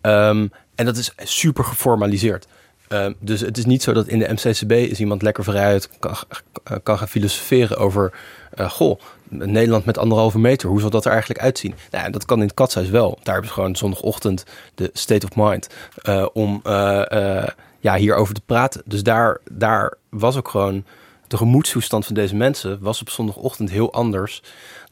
Ehm, 0.00 0.46
en 0.74 0.84
dat 0.84 0.96
is 0.96 1.12
super 1.16 1.64
geformaliseerd. 1.64 2.46
Um, 2.92 3.14
dus 3.18 3.40
het 3.40 3.58
is 3.58 3.64
niet 3.64 3.82
zo 3.82 3.92
dat 3.92 4.08
in 4.08 4.18
de 4.18 4.32
MCCB 4.32 4.72
is 4.72 5.00
iemand 5.00 5.22
lekker 5.22 5.44
vrijuit 5.44 5.88
kan, 5.98 6.16
kan 6.82 6.98
gaan 6.98 7.08
filosoferen 7.08 7.76
over... 7.76 8.12
Uh, 8.58 8.70
goh, 8.70 9.00
Nederland 9.30 9.84
met 9.84 9.98
anderhalve 9.98 10.38
meter. 10.38 10.68
Hoe 10.68 10.80
zal 10.80 10.90
dat 10.90 11.04
er 11.04 11.10
eigenlijk 11.10 11.40
uitzien? 11.40 11.74
Nou, 11.90 12.10
dat 12.10 12.24
kan 12.24 12.38
in 12.38 12.46
het 12.46 12.54
katshuis 12.54 12.88
wel. 12.88 13.18
Daar 13.22 13.32
hebben 13.34 13.46
ze 13.46 13.56
gewoon 13.56 13.76
zondagochtend 13.76 14.44
de 14.74 14.90
state 14.92 15.26
of 15.26 15.36
mind 15.36 15.68
uh, 16.02 16.26
om 16.32 16.60
uh, 16.66 17.02
uh, 17.12 17.46
ja, 17.80 17.94
hierover 17.96 18.34
te 18.34 18.40
praten. 18.46 18.82
Dus 18.84 19.02
daar, 19.02 19.38
daar 19.50 19.94
was 20.08 20.36
ook 20.36 20.48
gewoon 20.48 20.84
de 21.26 21.36
gemoedstoestand 21.36 22.06
van 22.06 22.14
deze 22.14 22.36
mensen 22.36 22.78
was 22.80 23.00
op 23.00 23.10
zondagochtend 23.10 23.70
heel 23.70 23.92
anders 23.92 24.42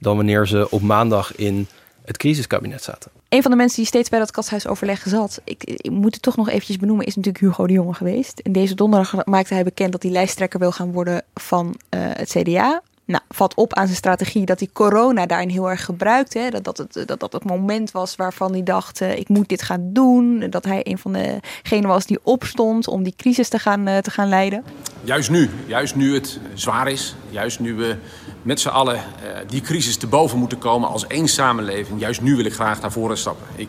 dan 0.01 0.17
wanneer 0.17 0.47
ze 0.47 0.71
op 0.71 0.81
maandag 0.81 1.37
in 1.37 1.67
het 2.05 2.17
crisiskabinet 2.17 2.83
zaten. 2.83 3.11
Een 3.29 3.43
van 3.43 3.51
de 3.51 3.57
mensen 3.57 3.77
die 3.77 3.87
steeds 3.87 4.09
bij 4.09 4.19
dat 4.19 4.31
katshuisoverleg 4.31 5.03
zat, 5.07 5.41
ik, 5.45 5.65
ik, 5.65 5.91
moet 5.91 6.15
het 6.15 6.23
toch 6.23 6.37
nog 6.37 6.49
eventjes 6.49 6.77
benoemen, 6.77 7.07
is 7.07 7.17
natuurlijk 7.17 7.45
Hugo 7.45 7.67
de 7.67 7.73
Jonge 7.73 7.95
geweest. 7.95 8.39
En 8.39 8.53
deze 8.53 8.75
donderdag 8.75 9.25
maakte 9.25 9.55
hij 9.55 9.65
bekend 9.65 9.93
dat 9.93 10.03
hij 10.03 10.13
lijsttrekker 10.13 10.59
wil 10.59 10.73
gaan 10.73 10.93
worden 10.93 11.23
van 11.35 11.75
het 11.89 12.29
CDA. 12.29 12.83
Nou, 13.09 13.23
valt 13.29 13.55
op 13.55 13.75
aan 13.75 13.85
zijn 13.85 13.97
strategie 13.97 14.45
dat 14.45 14.59
hij 14.59 14.69
corona 14.73 15.27
daarin 15.27 15.49
heel 15.49 15.71
erg 15.71 15.85
gebruikte. 15.85 16.49
Dat 16.51 16.65
dat 16.65 16.79
het, 16.79 17.09
dat, 17.09 17.21
dat 17.21 17.33
het 17.33 17.45
moment 17.45 17.91
was 17.91 18.17
waarvan 18.17 18.53
hij 18.53 18.63
dacht, 18.63 19.01
uh, 19.01 19.17
ik 19.17 19.29
moet 19.29 19.49
dit 19.49 19.63
gaan 19.63 19.93
doen. 19.93 20.47
Dat 20.51 20.65
hij 20.65 20.81
een 20.83 20.99
van 20.99 21.13
degenen 21.13 21.89
was 21.89 22.07
die 22.07 22.19
opstond 22.23 22.89
om 22.89 23.03
die 23.03 23.15
crisis 23.17 23.49
te 23.49 23.59
gaan, 23.59 23.89
uh, 23.89 23.99
te 23.99 24.11
gaan 24.11 24.29
leiden. 24.29 24.65
Juist 25.05 25.31
nu, 25.31 25.51
juist 25.67 25.95
nu 25.95 26.15
het 26.15 26.41
zwaar 26.55 26.89
is. 26.89 27.15
Juist 27.31 27.61
nu 27.61 27.75
we 27.75 27.97
met 28.43 28.61
z'n 28.61 28.69
allen 28.69 28.95
uh, 28.95 29.01
die 29.47 29.61
crisis 29.61 29.97
te 29.97 30.07
boven 30.07 30.39
moeten 30.39 30.59
komen 30.59 30.89
als 30.89 31.07
één 31.07 31.29
samenleving. 31.29 32.01
Juist 32.01 32.21
nu 32.21 32.37
wil 32.37 32.45
ik 32.45 32.55
graag 32.55 32.81
naar 32.81 32.93
voren 32.93 33.19
stappen. 33.19 33.47
Ik 33.55 33.69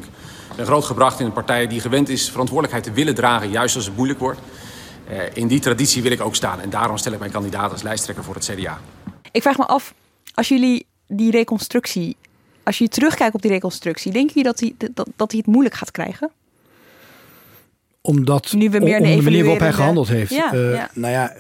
ben 0.55 0.65
grootgebracht 0.65 1.19
in 1.19 1.25
een 1.25 1.33
partij 1.33 1.67
die 1.67 1.79
gewend 1.79 2.09
is 2.09 2.29
verantwoordelijkheid 2.29 2.83
te 2.83 2.91
willen 2.91 3.15
dragen, 3.15 3.49
juist 3.49 3.75
als 3.75 3.85
het 3.85 3.95
moeilijk 3.95 4.19
wordt. 4.19 4.39
in 5.33 5.47
die 5.47 5.59
traditie 5.59 6.01
wil 6.01 6.11
ik 6.11 6.21
ook 6.21 6.35
staan 6.35 6.61
en 6.61 6.69
daarom 6.69 6.97
stel 6.97 7.13
ik 7.13 7.19
mijn 7.19 7.31
kandidaat 7.31 7.71
als 7.71 7.81
lijsttrekker 7.81 8.23
voor 8.23 8.35
het 8.35 8.51
CDA. 8.53 8.79
Ik 9.31 9.41
vraag 9.41 9.57
me 9.57 9.65
af, 9.65 9.93
als 10.33 10.47
jullie 10.47 10.85
die 11.07 11.31
reconstructie, 11.31 12.15
als 12.63 12.77
je 12.77 12.87
terugkijkt 12.87 13.35
op 13.35 13.41
die 13.41 13.51
reconstructie, 13.51 14.11
denken 14.11 14.33
jullie 14.33 14.51
dat 14.51 14.59
hij, 14.59 14.89
dat, 14.93 15.09
dat 15.15 15.31
hij 15.31 15.39
het 15.39 15.53
moeilijk 15.53 15.75
gaat 15.75 15.91
krijgen? 15.91 16.31
Omdat, 18.01 18.53
nu 18.53 18.69
we 18.69 18.79
meer 18.79 18.99
om, 18.99 19.05
om 19.05 19.15
de 19.15 19.21
manier 19.21 19.43
waarop 19.43 19.59
hij 19.59 19.73
gehandeld 19.73 20.07
heeft. 20.07 20.31
Ja, 20.31 20.53
uh, 20.53 20.73
ja. 20.73 20.89
Nou 20.93 21.13
ja, 21.13 21.35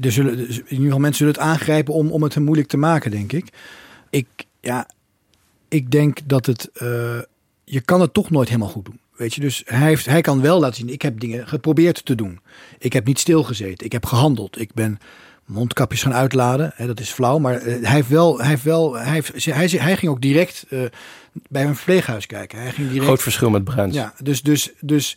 er 0.00 0.12
zullen, 0.12 0.38
in 0.38 0.48
ieder 0.48 0.84
geval 0.84 0.98
mensen 0.98 1.26
zullen 1.26 1.32
het 1.32 1.42
aangrijpen 1.42 1.94
om, 1.94 2.10
om 2.10 2.22
het 2.22 2.34
hem 2.34 2.44
moeilijk 2.44 2.68
te 2.68 2.76
maken, 2.76 3.10
denk 3.10 3.32
ik. 3.32 3.48
Ik, 4.10 4.26
ja, 4.60 4.88
ik 5.68 5.90
denk 5.90 6.18
dat 6.24 6.46
het, 6.46 6.70
uh, 6.74 7.18
je 7.64 7.80
kan 7.80 8.00
het 8.00 8.14
toch 8.14 8.30
nooit 8.30 8.48
helemaal 8.48 8.68
goed 8.68 8.84
doen. 8.84 9.00
Weet 9.16 9.34
je, 9.34 9.40
dus 9.40 9.62
hij, 9.64 9.88
heeft, 9.88 10.06
hij 10.06 10.20
kan 10.20 10.40
wel 10.40 10.60
laten 10.60 10.76
zien, 10.76 10.88
ik 10.88 11.02
heb 11.02 11.20
dingen 11.20 11.48
geprobeerd 11.48 12.04
te 12.04 12.14
doen. 12.14 12.40
Ik 12.78 12.92
heb 12.92 13.06
niet 13.06 13.18
stilgezeten, 13.18 13.86
ik 13.86 13.92
heb 13.92 14.06
gehandeld. 14.06 14.60
Ik 14.60 14.74
ben 14.74 14.98
mondkapjes 15.50 16.02
gaan 16.02 16.14
uitladen. 16.14 16.72
Hè, 16.74 16.86
dat 16.86 17.00
is 17.00 17.10
flauw, 17.10 17.38
maar 17.38 17.66
uh, 17.66 17.84
hij 17.84 17.94
heeft 17.94 18.08
wel, 18.08 18.38
hij 18.38 18.48
heeft 18.48 18.62
wel, 18.62 18.94
hij, 18.94 19.12
heeft, 19.12 19.44
hij, 19.44 19.66
hij 19.66 19.96
ging 19.96 20.12
ook 20.12 20.20
direct 20.20 20.66
uh, 20.68 20.82
bij 21.48 21.64
een 21.64 21.76
verpleeghuis 21.76 22.26
kijken. 22.26 22.58
Hij 22.58 22.70
ging 22.70 22.88
direct, 22.88 23.04
Groot 23.04 23.22
verschil 23.22 23.50
met 23.50 23.64
Bruins. 23.64 23.94
Ja, 23.94 24.14
dus, 24.22 24.42
dus, 24.42 24.70
dus 24.80 25.16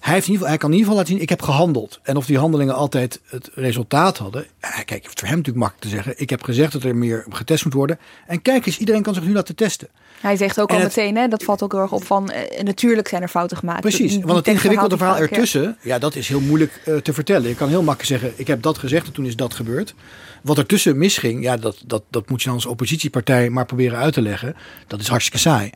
Hij, 0.00 0.12
heeft 0.14 0.26
in 0.26 0.32
ieder 0.32 0.32
geval, 0.32 0.48
hij 0.48 0.56
kan 0.58 0.70
in 0.70 0.76
ieder 0.76 0.90
geval 0.90 0.96
laten 0.96 1.12
zien, 1.12 1.22
ik 1.22 1.28
heb 1.28 1.42
gehandeld. 1.42 2.00
En 2.02 2.16
of 2.16 2.26
die 2.26 2.38
handelingen 2.38 2.74
altijd 2.74 3.20
het 3.26 3.50
resultaat 3.54 4.18
hadden. 4.18 4.46
Ja, 4.60 4.68
kijk, 4.68 4.90
het 4.90 5.04
is 5.04 5.12
voor 5.14 5.28
hem 5.28 5.36
natuurlijk 5.36 5.64
makkelijk 5.64 5.80
te 5.82 5.88
zeggen. 5.88 6.14
Ik 6.16 6.30
heb 6.30 6.42
gezegd 6.42 6.72
dat 6.72 6.82
er 6.82 6.96
meer 6.96 7.26
getest 7.30 7.64
moet 7.64 7.72
worden. 7.74 7.98
En 8.26 8.42
kijk 8.42 8.66
eens, 8.66 8.78
iedereen 8.78 9.02
kan 9.02 9.14
zich 9.14 9.24
nu 9.24 9.32
laten 9.32 9.54
testen. 9.56 9.88
Hij 10.20 10.36
zegt 10.36 10.60
ook 10.60 10.68
En 10.70 10.74
al 10.76 10.80
het- 10.82 10.96
meteen, 10.96 11.16
hè, 11.16 11.28
dat 11.28 11.42
valt 11.42 11.62
ook 11.62 11.72
heel 11.72 11.80
erg 11.80 11.92
op 11.92 12.04
van... 12.04 12.30
eh, 12.30 12.62
natuurlijk 12.62 13.08
zijn 13.08 13.22
er 13.22 13.28
fouten 13.28 13.56
gemaakt. 13.56 13.80
Precies, 13.80 14.12
Die 14.12 14.22
want 14.24 14.38
het 14.38 14.46
ingewikkelde 14.48 14.96
verhaal 14.96 15.14
ja. 15.16 15.20
ertussen, 15.20 15.76
ja, 15.82 15.98
dat 15.98 16.14
is 16.14 16.28
heel 16.28 16.40
moeilijk 16.40 16.80
eh, 16.84 16.96
te 16.96 17.12
vertellen. 17.12 17.48
Je 17.48 17.54
kan 17.54 17.68
heel 17.68 17.82
makkelijk 17.82 18.20
zeggen, 18.20 18.40
ik 18.40 18.46
heb 18.46 18.62
dat 18.62 18.78
gezegd 18.78 19.06
en 19.06 19.12
toen 19.12 19.26
is 19.26 19.36
dat 19.36 19.54
gebeurd. 19.54 19.94
Wat 20.42 20.58
ertussen 20.58 20.98
misging, 20.98 21.42
ja, 21.42 21.56
dat, 21.56 21.76
dat, 21.86 22.02
dat 22.10 22.28
moet 22.28 22.40
je 22.40 22.46
dan 22.46 22.54
als 22.54 22.66
oppositiepartij 22.66 23.50
maar 23.50 23.66
proberen 23.66 23.98
uit 23.98 24.12
te 24.12 24.22
leggen. 24.22 24.56
Dat 24.86 25.00
is 25.00 25.08
hartstikke 25.08 25.38
saai. 25.38 25.70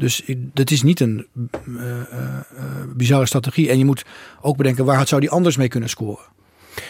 Dus 0.00 0.22
dat 0.34 0.70
is 0.70 0.82
niet 0.82 1.00
een 1.00 1.26
eh, 1.66 2.00
eh, 2.00 2.36
eh, 2.56 2.64
bizarre 2.96 3.26
strategie. 3.26 3.68
En 3.68 3.78
je 3.78 3.84
moet 3.84 4.04
ook 4.40 4.56
bedenken, 4.56 4.84
waar 4.84 5.06
zou 5.06 5.20
die 5.20 5.30
anders 5.30 5.56
mee 5.56 5.68
kunnen 5.68 5.88
scoren? 5.88 6.24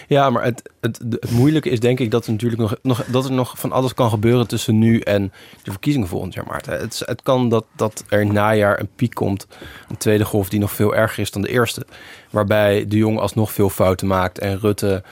Ja, 0.08 0.30
maar 0.30 0.44
het, 0.44 0.70
het, 0.80 0.98
het 0.98 1.30
moeilijke 1.30 1.70
is 1.70 1.80
denk 1.80 2.00
ik 2.00 2.10
dat 2.10 2.26
er 2.26 2.32
natuurlijk 2.32 2.60
nog, 2.60 2.76
nog, 2.82 3.04
dat 3.04 3.24
er 3.24 3.32
nog 3.32 3.58
van 3.58 3.72
alles 3.72 3.94
kan 3.94 4.10
gebeuren 4.10 4.46
tussen 4.46 4.78
nu 4.78 5.00
en 5.00 5.32
de 5.62 5.70
verkiezingen 5.70 6.08
volgend 6.08 6.34
jaar, 6.34 6.46
Maarten. 6.46 6.78
Het, 6.80 7.02
het 7.04 7.22
kan 7.22 7.48
dat, 7.48 7.66
dat 7.76 8.04
er 8.08 8.26
najaar 8.26 8.80
een 8.80 8.88
piek 8.96 9.14
komt, 9.14 9.46
een 9.88 9.96
tweede 9.96 10.24
golf 10.24 10.48
die 10.48 10.60
nog 10.60 10.72
veel 10.72 10.94
erger 10.94 11.22
is 11.22 11.30
dan 11.30 11.42
de 11.42 11.50
eerste. 11.50 11.86
Waarbij 12.30 12.86
de 12.88 12.96
Jong 12.96 13.18
alsnog 13.18 13.52
veel 13.52 13.70
fouten 13.70 14.06
maakt 14.06 14.38
en 14.38 14.58
Rutte 14.58 15.02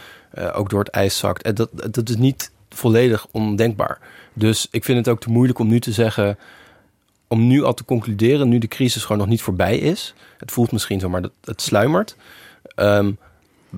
ook 0.52 0.70
door 0.70 0.78
het 0.78 0.88
ijs 0.88 1.18
zakt. 1.18 1.42
En 1.42 1.54
dat, 1.54 1.70
dat 1.90 2.08
is 2.08 2.16
niet 2.16 2.50
volledig 2.68 3.26
ondenkbaar. 3.30 3.98
Dus 4.32 4.68
ik 4.70 4.84
vind 4.84 4.98
het 4.98 5.08
ook 5.08 5.20
te 5.20 5.30
moeilijk 5.30 5.58
om 5.58 5.68
nu 5.68 5.80
te 5.80 5.92
zeggen, 5.92 6.38
om 7.28 7.46
nu 7.46 7.62
al 7.64 7.74
te 7.74 7.84
concluderen, 7.84 8.48
nu 8.48 8.58
de 8.58 8.68
crisis 8.68 9.02
gewoon 9.02 9.18
nog 9.18 9.26
niet 9.26 9.42
voorbij 9.42 9.78
is. 9.78 10.14
Het 10.38 10.52
voelt 10.52 10.72
misschien 10.72 11.00
zo, 11.00 11.08
maar 11.08 11.22
dat 11.22 11.32
het 11.44 11.62
sluimert. 11.62 12.16
Ehm, 12.74 13.12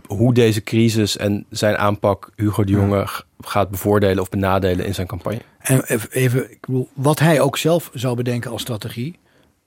hoe 0.07 0.35
deze 0.35 0.63
crisis 0.63 1.17
en 1.17 1.45
zijn 1.51 1.77
aanpak 1.79 2.31
Hugo 2.37 2.65
de 2.65 2.73
Jonge 2.73 3.07
gaat 3.41 3.71
bevoordelen 3.71 4.23
of 4.23 4.29
benadelen 4.29 4.87
in 4.87 4.95
zijn 4.95 5.07
campagne. 5.07 5.41
En 5.59 5.85
even- 5.85 6.11
even, 6.11 6.51
ik 6.51 6.61
bedoel, 6.61 6.89
wat 6.95 7.19
hij 7.19 7.41
ook 7.41 7.57
zelf 7.57 7.91
zou 7.95 8.17
bedenken 8.17 8.51
als 8.51 8.63
strategie. 8.63 9.19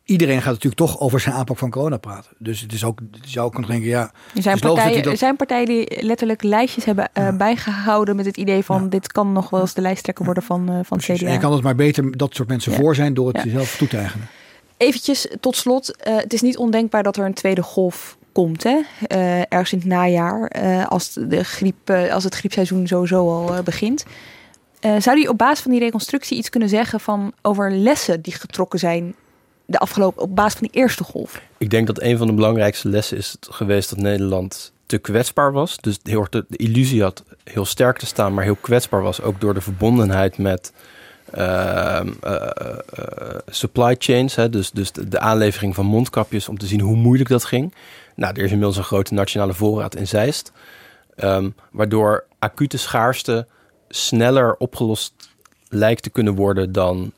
Iedereen 0.06 0.38
gaat 0.42 0.54
natuurlijk 0.54 0.76
toch 0.76 1.00
over 1.00 1.20
zijn 1.20 1.36
aanpak 1.36 1.58
van 1.58 1.70
corona 1.70 1.98
praten. 1.98 2.32
Dus 2.38 2.62
het 2.62 2.74
is 2.74 2.84
ook, 2.84 3.00
je 3.22 3.30
zou 3.30 3.52
kunnen 3.52 3.70
denken, 3.70 3.90
ja. 3.90 4.12
Er 4.36 4.42
zijn, 4.42 4.60
partijen, 4.60 5.04
dat- 5.04 5.18
zijn 5.18 5.36
partijen 5.36 5.66
die 5.66 6.04
letterlijk 6.04 6.44
lijstjes 6.44 6.86
hebben 6.86 7.10
eh, 7.14 7.36
bijgehouden 7.38 8.16
met 8.16 8.26
het 8.26 8.38
idee 8.38 8.64
van 8.64 8.90
dit 8.90 9.12
kan 9.12 9.32
nog 9.32 9.50
wel 9.50 9.62
eens 9.62 9.74
de 9.74 9.82
lijsttrekker 9.82 10.26
worden 10.26 10.44
van, 10.44 10.70
eh 10.70 10.80
van 10.84 10.98
het 10.98 11.10
En 11.10 11.16
CDA. 11.16 11.32
je 11.32 11.38
kan 11.38 11.54
het 11.54 11.64
maar 11.64 11.76
beter 11.76 12.18
dat 12.18 12.36
soort 12.36 12.48
mensen 12.48 12.72
Ja. 12.72 12.78
voor 12.78 12.96
zijn 12.96 13.14
door 13.14 13.28
het 13.34 13.44
jezelf 13.44 13.78
toe 13.78 13.88
te 13.88 13.98
eigenen. 13.98 14.28
Eventjes 14.78 15.28
tot 15.40 15.56
slot, 15.56 15.96
eh, 15.96 16.16
het 16.16 16.34
is 16.34 16.42
niet 16.42 16.58
ondenkbaar 16.58 17.04
dat 17.04 17.18
er 17.18 17.26
een 17.26 17.34
tweede 17.34 17.64
golf 17.64 18.18
komt, 18.32 18.64
hè? 18.64 18.80
Ergens 19.50 19.72
in 19.74 19.78
het 19.78 19.88
najaar, 19.88 20.48
als, 20.88 21.14
de 21.14 21.44
griep, 21.44 21.90
als 21.90 22.24
het 22.24 22.36
griepseizoen 22.36 22.88
sowieso 22.88 23.18
al 23.30 23.64
begint. 23.64 24.06
Zou 24.98 25.20
je 25.20 25.30
op 25.30 25.38
basis 25.38 25.60
van 25.60 25.72
die 25.72 25.80
reconstructie 25.80 26.38
iets 26.38 26.50
kunnen 26.50 26.70
zeggen 26.70 27.00
van 27.00 27.34
over 27.42 27.72
lessen 27.72 28.22
die 28.22 28.34
getrokken 28.34 28.80
zijn 28.80 29.16
de 29.66 29.78
afgelopen, 29.78 30.22
op 30.22 30.36
basis 30.36 30.60
van 30.60 30.68
die 30.72 30.82
eerste 30.82 31.04
golf? 31.04 31.42
Ik 31.58 31.70
denk 31.70 31.88
dat 31.88 32.02
een 32.02 32.18
van 32.18 32.28
de 32.28 32.34
belangrijkste 32.34 32.90
lessen 32.90 33.18
is 33.18 33.38
geweest 33.40 33.90
dat 33.90 34.00
Nederland 34.00 34.72
te 34.86 34.98
kwetsbaar 34.98 35.52
was. 35.52 35.78
Dus 35.78 36.00
heel 36.04 36.20
erg 36.20 36.30
de, 36.30 36.46
illusie 36.50 37.02
had 37.02 37.24
heel 37.44 37.66
sterk 37.66 37.98
te 37.98 38.06
staan, 38.06 38.34
maar 38.34 38.44
heel 38.44 38.58
kwetsbaar 38.62 39.02
was. 39.02 39.22
Ook 39.22 39.42
door 39.42 39.54
de 39.54 39.62
verbondenheid 39.62 40.38
met 40.38 40.74
eh, 41.32 42.00
eh, 42.00 42.06
eh, 42.22 43.38
supply 43.48 43.96
chains. 44.00 44.36
Hè, 44.36 44.50
dus 44.50 44.72
dus 44.72 44.92
de, 44.92 45.08
de 45.08 45.20
aanlevering 45.20 45.76
van 45.76 45.86
mondkapjes 45.86 46.50
om 46.50 46.58
te 46.58 46.68
zien 46.68 46.80
hoe 46.80 46.96
moeilijk 46.96 47.30
dat 47.30 47.46
ging. 47.46 47.74
Nou, 48.16 48.34
er 48.34 48.44
is 48.44 48.52
inmiddels 48.52 48.78
een 48.78 48.84
grote 48.84 49.14
nationale 49.14 49.54
voorraad 49.54 49.96
in 49.96 50.08
Zeist. 50.08 50.52
Ehm, 51.16 51.50
waardoor 51.72 52.26
acute 52.40 52.78
schaarste 52.78 53.48
sneller 53.90 54.56
opgelost 54.58 55.14
lijkt 55.70 56.04
te 56.04 56.10
kunnen 56.10 56.36
worden 56.36 56.72
dan 56.72 57.12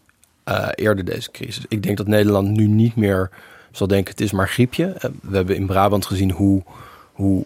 eh, 0.45 0.67
eerder 0.75 1.05
deze 1.05 1.31
crisis. 1.31 1.65
Ik 1.67 1.83
denk 1.83 1.97
dat 1.97 2.07
Nederland 2.07 2.49
nu 2.49 2.67
niet 2.67 2.95
meer 2.95 3.29
zal 3.71 3.87
denken 3.87 4.11
het 4.11 4.21
is 4.21 4.31
maar 4.31 4.49
griepje. 4.49 4.85
Eh, 4.85 5.09
we 5.21 5.35
hebben 5.35 5.55
in 5.55 5.65
Brabant 5.65 6.05
gezien 6.05 6.31
hoe, 6.31 6.63
hoe, 7.13 7.45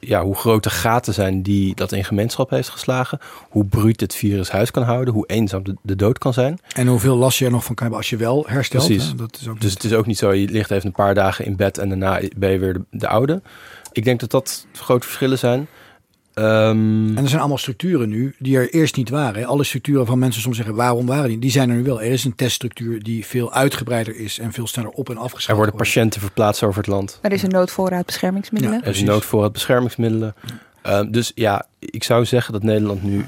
ja, 0.00 0.22
hoe 0.22 0.34
grote 0.34 0.70
gaten 0.70 1.14
zijn 1.14 1.42
die 1.42 1.74
dat 1.74 1.92
in 1.92 2.04
gemeenschap 2.04 2.50
heeft 2.50 2.68
geslagen. 2.68 3.18
Hoe 3.50 3.64
bruut 3.64 4.00
het 4.00 4.14
virus 4.14 4.50
huis 4.50 4.70
kan 4.70 4.82
houden. 4.82 5.14
Hoe 5.14 5.26
eenzaam 5.26 5.62
de, 5.62 5.74
de 5.82 5.96
dood 5.96 6.18
kan 6.18 6.32
zijn. 6.32 6.58
En 6.74 6.86
hoeveel 6.86 7.16
last 7.16 7.38
je 7.38 7.44
er 7.44 7.50
nog 7.50 7.64
van 7.64 7.74
kan 7.74 7.82
hebben 7.86 8.02
als 8.02 8.10
je 8.10 8.16
wel 8.16 8.44
herstelt. 8.46 8.86
Precies. 8.86 9.08
hè? 9.08 9.14
Dat 9.14 9.38
is 9.40 9.48
ook 9.48 9.60
dus 9.60 9.72
het 9.72 9.84
is 9.84 9.92
ook 9.92 10.06
niet 10.06 10.18
zo, 10.18 10.32
je 10.32 10.48
ligt 10.48 10.70
even 10.70 10.86
een 10.86 10.92
paar 10.92 11.14
dagen 11.14 11.44
in 11.44 11.56
bed 11.56 11.78
en 11.78 11.88
daarna 11.88 12.20
ben 12.36 12.50
je 12.50 12.58
weer 12.58 12.72
de, 12.72 12.84
de 12.90 13.08
oude. 13.08 13.42
Ik 13.92 14.04
denk 14.04 14.20
dat 14.20 14.30
dat 14.30 14.66
grote 14.72 15.06
verschillen 15.06 15.38
zijn. 15.38 15.68
Ehm, 16.34 17.16
En 17.16 17.22
er 17.22 17.28
zijn 17.28 17.40
allemaal 17.40 17.58
structuren 17.58 18.08
nu 18.08 18.34
die 18.38 18.56
er 18.56 18.70
eerst 18.70 18.96
niet 18.96 19.08
waren. 19.10 19.40
hè. 19.40 19.46
Alle 19.46 19.64
structuren 19.64 20.06
van 20.06 20.18
mensen 20.18 20.42
soms 20.42 20.56
zeggen 20.56 20.74
waarom 20.74 21.06
waren 21.06 21.28
die? 21.28 21.38
Die 21.38 21.50
zijn 21.50 21.70
er 21.70 21.76
nu 21.76 21.82
wel. 21.82 22.02
Er 22.02 22.10
is 22.10 22.24
een 22.24 22.34
teststructuur 22.34 23.02
die 23.02 23.26
veel 23.26 23.52
uitgebreider 23.52 24.16
is 24.16 24.38
en 24.38 24.52
veel 24.52 24.66
sneller 24.66 24.90
op 24.90 25.10
en 25.10 25.16
afgeschakeld 25.16 25.48
er 25.48 25.56
worden 25.56 25.74
wordt. 25.74 25.88
patiënten 25.92 26.20
verplaatst 26.20 26.62
over 26.62 26.76
het 26.78 26.86
land. 26.86 27.18
Er 27.22 27.32
is 27.32 27.42
een 27.42 27.50
noodvoorraad 27.50 28.06
beschermingsmiddelen. 28.06 28.82
Er 28.82 28.88
is 28.88 29.00
een 29.00 29.06
noodvoorraad 29.06 29.52
beschermingsmiddelen. 29.52 30.34
Ehm, 30.82 31.10
dus 31.10 31.32
ja, 31.34 31.66
ik 31.78 32.04
zou 32.04 32.24
zeggen 32.24 32.52
dat 32.52 32.62
Nederland 32.62 33.02
nu. 33.02 33.24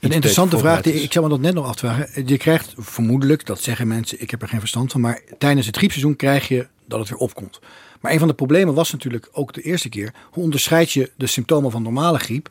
Een 0.00 0.10
interessante 0.10 0.58
vraag, 0.58 0.80
die, 0.82 0.92
ik 1.02 1.12
zou 1.12 1.24
me 1.24 1.30
dat 1.30 1.40
net 1.40 1.54
nog 1.54 1.66
af 1.66 1.74
te 1.74 1.86
vragen. 1.86 2.26
Je 2.26 2.36
krijgt 2.36 2.74
vermoedelijk, 2.76 3.46
dat 3.46 3.60
zeggen 3.60 3.88
mensen, 3.88 4.20
ik 4.20 4.30
heb 4.30 4.42
er 4.42 4.48
geen 4.48 4.60
verstand 4.60 4.92
van, 4.92 5.00
maar 5.00 5.20
tijdens 5.38 5.66
het 5.66 5.76
griepseizoen 5.76 6.16
krijg 6.16 6.48
je 6.48 6.66
dat 6.86 6.98
het 6.98 7.08
weer 7.08 7.18
opkomt. 7.18 7.60
Maar 8.02 8.12
een 8.12 8.18
van 8.18 8.28
de 8.28 8.34
problemen 8.34 8.74
was 8.74 8.92
natuurlijk 8.92 9.28
ook 9.32 9.52
de 9.52 9.62
eerste 9.62 9.88
keer, 9.88 10.14
hoe 10.30 10.42
onderscheid 10.42 10.92
je 10.92 11.10
de 11.16 11.26
symptomen 11.26 11.70
van 11.70 11.82
normale 11.82 12.18
griep 12.18 12.48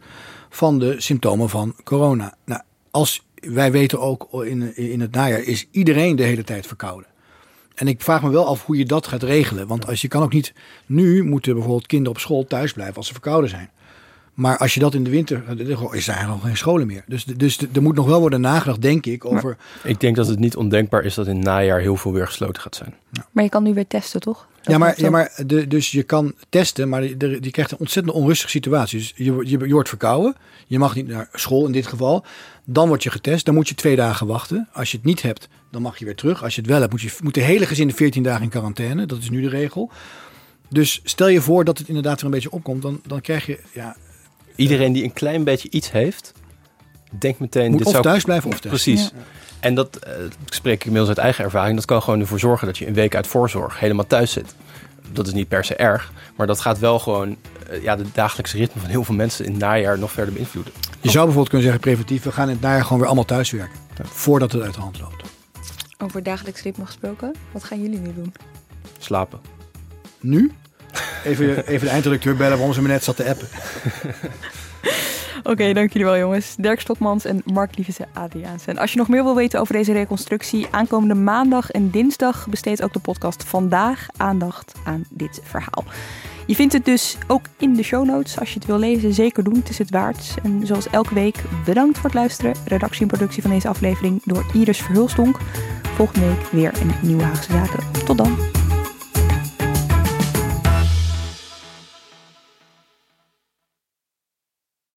van 0.49 0.79
de 0.79 1.01
symptomen 1.01 1.49
van 1.49 1.75
corona? 1.83 2.35
Nou, 2.45 2.61
als 2.91 3.25
wij 3.35 3.71
weten 3.71 3.99
ook 3.99 4.43
in, 4.45 4.75
in 4.75 5.01
het 5.01 5.11
najaar 5.11 5.41
is 5.41 5.67
iedereen 5.71 6.15
de 6.15 6.23
hele 6.23 6.43
tijd 6.43 6.67
verkouden. 6.67 7.09
En 7.75 7.87
ik 7.87 8.01
vraag 8.01 8.21
me 8.21 8.29
wel 8.29 8.47
af 8.47 8.65
hoe 8.65 8.77
je 8.77 8.85
dat 8.85 9.07
gaat 9.07 9.23
regelen. 9.23 9.67
Want 9.67 9.87
als 9.87 10.01
je 10.01 10.07
kan 10.07 10.23
ook 10.23 10.33
niet. 10.33 10.53
Nu 10.85 11.23
moeten 11.23 11.53
bijvoorbeeld 11.53 11.87
kinderen 11.87 12.13
op 12.13 12.21
school 12.21 12.45
thuis 12.45 12.73
blijven 12.73 12.95
als 12.95 13.07
ze 13.07 13.13
verkouden 13.13 13.49
zijn. 13.49 13.69
Maar 14.33 14.57
als 14.57 14.73
je 14.73 14.79
dat 14.79 14.93
in 14.93 15.03
de 15.03 15.09
winter. 15.09 15.43
dan 15.45 15.93
is 15.93 16.07
er 16.07 16.13
eigenlijk 16.13 16.43
geen 16.43 16.57
scholen 16.57 16.87
meer. 16.87 17.03
Dus, 17.07 17.25
dus 17.25 17.59
er 17.73 17.81
moet 17.81 17.95
nog 17.95 18.05
wel 18.05 18.19
worden 18.19 18.41
nagedacht, 18.41 18.81
denk 18.81 19.05
ik, 19.05 19.25
over. 19.25 19.57
Ik 19.83 19.99
denk 19.99 20.15
dat 20.15 20.27
het 20.27 20.39
niet 20.39 20.55
ondenkbaar 20.55 21.03
is 21.03 21.13
dat 21.13 21.27
in 21.27 21.35
het 21.35 21.45
najaar 21.45 21.79
heel 21.79 21.95
veel 21.95 22.13
weer 22.13 22.27
gesloten 22.27 22.61
gaat 22.61 22.75
zijn. 22.75 22.93
Maar 23.31 23.43
je 23.43 23.49
kan 23.49 23.63
nu 23.63 23.73
weer 23.73 23.87
testen, 23.87 24.19
toch? 24.19 24.47
Dat 24.61 24.73
ja, 24.73 24.77
maar, 24.79 25.01
ja, 25.01 25.09
maar 25.09 25.31
de, 25.45 25.67
dus 25.67 25.91
je 25.91 26.03
kan 26.03 26.33
testen, 26.49 26.89
maar 26.89 27.03
je, 27.03 27.37
je 27.41 27.51
krijgt 27.51 27.71
een 27.71 27.79
ontzettend 27.79 28.15
onrustige 28.15 28.49
situatie. 28.49 28.99
Dus 28.99 29.13
je, 29.15 29.23
je, 29.23 29.67
je 29.67 29.73
wordt 29.73 29.89
verkouden. 29.89 30.35
Je 30.67 30.79
mag 30.79 30.95
niet 30.95 31.07
naar 31.07 31.29
school 31.33 31.65
in 31.65 31.71
dit 31.71 31.87
geval. 31.87 32.25
Dan 32.65 32.87
word 32.87 33.03
je 33.03 33.11
getest. 33.11 33.45
Dan 33.45 33.53
moet 33.53 33.69
je 33.69 33.75
twee 33.75 33.95
dagen 33.95 34.27
wachten. 34.27 34.67
Als 34.73 34.91
je 34.91 34.97
het 34.97 35.05
niet 35.05 35.21
hebt, 35.21 35.47
dan 35.71 35.81
mag 35.81 35.97
je 35.97 36.05
weer 36.05 36.15
terug. 36.15 36.43
Als 36.43 36.55
je 36.55 36.61
het 36.61 36.69
wel 36.69 36.79
hebt, 36.79 36.91
moet, 36.91 37.01
je, 37.01 37.11
moet 37.23 37.33
de 37.33 37.41
hele 37.41 37.65
gezin 37.65 37.93
14 37.93 38.23
dagen 38.23 38.43
in 38.43 38.49
quarantaine. 38.49 39.05
Dat 39.05 39.19
is 39.19 39.29
nu 39.29 39.41
de 39.41 39.49
regel. 39.49 39.91
Dus 40.69 41.01
stel 41.03 41.27
je 41.27 41.41
voor 41.41 41.65
dat 41.65 41.77
het 41.77 41.87
inderdaad 41.87 42.19
er 42.19 42.25
een 42.25 42.31
beetje 42.31 42.51
opkomt. 42.51 42.81
Dan, 42.81 43.01
dan 43.07 43.21
krijg 43.21 43.45
je. 43.45 43.59
Ja, 43.73 43.95
Iedereen 44.55 44.93
die 44.93 45.03
een 45.03 45.13
klein 45.13 45.43
beetje 45.43 45.69
iets 45.69 45.91
heeft, 45.91 46.33
denkt 47.09 47.39
meteen... 47.39 47.69
Moet 47.69 47.77
dit 47.77 47.87
of 47.87 47.93
zou... 47.93 48.03
thuis 48.03 48.23
blijven 48.23 48.47
of 48.47 48.59
testen. 48.59 48.69
Precies. 48.69 49.01
Ja. 49.03 49.23
En 49.59 49.75
dat 49.75 49.95
eh, 49.95 50.13
spreek 50.45 50.75
ik 50.75 50.85
inmiddels 50.85 51.09
uit 51.09 51.17
eigen 51.17 51.43
ervaring. 51.43 51.75
Dat 51.75 51.85
kan 51.85 52.01
gewoon 52.01 52.19
ervoor 52.19 52.39
zorgen 52.39 52.67
dat 52.67 52.77
je 52.77 52.87
een 52.87 52.93
week 52.93 53.15
uit 53.15 53.27
voorzorg 53.27 53.79
helemaal 53.79 54.07
thuis 54.07 54.31
zit. 54.31 54.55
Dat 55.11 55.27
is 55.27 55.33
niet 55.33 55.47
per 55.47 55.63
se 55.63 55.75
erg, 55.75 56.11
maar 56.35 56.47
dat 56.47 56.59
gaat 56.59 56.79
wel 56.79 56.99
gewoon 56.99 57.37
eh, 57.69 57.83
ja, 57.83 57.95
de 57.95 58.05
dagelijkse 58.13 58.57
ritme 58.57 58.81
van 58.81 58.89
heel 58.89 59.03
veel 59.03 59.15
mensen 59.15 59.45
in 59.45 59.51
het 59.51 59.59
najaar 59.59 59.99
nog 59.99 60.11
verder 60.11 60.33
beïnvloeden. 60.33 60.73
Je 61.01 61.09
zou 61.09 61.25
bijvoorbeeld 61.25 61.49
kunnen 61.49 61.63
zeggen 61.63 61.81
preventief. 61.81 62.23
We 62.23 62.31
gaan 62.31 62.47
in 62.47 62.53
het 62.53 62.61
najaar 62.61 62.83
gewoon 62.83 62.97
weer 62.97 63.07
allemaal 63.07 63.25
thuiswerken. 63.25 63.79
Voordat 64.03 64.51
het 64.51 64.61
uit 64.61 64.73
de 64.73 64.79
hand 64.79 64.99
loopt. 64.99 65.23
Over 65.97 66.23
dagelijks 66.23 66.61
ritme 66.61 66.85
gesproken, 66.85 67.35
wat 67.51 67.63
gaan 67.63 67.81
jullie 67.81 67.99
nu 67.99 68.13
doen? 68.13 68.33
Slapen. 68.99 69.39
Nu? 70.19 70.51
Even, 71.25 71.67
even 71.67 71.85
de 71.87 71.93
eindredacteur 71.93 72.35
bellen 72.35 72.57
waarom 72.57 72.73
ze 72.73 72.81
me 72.81 72.87
net 72.87 73.03
zat 73.03 73.15
te 73.15 73.29
appen. 73.29 73.47
Oké, 75.43 75.73
dank 75.73 75.91
jullie 75.93 76.07
wel 76.07 76.17
jongens. 76.17 76.55
Dirk 76.57 76.79
Stokmans 76.79 77.25
en 77.25 77.41
Mark 77.45 77.75
Lievese 77.75 78.07
Adriaans. 78.13 78.65
En 78.65 78.77
als 78.77 78.91
je 78.91 78.97
nog 78.97 79.07
meer 79.07 79.23
wil 79.23 79.35
weten 79.35 79.59
over 79.59 79.73
deze 79.73 79.91
reconstructie, 79.91 80.67
aankomende 80.71 81.13
maandag 81.13 81.71
en 81.71 81.89
dinsdag 81.89 82.47
besteedt 82.49 82.83
ook 82.83 82.93
de 82.93 82.99
podcast 82.99 83.43
Vandaag 83.43 84.07
aandacht 84.17 84.73
aan 84.83 85.05
dit 85.09 85.41
verhaal. 85.43 85.83
Je 86.45 86.55
vindt 86.55 86.73
het 86.73 86.85
dus 86.85 87.17
ook 87.27 87.45
in 87.57 87.73
de 87.73 87.83
show 87.83 88.05
notes. 88.05 88.39
Als 88.39 88.49
je 88.49 88.59
het 88.59 88.67
wil 88.67 88.79
lezen, 88.79 89.13
zeker 89.13 89.43
doen. 89.43 89.55
Het 89.55 89.69
is 89.69 89.77
het 89.77 89.89
waard. 89.89 90.35
En 90.43 90.61
zoals 90.65 90.89
elke 90.89 91.13
week, 91.13 91.43
bedankt 91.65 91.95
voor 91.95 92.09
het 92.09 92.19
luisteren. 92.19 92.53
Redactie 92.65 93.01
en 93.01 93.07
productie 93.07 93.41
van 93.41 93.51
deze 93.51 93.67
aflevering 93.67 94.21
door 94.25 94.45
Iris 94.53 94.81
Verhulstonk. 94.81 95.37
Volgende 95.95 96.27
week 96.27 96.47
weer 96.51 96.73
een 96.81 96.91
nieuwe 97.01 97.23
Haagse 97.23 97.51
Zaken. 97.51 98.05
Tot 98.05 98.17
dan. 98.17 98.60